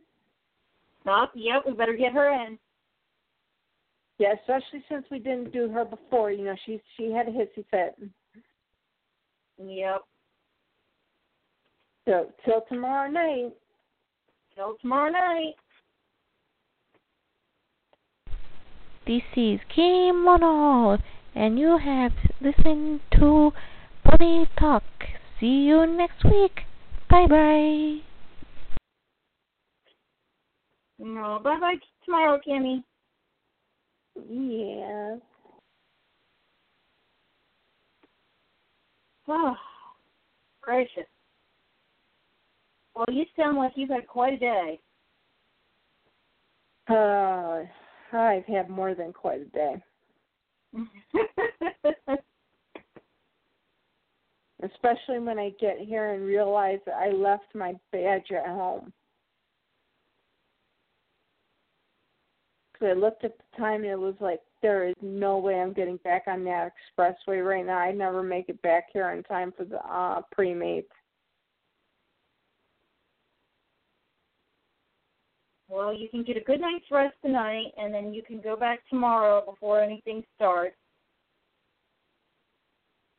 Nope, 1.05 1.31
yep, 1.35 1.63
we 1.67 1.73
better 1.73 1.93
get 1.93 2.13
her 2.13 2.31
in. 2.31 2.57
Yeah, 4.19 4.33
especially 4.39 4.83
since 4.89 5.05
we 5.09 5.19
didn't 5.19 5.51
do 5.51 5.69
her 5.69 5.85
before. 5.85 6.31
You 6.31 6.45
know, 6.45 6.55
she 6.65 6.81
she 6.97 7.11
had 7.11 7.27
a 7.27 7.31
hissy 7.31 7.65
fit. 7.71 7.97
Yep. 9.57 10.01
So 12.05 12.31
till 12.45 12.63
tomorrow 12.69 13.09
night. 13.09 13.53
Till 14.55 14.77
tomorrow 14.81 15.11
night. 15.11 15.55
This 19.05 19.23
is 19.35 19.59
Kim 19.73 20.23
Mono, 20.23 20.97
and 21.35 21.59
you 21.59 21.77
have 21.77 22.13
listened 22.39 23.01
to 23.19 23.51
Bunny 24.05 24.47
Talk. 24.57 24.83
See 25.39 25.65
you 25.65 25.85
next 25.85 26.23
week. 26.23 26.61
Bye 27.09 27.27
bye. 27.27 27.97
No, 30.99 31.39
bye 31.43 31.59
bye 31.59 31.75
tomorrow, 32.05 32.39
Kimmy. 32.47 32.83
Yeah. 34.15 35.17
Oh, 39.27 39.55
gracious. 40.61 41.05
Well, 42.95 43.05
you 43.09 43.25
sound 43.35 43.57
like 43.57 43.71
you've 43.75 43.89
had 43.89 44.07
quite 44.07 44.33
a 44.33 44.37
day. 44.37 44.79
Uh, 46.89 47.63
I've 48.15 48.45
had 48.45 48.69
more 48.69 48.93
than 48.93 49.13
quite 49.13 49.41
a 49.41 49.45
day. 49.45 49.81
Especially 54.63 55.19
when 55.19 55.39
I 55.39 55.51
get 55.59 55.79
here 55.79 56.13
and 56.13 56.23
realize 56.25 56.79
that 56.85 56.95
I 56.95 57.09
left 57.09 57.53
my 57.53 57.73
badge 57.91 58.31
at 58.31 58.45
home. 58.45 58.93
Because 62.83 62.97
I 62.97 62.99
looked 62.99 63.23
at 63.23 63.37
the 63.37 63.57
time 63.57 63.83
and 63.83 63.91
it 63.91 63.99
was 63.99 64.15
like, 64.19 64.41
there 64.61 64.85
is 64.85 64.95
no 65.01 65.37
way 65.37 65.55
I'm 65.55 65.71
getting 65.71 65.97
back 65.97 66.23
on 66.27 66.43
that 66.43 66.71
expressway 66.97 67.45
right 67.45 67.65
now. 67.65 67.77
I'd 67.77 67.97
never 67.97 68.21
make 68.21 68.49
it 68.49 68.61
back 68.61 68.87
here 68.91 69.11
in 69.11 69.23
time 69.23 69.53
for 69.55 69.63
the 69.63 69.77
uh, 69.77 70.21
pre-meet. 70.33 70.85
well, 75.69 75.91
you 75.91 76.07
can 76.09 76.23
get 76.23 76.37
a 76.37 76.41
good 76.41 76.61
night's 76.61 76.85
rest 76.91 77.15
tonight, 77.23 77.71
and 77.77 77.91
then 77.91 78.13
you 78.13 78.21
can 78.21 78.39
go 78.41 78.55
back 78.55 78.79
tomorrow 78.89 79.43
before 79.43 79.81
anything 79.81 80.23
starts. 80.35 80.75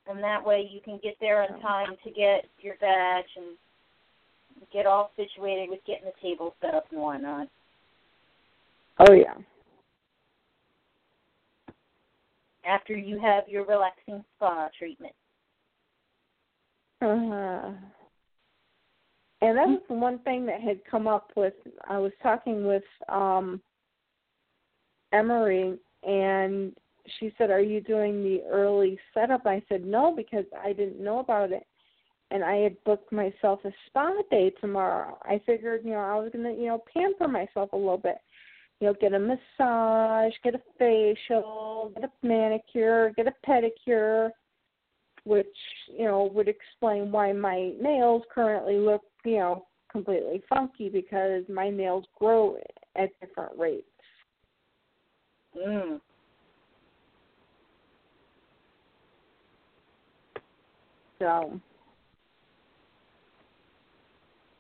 And 0.06 0.22
that 0.22 0.44
way 0.44 0.68
you 0.70 0.80
can 0.80 1.00
get 1.02 1.16
there 1.20 1.42
in 1.42 1.60
time 1.60 1.96
to 2.04 2.10
get 2.10 2.44
your 2.60 2.76
badge 2.80 3.24
and 3.36 3.56
get 4.72 4.86
all 4.86 5.10
situated 5.16 5.68
with 5.68 5.80
getting 5.84 6.04
the 6.04 6.12
table 6.22 6.54
set 6.60 6.74
up 6.74 6.84
and 6.92 7.00
whatnot. 7.00 7.48
Oh, 9.00 9.12
yeah. 9.12 9.34
After 12.66 12.96
you 12.96 13.20
have 13.20 13.48
your 13.48 13.64
relaxing 13.66 14.24
spa 14.36 14.68
treatment. 14.78 15.14
Uh-huh. 17.02 17.72
And 19.42 19.58
that 19.58 19.68
was 19.68 19.80
one 19.88 20.20
thing 20.20 20.46
that 20.46 20.60
had 20.60 20.80
come 20.90 21.06
up 21.06 21.30
with 21.36 21.54
I 21.86 21.98
was 21.98 22.12
talking 22.22 22.66
with 22.66 22.84
um 23.08 23.60
Emery 25.12 25.78
and 26.02 26.72
she 27.18 27.32
said, 27.36 27.50
Are 27.50 27.60
you 27.60 27.80
doing 27.80 28.22
the 28.22 28.42
early 28.50 28.98
setup? 29.12 29.46
I 29.46 29.62
said, 29.68 29.84
No, 29.84 30.14
because 30.14 30.46
I 30.62 30.72
didn't 30.72 31.02
know 31.02 31.18
about 31.18 31.52
it. 31.52 31.66
And 32.30 32.42
I 32.42 32.56
had 32.56 32.82
booked 32.84 33.12
myself 33.12 33.60
a 33.64 33.70
spa 33.86 34.10
day 34.30 34.50
tomorrow. 34.60 35.18
I 35.22 35.40
figured, 35.44 35.82
you 35.84 35.90
know, 35.90 35.98
I 35.98 36.16
was 36.16 36.30
gonna, 36.32 36.52
you 36.52 36.66
know, 36.66 36.82
pamper 36.92 37.28
myself 37.28 37.72
a 37.72 37.76
little 37.76 37.98
bit. 37.98 38.16
You 38.80 38.88
know, 38.88 38.94
get 39.00 39.14
a 39.14 39.18
massage, 39.18 40.32
get 40.42 40.54
a 40.54 40.60
facial, 40.78 41.92
get 41.94 42.04
a 42.04 42.26
manicure, 42.26 43.12
get 43.16 43.26
a 43.26 43.34
pedicure, 43.48 44.30
which, 45.24 45.46
you 45.88 46.04
know, 46.04 46.30
would 46.34 46.48
explain 46.48 47.10
why 47.10 47.32
my 47.32 47.72
nails 47.80 48.22
currently 48.34 48.76
look, 48.76 49.02
you 49.24 49.38
know, 49.38 49.66
completely 49.90 50.42
funky 50.48 50.88
because 50.88 51.44
my 51.48 51.70
nails 51.70 52.04
grow 52.18 52.56
at 52.96 53.08
different 53.20 53.56
rates. 53.58 53.86
Mm. 55.56 56.00
So, 61.20 61.60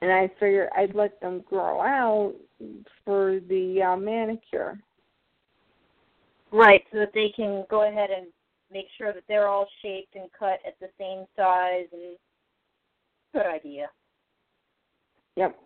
and 0.04 0.12
I 0.12 0.28
figured 0.38 0.68
I'd 0.76 0.94
let 0.94 1.18
them 1.22 1.42
grow 1.48 1.80
out 1.80 2.34
for 3.06 3.40
the 3.48 3.82
uh, 3.82 3.96
manicure. 3.96 4.78
Right, 6.52 6.82
so 6.92 6.98
that 6.98 7.12
they 7.14 7.32
can 7.34 7.64
go 7.70 7.88
ahead 7.88 8.10
and 8.10 8.26
make 8.70 8.84
sure 8.98 9.14
that 9.14 9.22
they're 9.28 9.48
all 9.48 9.66
shaped 9.80 10.14
and 10.14 10.28
cut 10.38 10.58
at 10.66 10.78
the 10.78 10.88
same 10.98 11.24
size 11.36 11.86
and 11.90 12.18
good 13.32 13.46
idea. 13.46 13.88
Yep. 15.36 15.58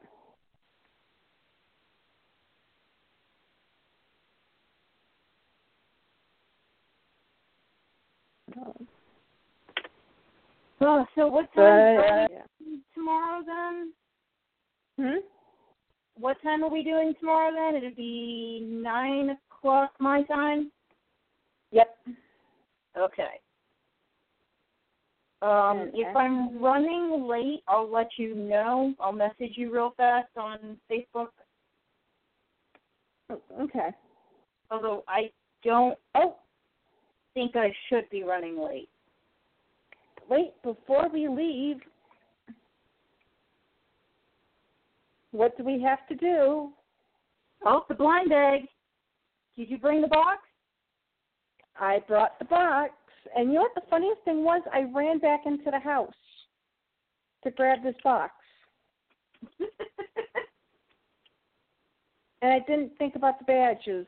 Oh, 10.81 11.07
so 11.17 11.27
what 11.27 11.49
But, 11.57 11.63
time 11.63 11.99
uh, 11.99 12.03
are 12.03 12.29
tomorrow 12.95 13.43
then? 13.45 13.93
Hmm? 14.99 15.19
What 16.19 16.37
time 16.43 16.65
are 16.65 16.71
we 16.71 16.83
doing 16.83 17.15
tomorrow 17.19 17.53
then? 17.55 17.77
It'd 17.77 17.97
be 17.97 18.67
nine 18.69 19.37
o'clock 19.53 19.93
my 20.01 20.23
time. 20.25 20.71
Yep. 21.71 21.97
Okay. 22.99 23.41
Um, 25.41 25.79
And 25.79 25.91
if 25.95 26.17
I'm 26.17 26.61
running 26.61 27.29
late, 27.29 27.63
I'll 27.69 27.91
let 27.91 28.09
you 28.17 28.35
know. 28.35 28.95
I'll 28.99 29.13
message 29.13 29.53
you 29.55 29.73
real 29.73 29.95
fast 29.97 30.29
on 30.37 30.77
Facebook. 30.91 31.29
Okay. 33.61 33.91
Although 34.71 35.05
I 35.07 35.31
don't 35.63 35.97
Oh, 36.15 36.37
think 37.35 37.55
I 37.55 37.73
should 37.89 38.09
be 38.11 38.25
running 38.25 38.59
late. 38.59 38.89
wait, 40.29 40.61
before 40.63 41.09
we 41.09 41.29
leave, 41.29 41.81
what 45.33 45.57
do 45.57 45.65
we 45.65 45.81
have 45.83 46.07
to 46.09 46.15
do? 46.15 46.71
Oh, 47.65 47.85
the 47.89 47.95
blind 47.95 48.31
bag. 48.31 48.63
Did 49.57 49.71
you 49.71 49.79
bring 49.79 50.01
the 50.01 50.09
box? 50.09 50.39
I 51.81 52.01
brought 52.07 52.39
the 52.39 52.45
box, 52.45 52.93
and 53.37 53.49
you 53.49 53.55
know 53.55 53.63
what 53.63 53.75
the 53.75 53.89
funniest 53.91 54.23
thing 54.25 54.45
was? 54.45 54.63
I 54.73 54.83
ran 54.95 55.19
back 55.19 55.41
into 55.47 55.71
the 55.71 55.79
house 55.79 56.13
to 57.45 57.51
grab 57.53 57.83
this 57.83 57.95
box, 58.03 58.33
and 62.43 62.53
I 62.53 62.59
didn't 62.67 62.97
think 62.99 63.15
about 63.17 63.39
the 63.39 63.45
badges. 63.45 64.07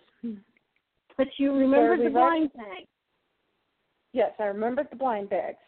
but 1.16 1.28
you 1.36 1.52
remembered 1.52 1.98
we 2.00 2.06
the 2.06 2.10
ready? 2.10 2.48
blind 2.48 2.52
bag. 2.54 2.86
Yes, 4.12 4.32
I 4.40 4.44
remembered 4.44 4.88
the 4.90 4.96
blind 4.96 5.30
bags. 5.30 5.58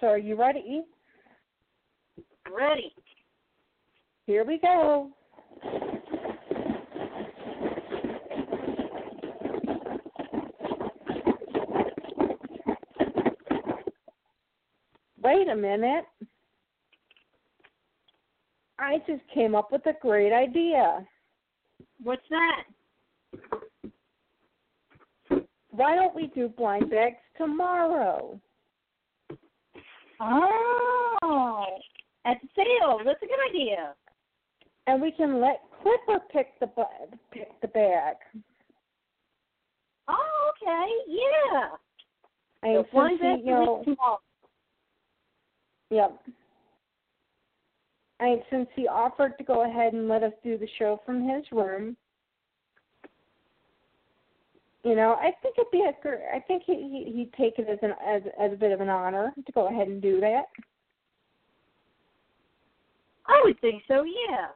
So 0.00 0.06
are 0.06 0.18
you 0.18 0.36
ready? 0.36 0.82
I'm 2.46 2.54
Ready. 2.54 2.92
Here 4.26 4.44
we 4.44 4.58
go. 4.58 5.10
Wait 15.22 15.48
a 15.48 15.54
minute. 15.54 16.04
I 18.80 18.98
just 19.06 19.22
came 19.32 19.54
up 19.54 19.70
with 19.70 19.86
a 19.86 19.92
great 20.02 20.32
idea. 20.32 21.06
What's 22.02 22.22
that? 22.30 22.64
Why 25.70 25.94
don't 25.94 26.16
we 26.16 26.32
do 26.34 26.48
blind 26.48 26.90
bags 26.90 27.16
tomorrow? 27.38 28.40
Oh, 30.20 31.66
at 32.24 32.38
the 32.42 32.48
sale. 32.56 33.00
That's 33.04 33.22
a 33.22 33.26
good 33.26 33.50
idea. 33.50 33.94
And 34.86 35.02
we 35.02 35.10
can 35.10 35.40
let 35.40 35.60
Clipper 35.82 36.22
pick 36.32 36.58
the 36.60 36.68
pick 37.32 37.60
the 37.60 37.68
bag. 37.68 38.16
Oh, 40.08 40.52
okay. 40.62 40.88
Yeah. 41.08 41.68
And 42.62 42.84
So 42.84 42.90
blind 42.92 43.18
since 43.20 43.40
he, 43.42 43.48
you 43.48 43.54
know. 43.54 44.18
Yep. 45.90 46.20
And 48.18 48.40
since 48.50 48.68
he 48.74 48.88
offered 48.88 49.36
to 49.38 49.44
go 49.44 49.68
ahead 49.68 49.92
and 49.92 50.08
let 50.08 50.22
us 50.22 50.32
do 50.42 50.56
the 50.56 50.68
show 50.78 51.00
from 51.04 51.28
his 51.28 51.44
room, 51.52 51.96
you 54.84 54.94
know, 54.94 55.16
I 55.20 55.32
think 55.42 55.56
it'd 55.58 55.70
be 55.72 55.82
a 55.82 56.34
I 56.34 56.40
think 56.40 56.62
he, 56.64 56.74
he 56.74 57.12
he'd 57.12 57.32
take 57.34 57.58
it 57.58 57.68
as 57.68 57.78
an 57.82 57.92
as 58.06 58.22
as 58.40 58.52
a 58.52 58.56
bit 58.56 58.72
of 58.72 58.80
an 58.80 58.88
honor 58.88 59.32
to 59.44 59.52
go 59.52 59.66
ahead 59.66 59.88
and 59.88 60.00
do 60.00 60.20
that. 60.20 60.44
I 63.26 63.42
would 63.44 63.60
think 63.60 63.82
so. 63.88 64.04
Yeah. 64.04 64.46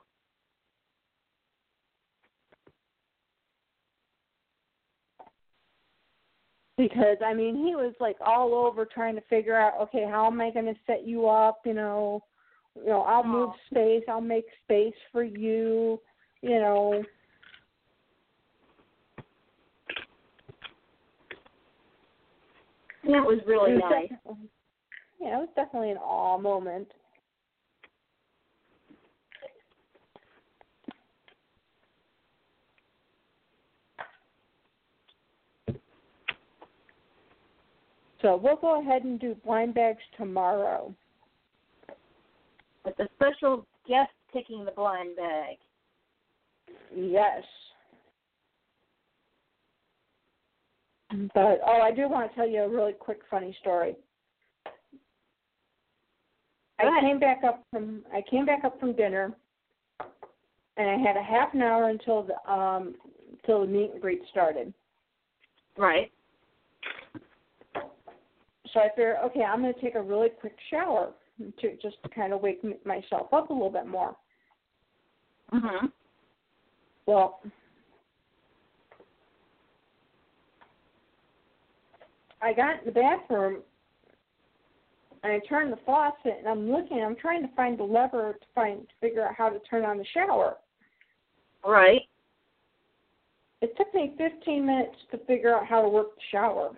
Because 6.81 7.18
I 7.24 7.35
mean 7.35 7.57
he 7.57 7.74
was 7.76 7.95
like 8.01 8.16
all 8.24 8.55
over 8.55 8.87
trying 8.87 9.14
to 9.14 9.20
figure 9.22 9.57
out 9.57 9.74
okay 9.83 10.07
how 10.09 10.26
am 10.26 10.41
I 10.41 10.51
going 10.51 10.64
to 10.64 10.74
set 10.87 11.07
you 11.07 11.28
up 11.28 11.61
you 11.66 11.74
know? 11.74 12.22
You 12.74 12.87
know 12.87 13.03
I'll 13.03 13.24
move 13.24 13.51
space 13.70 14.03
I'll 14.09 14.20
make 14.20 14.47
space 14.64 14.95
for 15.12 15.22
you 15.22 16.01
you 16.43 16.59
know? 16.59 17.05
That 23.05 23.24
was 23.24 23.41
really 23.47 23.72
nice. 23.72 24.11
yeah 25.20 25.37
it 25.37 25.41
was 25.41 25.49
definitely 25.55 25.91
an 25.91 25.99
awe 25.99 26.39
moment 26.39 26.89
so 38.23 38.37
we'll 38.37 38.57
go 38.57 38.81
ahead 38.81 39.05
and 39.05 39.18
do 39.18 39.35
blind 39.45 39.75
bags 39.75 40.03
tomorrow 40.16 40.95
With 42.85 42.97
the 42.97 43.09
special 43.16 43.66
guest 43.89 44.11
picking 44.33 44.64
the 44.64 44.71
blind 44.73 45.16
bag. 45.16 45.57
Yes. 46.95 47.43
But 51.35 51.61
oh, 51.66 51.81
I 51.83 51.91
do 51.91 52.09
want 52.09 52.31
to 52.31 52.37
tell 52.37 52.49
you 52.49 52.62
a 52.62 52.68
really 52.68 52.93
quick 52.93 53.21
funny 53.29 53.57
story. 53.61 53.97
I 56.79 57.01
came 57.01 57.18
back 57.18 57.43
up 57.45 57.64
from 57.71 58.03
I 58.12 58.23
came 58.31 58.47
back 58.47 58.64
up 58.64 58.79
from 58.81 58.95
dinner, 58.95 59.35
and 60.77 60.89
I 60.89 60.97
had 60.97 61.16
a 61.16 61.23
half 61.23 61.53
an 61.53 61.62
hour 61.62 61.89
until 61.89 62.23
the 62.23 62.53
um 62.53 62.95
until 63.33 63.62
the 63.62 63.66
meet 63.66 63.93
and 63.93 64.01
greet 64.01 64.23
started. 64.31 64.73
Right. 65.77 66.11
So 68.73 68.81
I 68.81 68.89
figured, 68.91 69.16
okay, 69.25 69.43
I'm 69.43 69.62
going 69.62 69.75
to 69.75 69.81
take 69.81 69.95
a 69.95 70.03
really 70.03 70.29
quick 70.29 70.57
shower 70.71 71.12
to 71.61 71.77
just 71.83 71.97
kind 72.14 72.33
of 72.33 72.41
wake 72.41 72.62
myself 72.85 73.33
up 73.33 73.51
a 73.51 73.53
little 73.53 73.71
bit 73.71 73.87
more. 73.87 74.16
Mhm. 75.53 75.91
Well, 77.07 77.41
I 82.43 82.53
got 82.53 82.81
in 82.81 82.85
the 82.87 82.93
bathroom 82.93 83.62
and 85.23 85.33
I 85.33 85.41
turned 85.41 85.73
the 85.73 85.79
faucet 85.79 86.37
and 86.39 86.47
I'm 86.47 86.71
looking. 86.71 87.03
I'm 87.03 87.16
trying 87.16 87.43
to 87.43 87.55
find 87.55 87.79
the 87.79 87.85
lever 87.85 88.35
to 88.35 88.47
find 88.55 88.89
to 88.89 88.95
figure 89.01 89.27
out 89.27 89.35
how 89.35 89.49
to 89.49 89.59
turn 89.61 89.85
on 89.85 89.99
the 89.99 90.05
shower. 90.05 90.59
Right. 91.64 92.09
It 93.61 93.77
took 93.77 93.93
me 93.93 94.14
15 94.16 94.64
minutes 94.64 94.97
to 95.11 95.18
figure 95.18 95.55
out 95.55 95.66
how 95.66 95.83
to 95.83 95.89
work 95.89 96.14
the 96.14 96.23
shower. 96.31 96.71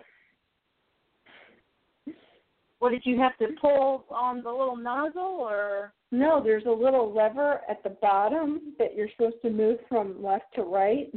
What 2.83 2.91
did 2.91 3.05
you 3.05 3.17
have 3.17 3.37
to 3.37 3.47
pull 3.61 4.03
on 4.09 4.43
the 4.43 4.51
little 4.51 4.75
nozzle 4.75 5.21
or? 5.21 5.93
No, 6.11 6.43
there's 6.43 6.65
a 6.65 6.69
little 6.69 7.15
lever 7.15 7.61
at 7.69 7.81
the 7.81 7.91
bottom 7.91 8.73
that 8.77 8.93
you're 8.93 9.07
supposed 9.15 9.41
to 9.43 9.49
move 9.49 9.77
from 9.87 10.21
left 10.21 10.53
to 10.55 10.63
right 10.63 11.09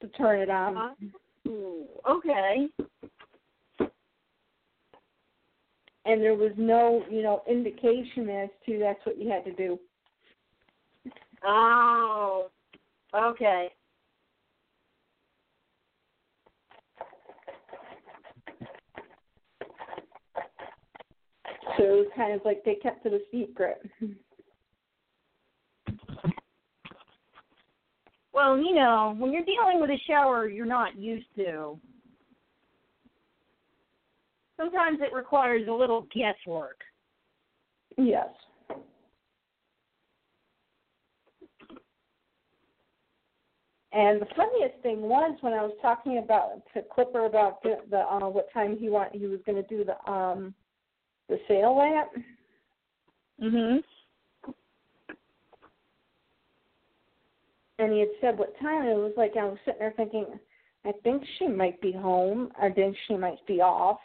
to 0.00 0.08
turn 0.10 0.38
it 0.38 0.50
on. 0.50 0.76
Uh-huh. 0.76 1.50
Ooh, 1.50 1.86
okay. 2.08 2.68
And 6.04 6.22
there 6.22 6.36
was 6.36 6.52
no, 6.56 7.02
you 7.10 7.24
know, 7.24 7.42
indication 7.50 8.30
as 8.30 8.48
to 8.66 8.78
that's 8.78 9.04
what 9.04 9.18
you 9.18 9.28
had 9.28 9.44
to 9.46 9.52
do. 9.54 9.76
Oh. 11.44 12.46
Okay. 13.12 13.70
So 21.76 21.84
it 21.84 21.90
was 21.90 22.06
kind 22.14 22.32
of 22.32 22.40
like 22.44 22.64
they 22.64 22.76
kept 22.76 23.04
it 23.06 23.12
a 23.12 23.20
secret. 23.30 23.82
Well, 28.32 28.58
you 28.58 28.74
know, 28.74 29.14
when 29.16 29.32
you're 29.32 29.44
dealing 29.44 29.80
with 29.80 29.90
a 29.90 29.98
shower 30.08 30.48
you're 30.48 30.66
not 30.66 30.98
used 30.98 31.26
to, 31.36 31.78
sometimes 34.56 34.98
it 35.00 35.14
requires 35.14 35.68
a 35.68 35.72
little 35.72 36.06
guesswork. 36.14 36.80
Yes. 37.96 38.28
And 43.92 44.20
the 44.20 44.26
funniest 44.36 44.82
thing 44.82 45.02
was 45.02 45.38
when 45.40 45.52
I 45.52 45.62
was 45.62 45.72
talking 45.80 46.18
about 46.18 46.62
to 46.74 46.82
Clipper 46.92 47.26
about 47.26 47.62
the, 47.62 47.76
the 47.88 48.00
uh, 48.00 48.28
what 48.28 48.52
time 48.52 48.76
he 48.76 48.88
want 48.88 49.14
he 49.14 49.26
was 49.26 49.38
going 49.46 49.62
to 49.62 49.68
do 49.68 49.84
the 49.84 50.10
um 50.10 50.52
the 51.28 51.40
sale 51.48 51.80
at, 51.80 52.10
Mhm. 53.40 53.82
and 57.78 57.92
he 57.92 58.00
had 58.00 58.08
said 58.20 58.38
what 58.38 58.56
time. 58.58 58.86
It 58.86 58.94
was 58.94 59.16
like 59.16 59.36
I 59.36 59.44
was 59.44 59.58
sitting 59.64 59.80
there 59.80 59.92
thinking, 59.92 60.38
I 60.84 60.92
think 61.02 61.24
she 61.38 61.48
might 61.48 61.80
be 61.80 61.92
home. 61.92 62.52
I 62.60 62.70
think 62.70 62.96
she 63.06 63.16
might 63.16 63.44
be 63.46 63.60
off. 63.60 64.00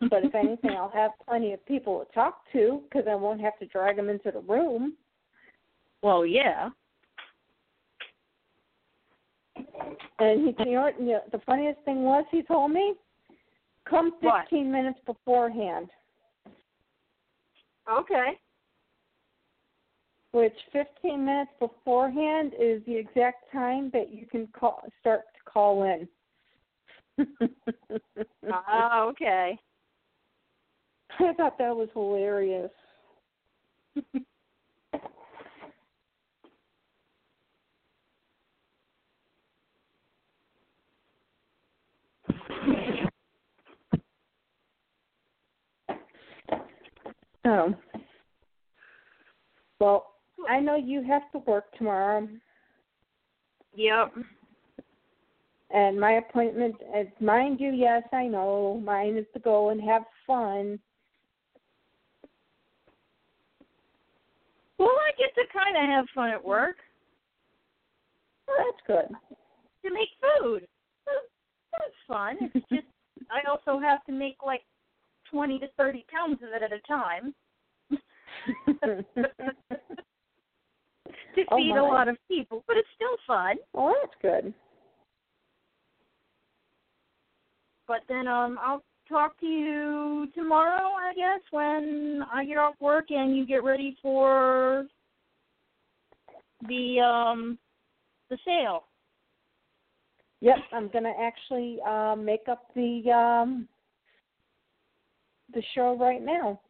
But 0.00 0.24
if 0.24 0.34
anything, 0.34 0.70
I'll 0.76 0.88
have 0.90 1.12
plenty 1.26 1.52
of 1.52 1.64
people 1.66 2.04
to 2.04 2.12
talk 2.12 2.42
to 2.52 2.82
because 2.84 3.06
I 3.08 3.14
won't 3.14 3.40
have 3.40 3.58
to 3.58 3.66
drag 3.66 3.96
them 3.96 4.08
into 4.08 4.30
the 4.30 4.40
room. 4.40 4.96
Well, 6.02 6.24
yeah. 6.24 6.70
And 10.18 10.40
he, 10.46 10.64
you 10.64 10.74
know, 10.74 10.82
what, 10.82 11.00
you 11.00 11.06
know, 11.06 11.22
the 11.32 11.40
funniest 11.40 11.80
thing 11.84 12.04
was 12.04 12.24
he 12.30 12.42
told 12.42 12.70
me, 12.70 12.94
come 13.88 14.12
What? 14.20 14.42
15 14.42 14.70
minutes 14.70 14.98
beforehand. 15.06 15.88
Okay. 17.90 18.38
Which 20.32 20.56
15 20.72 21.24
minutes 21.24 21.52
beforehand 21.58 22.52
is 22.58 22.82
the 22.86 22.96
exact 22.96 23.50
time 23.52 23.90
that 23.92 24.12
you 24.12 24.26
can 24.26 24.48
call, 24.48 24.82
start 25.00 25.22
to 25.34 25.50
call 25.50 25.84
in. 25.84 26.08
Oh, 28.68 29.08
okay. 29.10 29.58
I 31.18 31.32
thought 31.34 31.58
that 31.58 31.74
was 31.74 31.88
hilarious. 31.94 32.70
Oh. 47.46 47.74
Well, 49.78 50.14
I 50.48 50.58
know 50.60 50.74
you 50.76 51.02
have 51.02 51.30
to 51.32 51.38
work 51.38 51.72
tomorrow, 51.76 52.28
Yep. 53.74 54.14
and 55.70 56.00
my 56.00 56.12
appointment 56.12 56.76
is 56.96 57.06
mind 57.20 57.60
you, 57.60 57.72
yes, 57.72 58.02
I 58.12 58.26
know. 58.26 58.80
Mine 58.84 59.16
is 59.16 59.26
to 59.34 59.38
go 59.38 59.68
and 59.70 59.80
have 59.82 60.04
fun. 60.26 60.80
Well, 64.78 64.88
I 64.88 65.10
get 65.16 65.34
to 65.34 65.42
kind 65.52 65.76
of 65.76 65.82
have 65.84 66.06
fun 66.14 66.30
at 66.30 66.44
work 66.44 66.76
Well, 68.48 68.56
that's 68.58 68.86
good. 68.86 69.16
to 69.84 69.92
make 69.92 70.08
food. 70.40 70.66
That's 71.06 71.94
fun. 72.08 72.36
It's 72.54 72.66
just 72.70 72.86
I 73.30 73.48
also 73.48 73.78
have 73.78 74.04
to 74.04 74.12
make 74.12 74.36
like 74.44 74.62
twenty 75.30 75.58
to 75.58 75.66
thirty 75.76 76.04
pounds 76.12 76.40
of 76.42 76.50
it 76.50 76.62
at 76.62 76.72
a 76.72 76.80
time 76.86 77.34
to 78.84 79.04
Oh, 81.50 81.56
feed 81.58 81.76
a 81.76 81.82
lot 81.82 82.08
of 82.08 82.16
people, 82.28 82.64
but 82.66 82.76
it's 82.76 82.88
still 82.94 83.16
fun. 83.26 83.56
well, 83.72 83.94
that's 84.00 84.14
good. 84.22 84.54
But 87.86 88.00
then 88.08 88.26
um 88.26 88.58
I'll 88.62 88.82
talk 89.08 89.38
to 89.40 89.46
you 89.46 90.28
tomorrow, 90.34 90.90
I 90.98 91.14
guess, 91.14 91.40
when 91.50 92.22
I 92.32 92.44
get 92.44 92.58
off 92.58 92.74
work 92.80 93.06
and 93.10 93.36
you 93.36 93.46
get 93.46 93.62
ready 93.62 93.96
for 94.02 94.86
the 96.68 97.00
um 97.00 97.58
the 98.30 98.38
sale. 98.44 98.84
Yep, 100.40 100.56
I'm 100.72 100.88
gonna 100.88 101.12
actually 101.18 101.78
um, 101.82 102.24
make 102.24 102.48
up 102.48 102.70
the 102.74 103.10
um, 103.10 103.68
the 105.54 105.62
show 105.74 105.96
right 105.98 106.22
now 106.22 106.60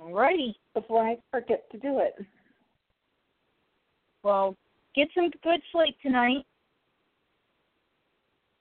Alrighty. 0.00 0.54
before 0.74 1.06
I 1.06 1.16
forget 1.30 1.70
to 1.72 1.78
do 1.78 1.98
it. 1.98 2.14
Well, 4.22 4.56
get 4.94 5.08
some 5.14 5.30
good 5.42 5.60
sleep 5.72 5.96
tonight. 6.02 6.44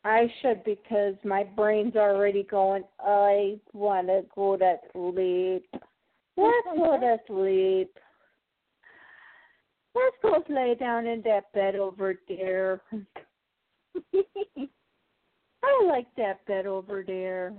I 0.03 0.31
should 0.41 0.63
because 0.63 1.15
my 1.25 1.43
brain's 1.43 1.95
already 1.95 2.43
going. 2.43 2.83
I 2.99 3.59
want 3.73 4.07
to 4.07 4.23
go 4.33 4.55
to 4.55 4.75
sleep. 4.93 5.65
Let's 6.37 6.67
go 6.75 6.97
to 6.99 7.17
sleep. 7.27 7.91
Let's 9.93 10.15
go 10.21 10.43
lay 10.53 10.75
down 10.75 11.07
in 11.07 11.21
that 11.23 11.51
bed 11.53 11.75
over 11.75 12.15
there. 12.27 12.81
I 12.93 12.97
I 15.63 15.85
like 15.87 16.07
that 16.15 16.45
bed 16.45 16.65
over 16.67 17.03
there. 17.05 17.53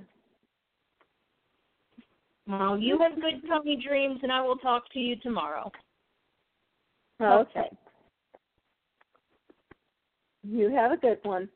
Well, 2.49 2.78
you 2.78 2.99
have 2.99 3.20
good 3.20 3.46
pony 3.46 3.76
dreams, 3.76 4.20
and 4.22 4.32
I 4.32 4.40
will 4.40 4.57
talk 4.57 4.90
to 4.94 4.99
you 4.99 5.16
tomorrow. 5.16 5.70
Okay. 7.20 7.68
You 10.42 10.74
have 10.74 10.92
a 10.92 10.96
good 10.96 11.18
one. 11.24 11.49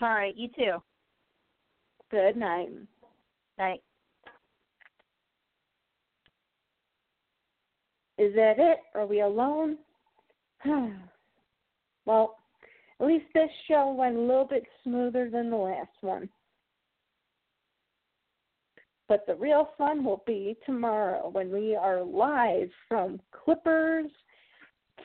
All 0.00 0.08
right, 0.08 0.36
you 0.36 0.48
too. 0.48 0.82
Good 2.10 2.36
night. 2.36 2.70
Night. 3.58 3.82
Is 8.18 8.34
that 8.34 8.54
it? 8.58 8.78
Are 8.94 9.06
we 9.06 9.20
alone? 9.20 9.78
well, 12.06 12.36
at 13.00 13.06
least 13.06 13.26
this 13.34 13.50
show 13.68 13.94
went 13.96 14.16
a 14.16 14.20
little 14.20 14.46
bit 14.46 14.64
smoother 14.82 15.30
than 15.30 15.48
the 15.48 15.56
last 15.56 15.90
one. 16.00 16.28
But 19.12 19.26
the 19.26 19.34
real 19.34 19.68
fun 19.76 20.04
will 20.04 20.22
be 20.26 20.56
tomorrow 20.64 21.28
when 21.28 21.52
we 21.52 21.76
are 21.76 22.02
live 22.02 22.70
from 22.88 23.20
Clippers 23.30 24.10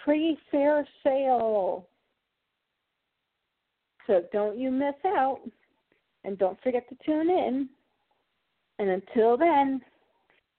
pre 0.02 0.38
fair 0.50 0.88
sale. 1.04 1.90
So 4.08 4.24
don't 4.32 4.58
you 4.58 4.72
miss 4.72 4.96
out. 5.06 5.42
And 6.24 6.38
don't 6.38 6.58
forget 6.64 6.88
to 6.88 6.96
tune 7.06 7.30
in. 7.30 7.68
And 8.80 8.90
until 8.92 9.36
then, 9.36 9.82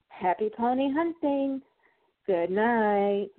happy 0.09 0.51
pony 0.55 0.93
hunting. 0.93 1.59
Good 2.27 2.51
night. 2.51 3.29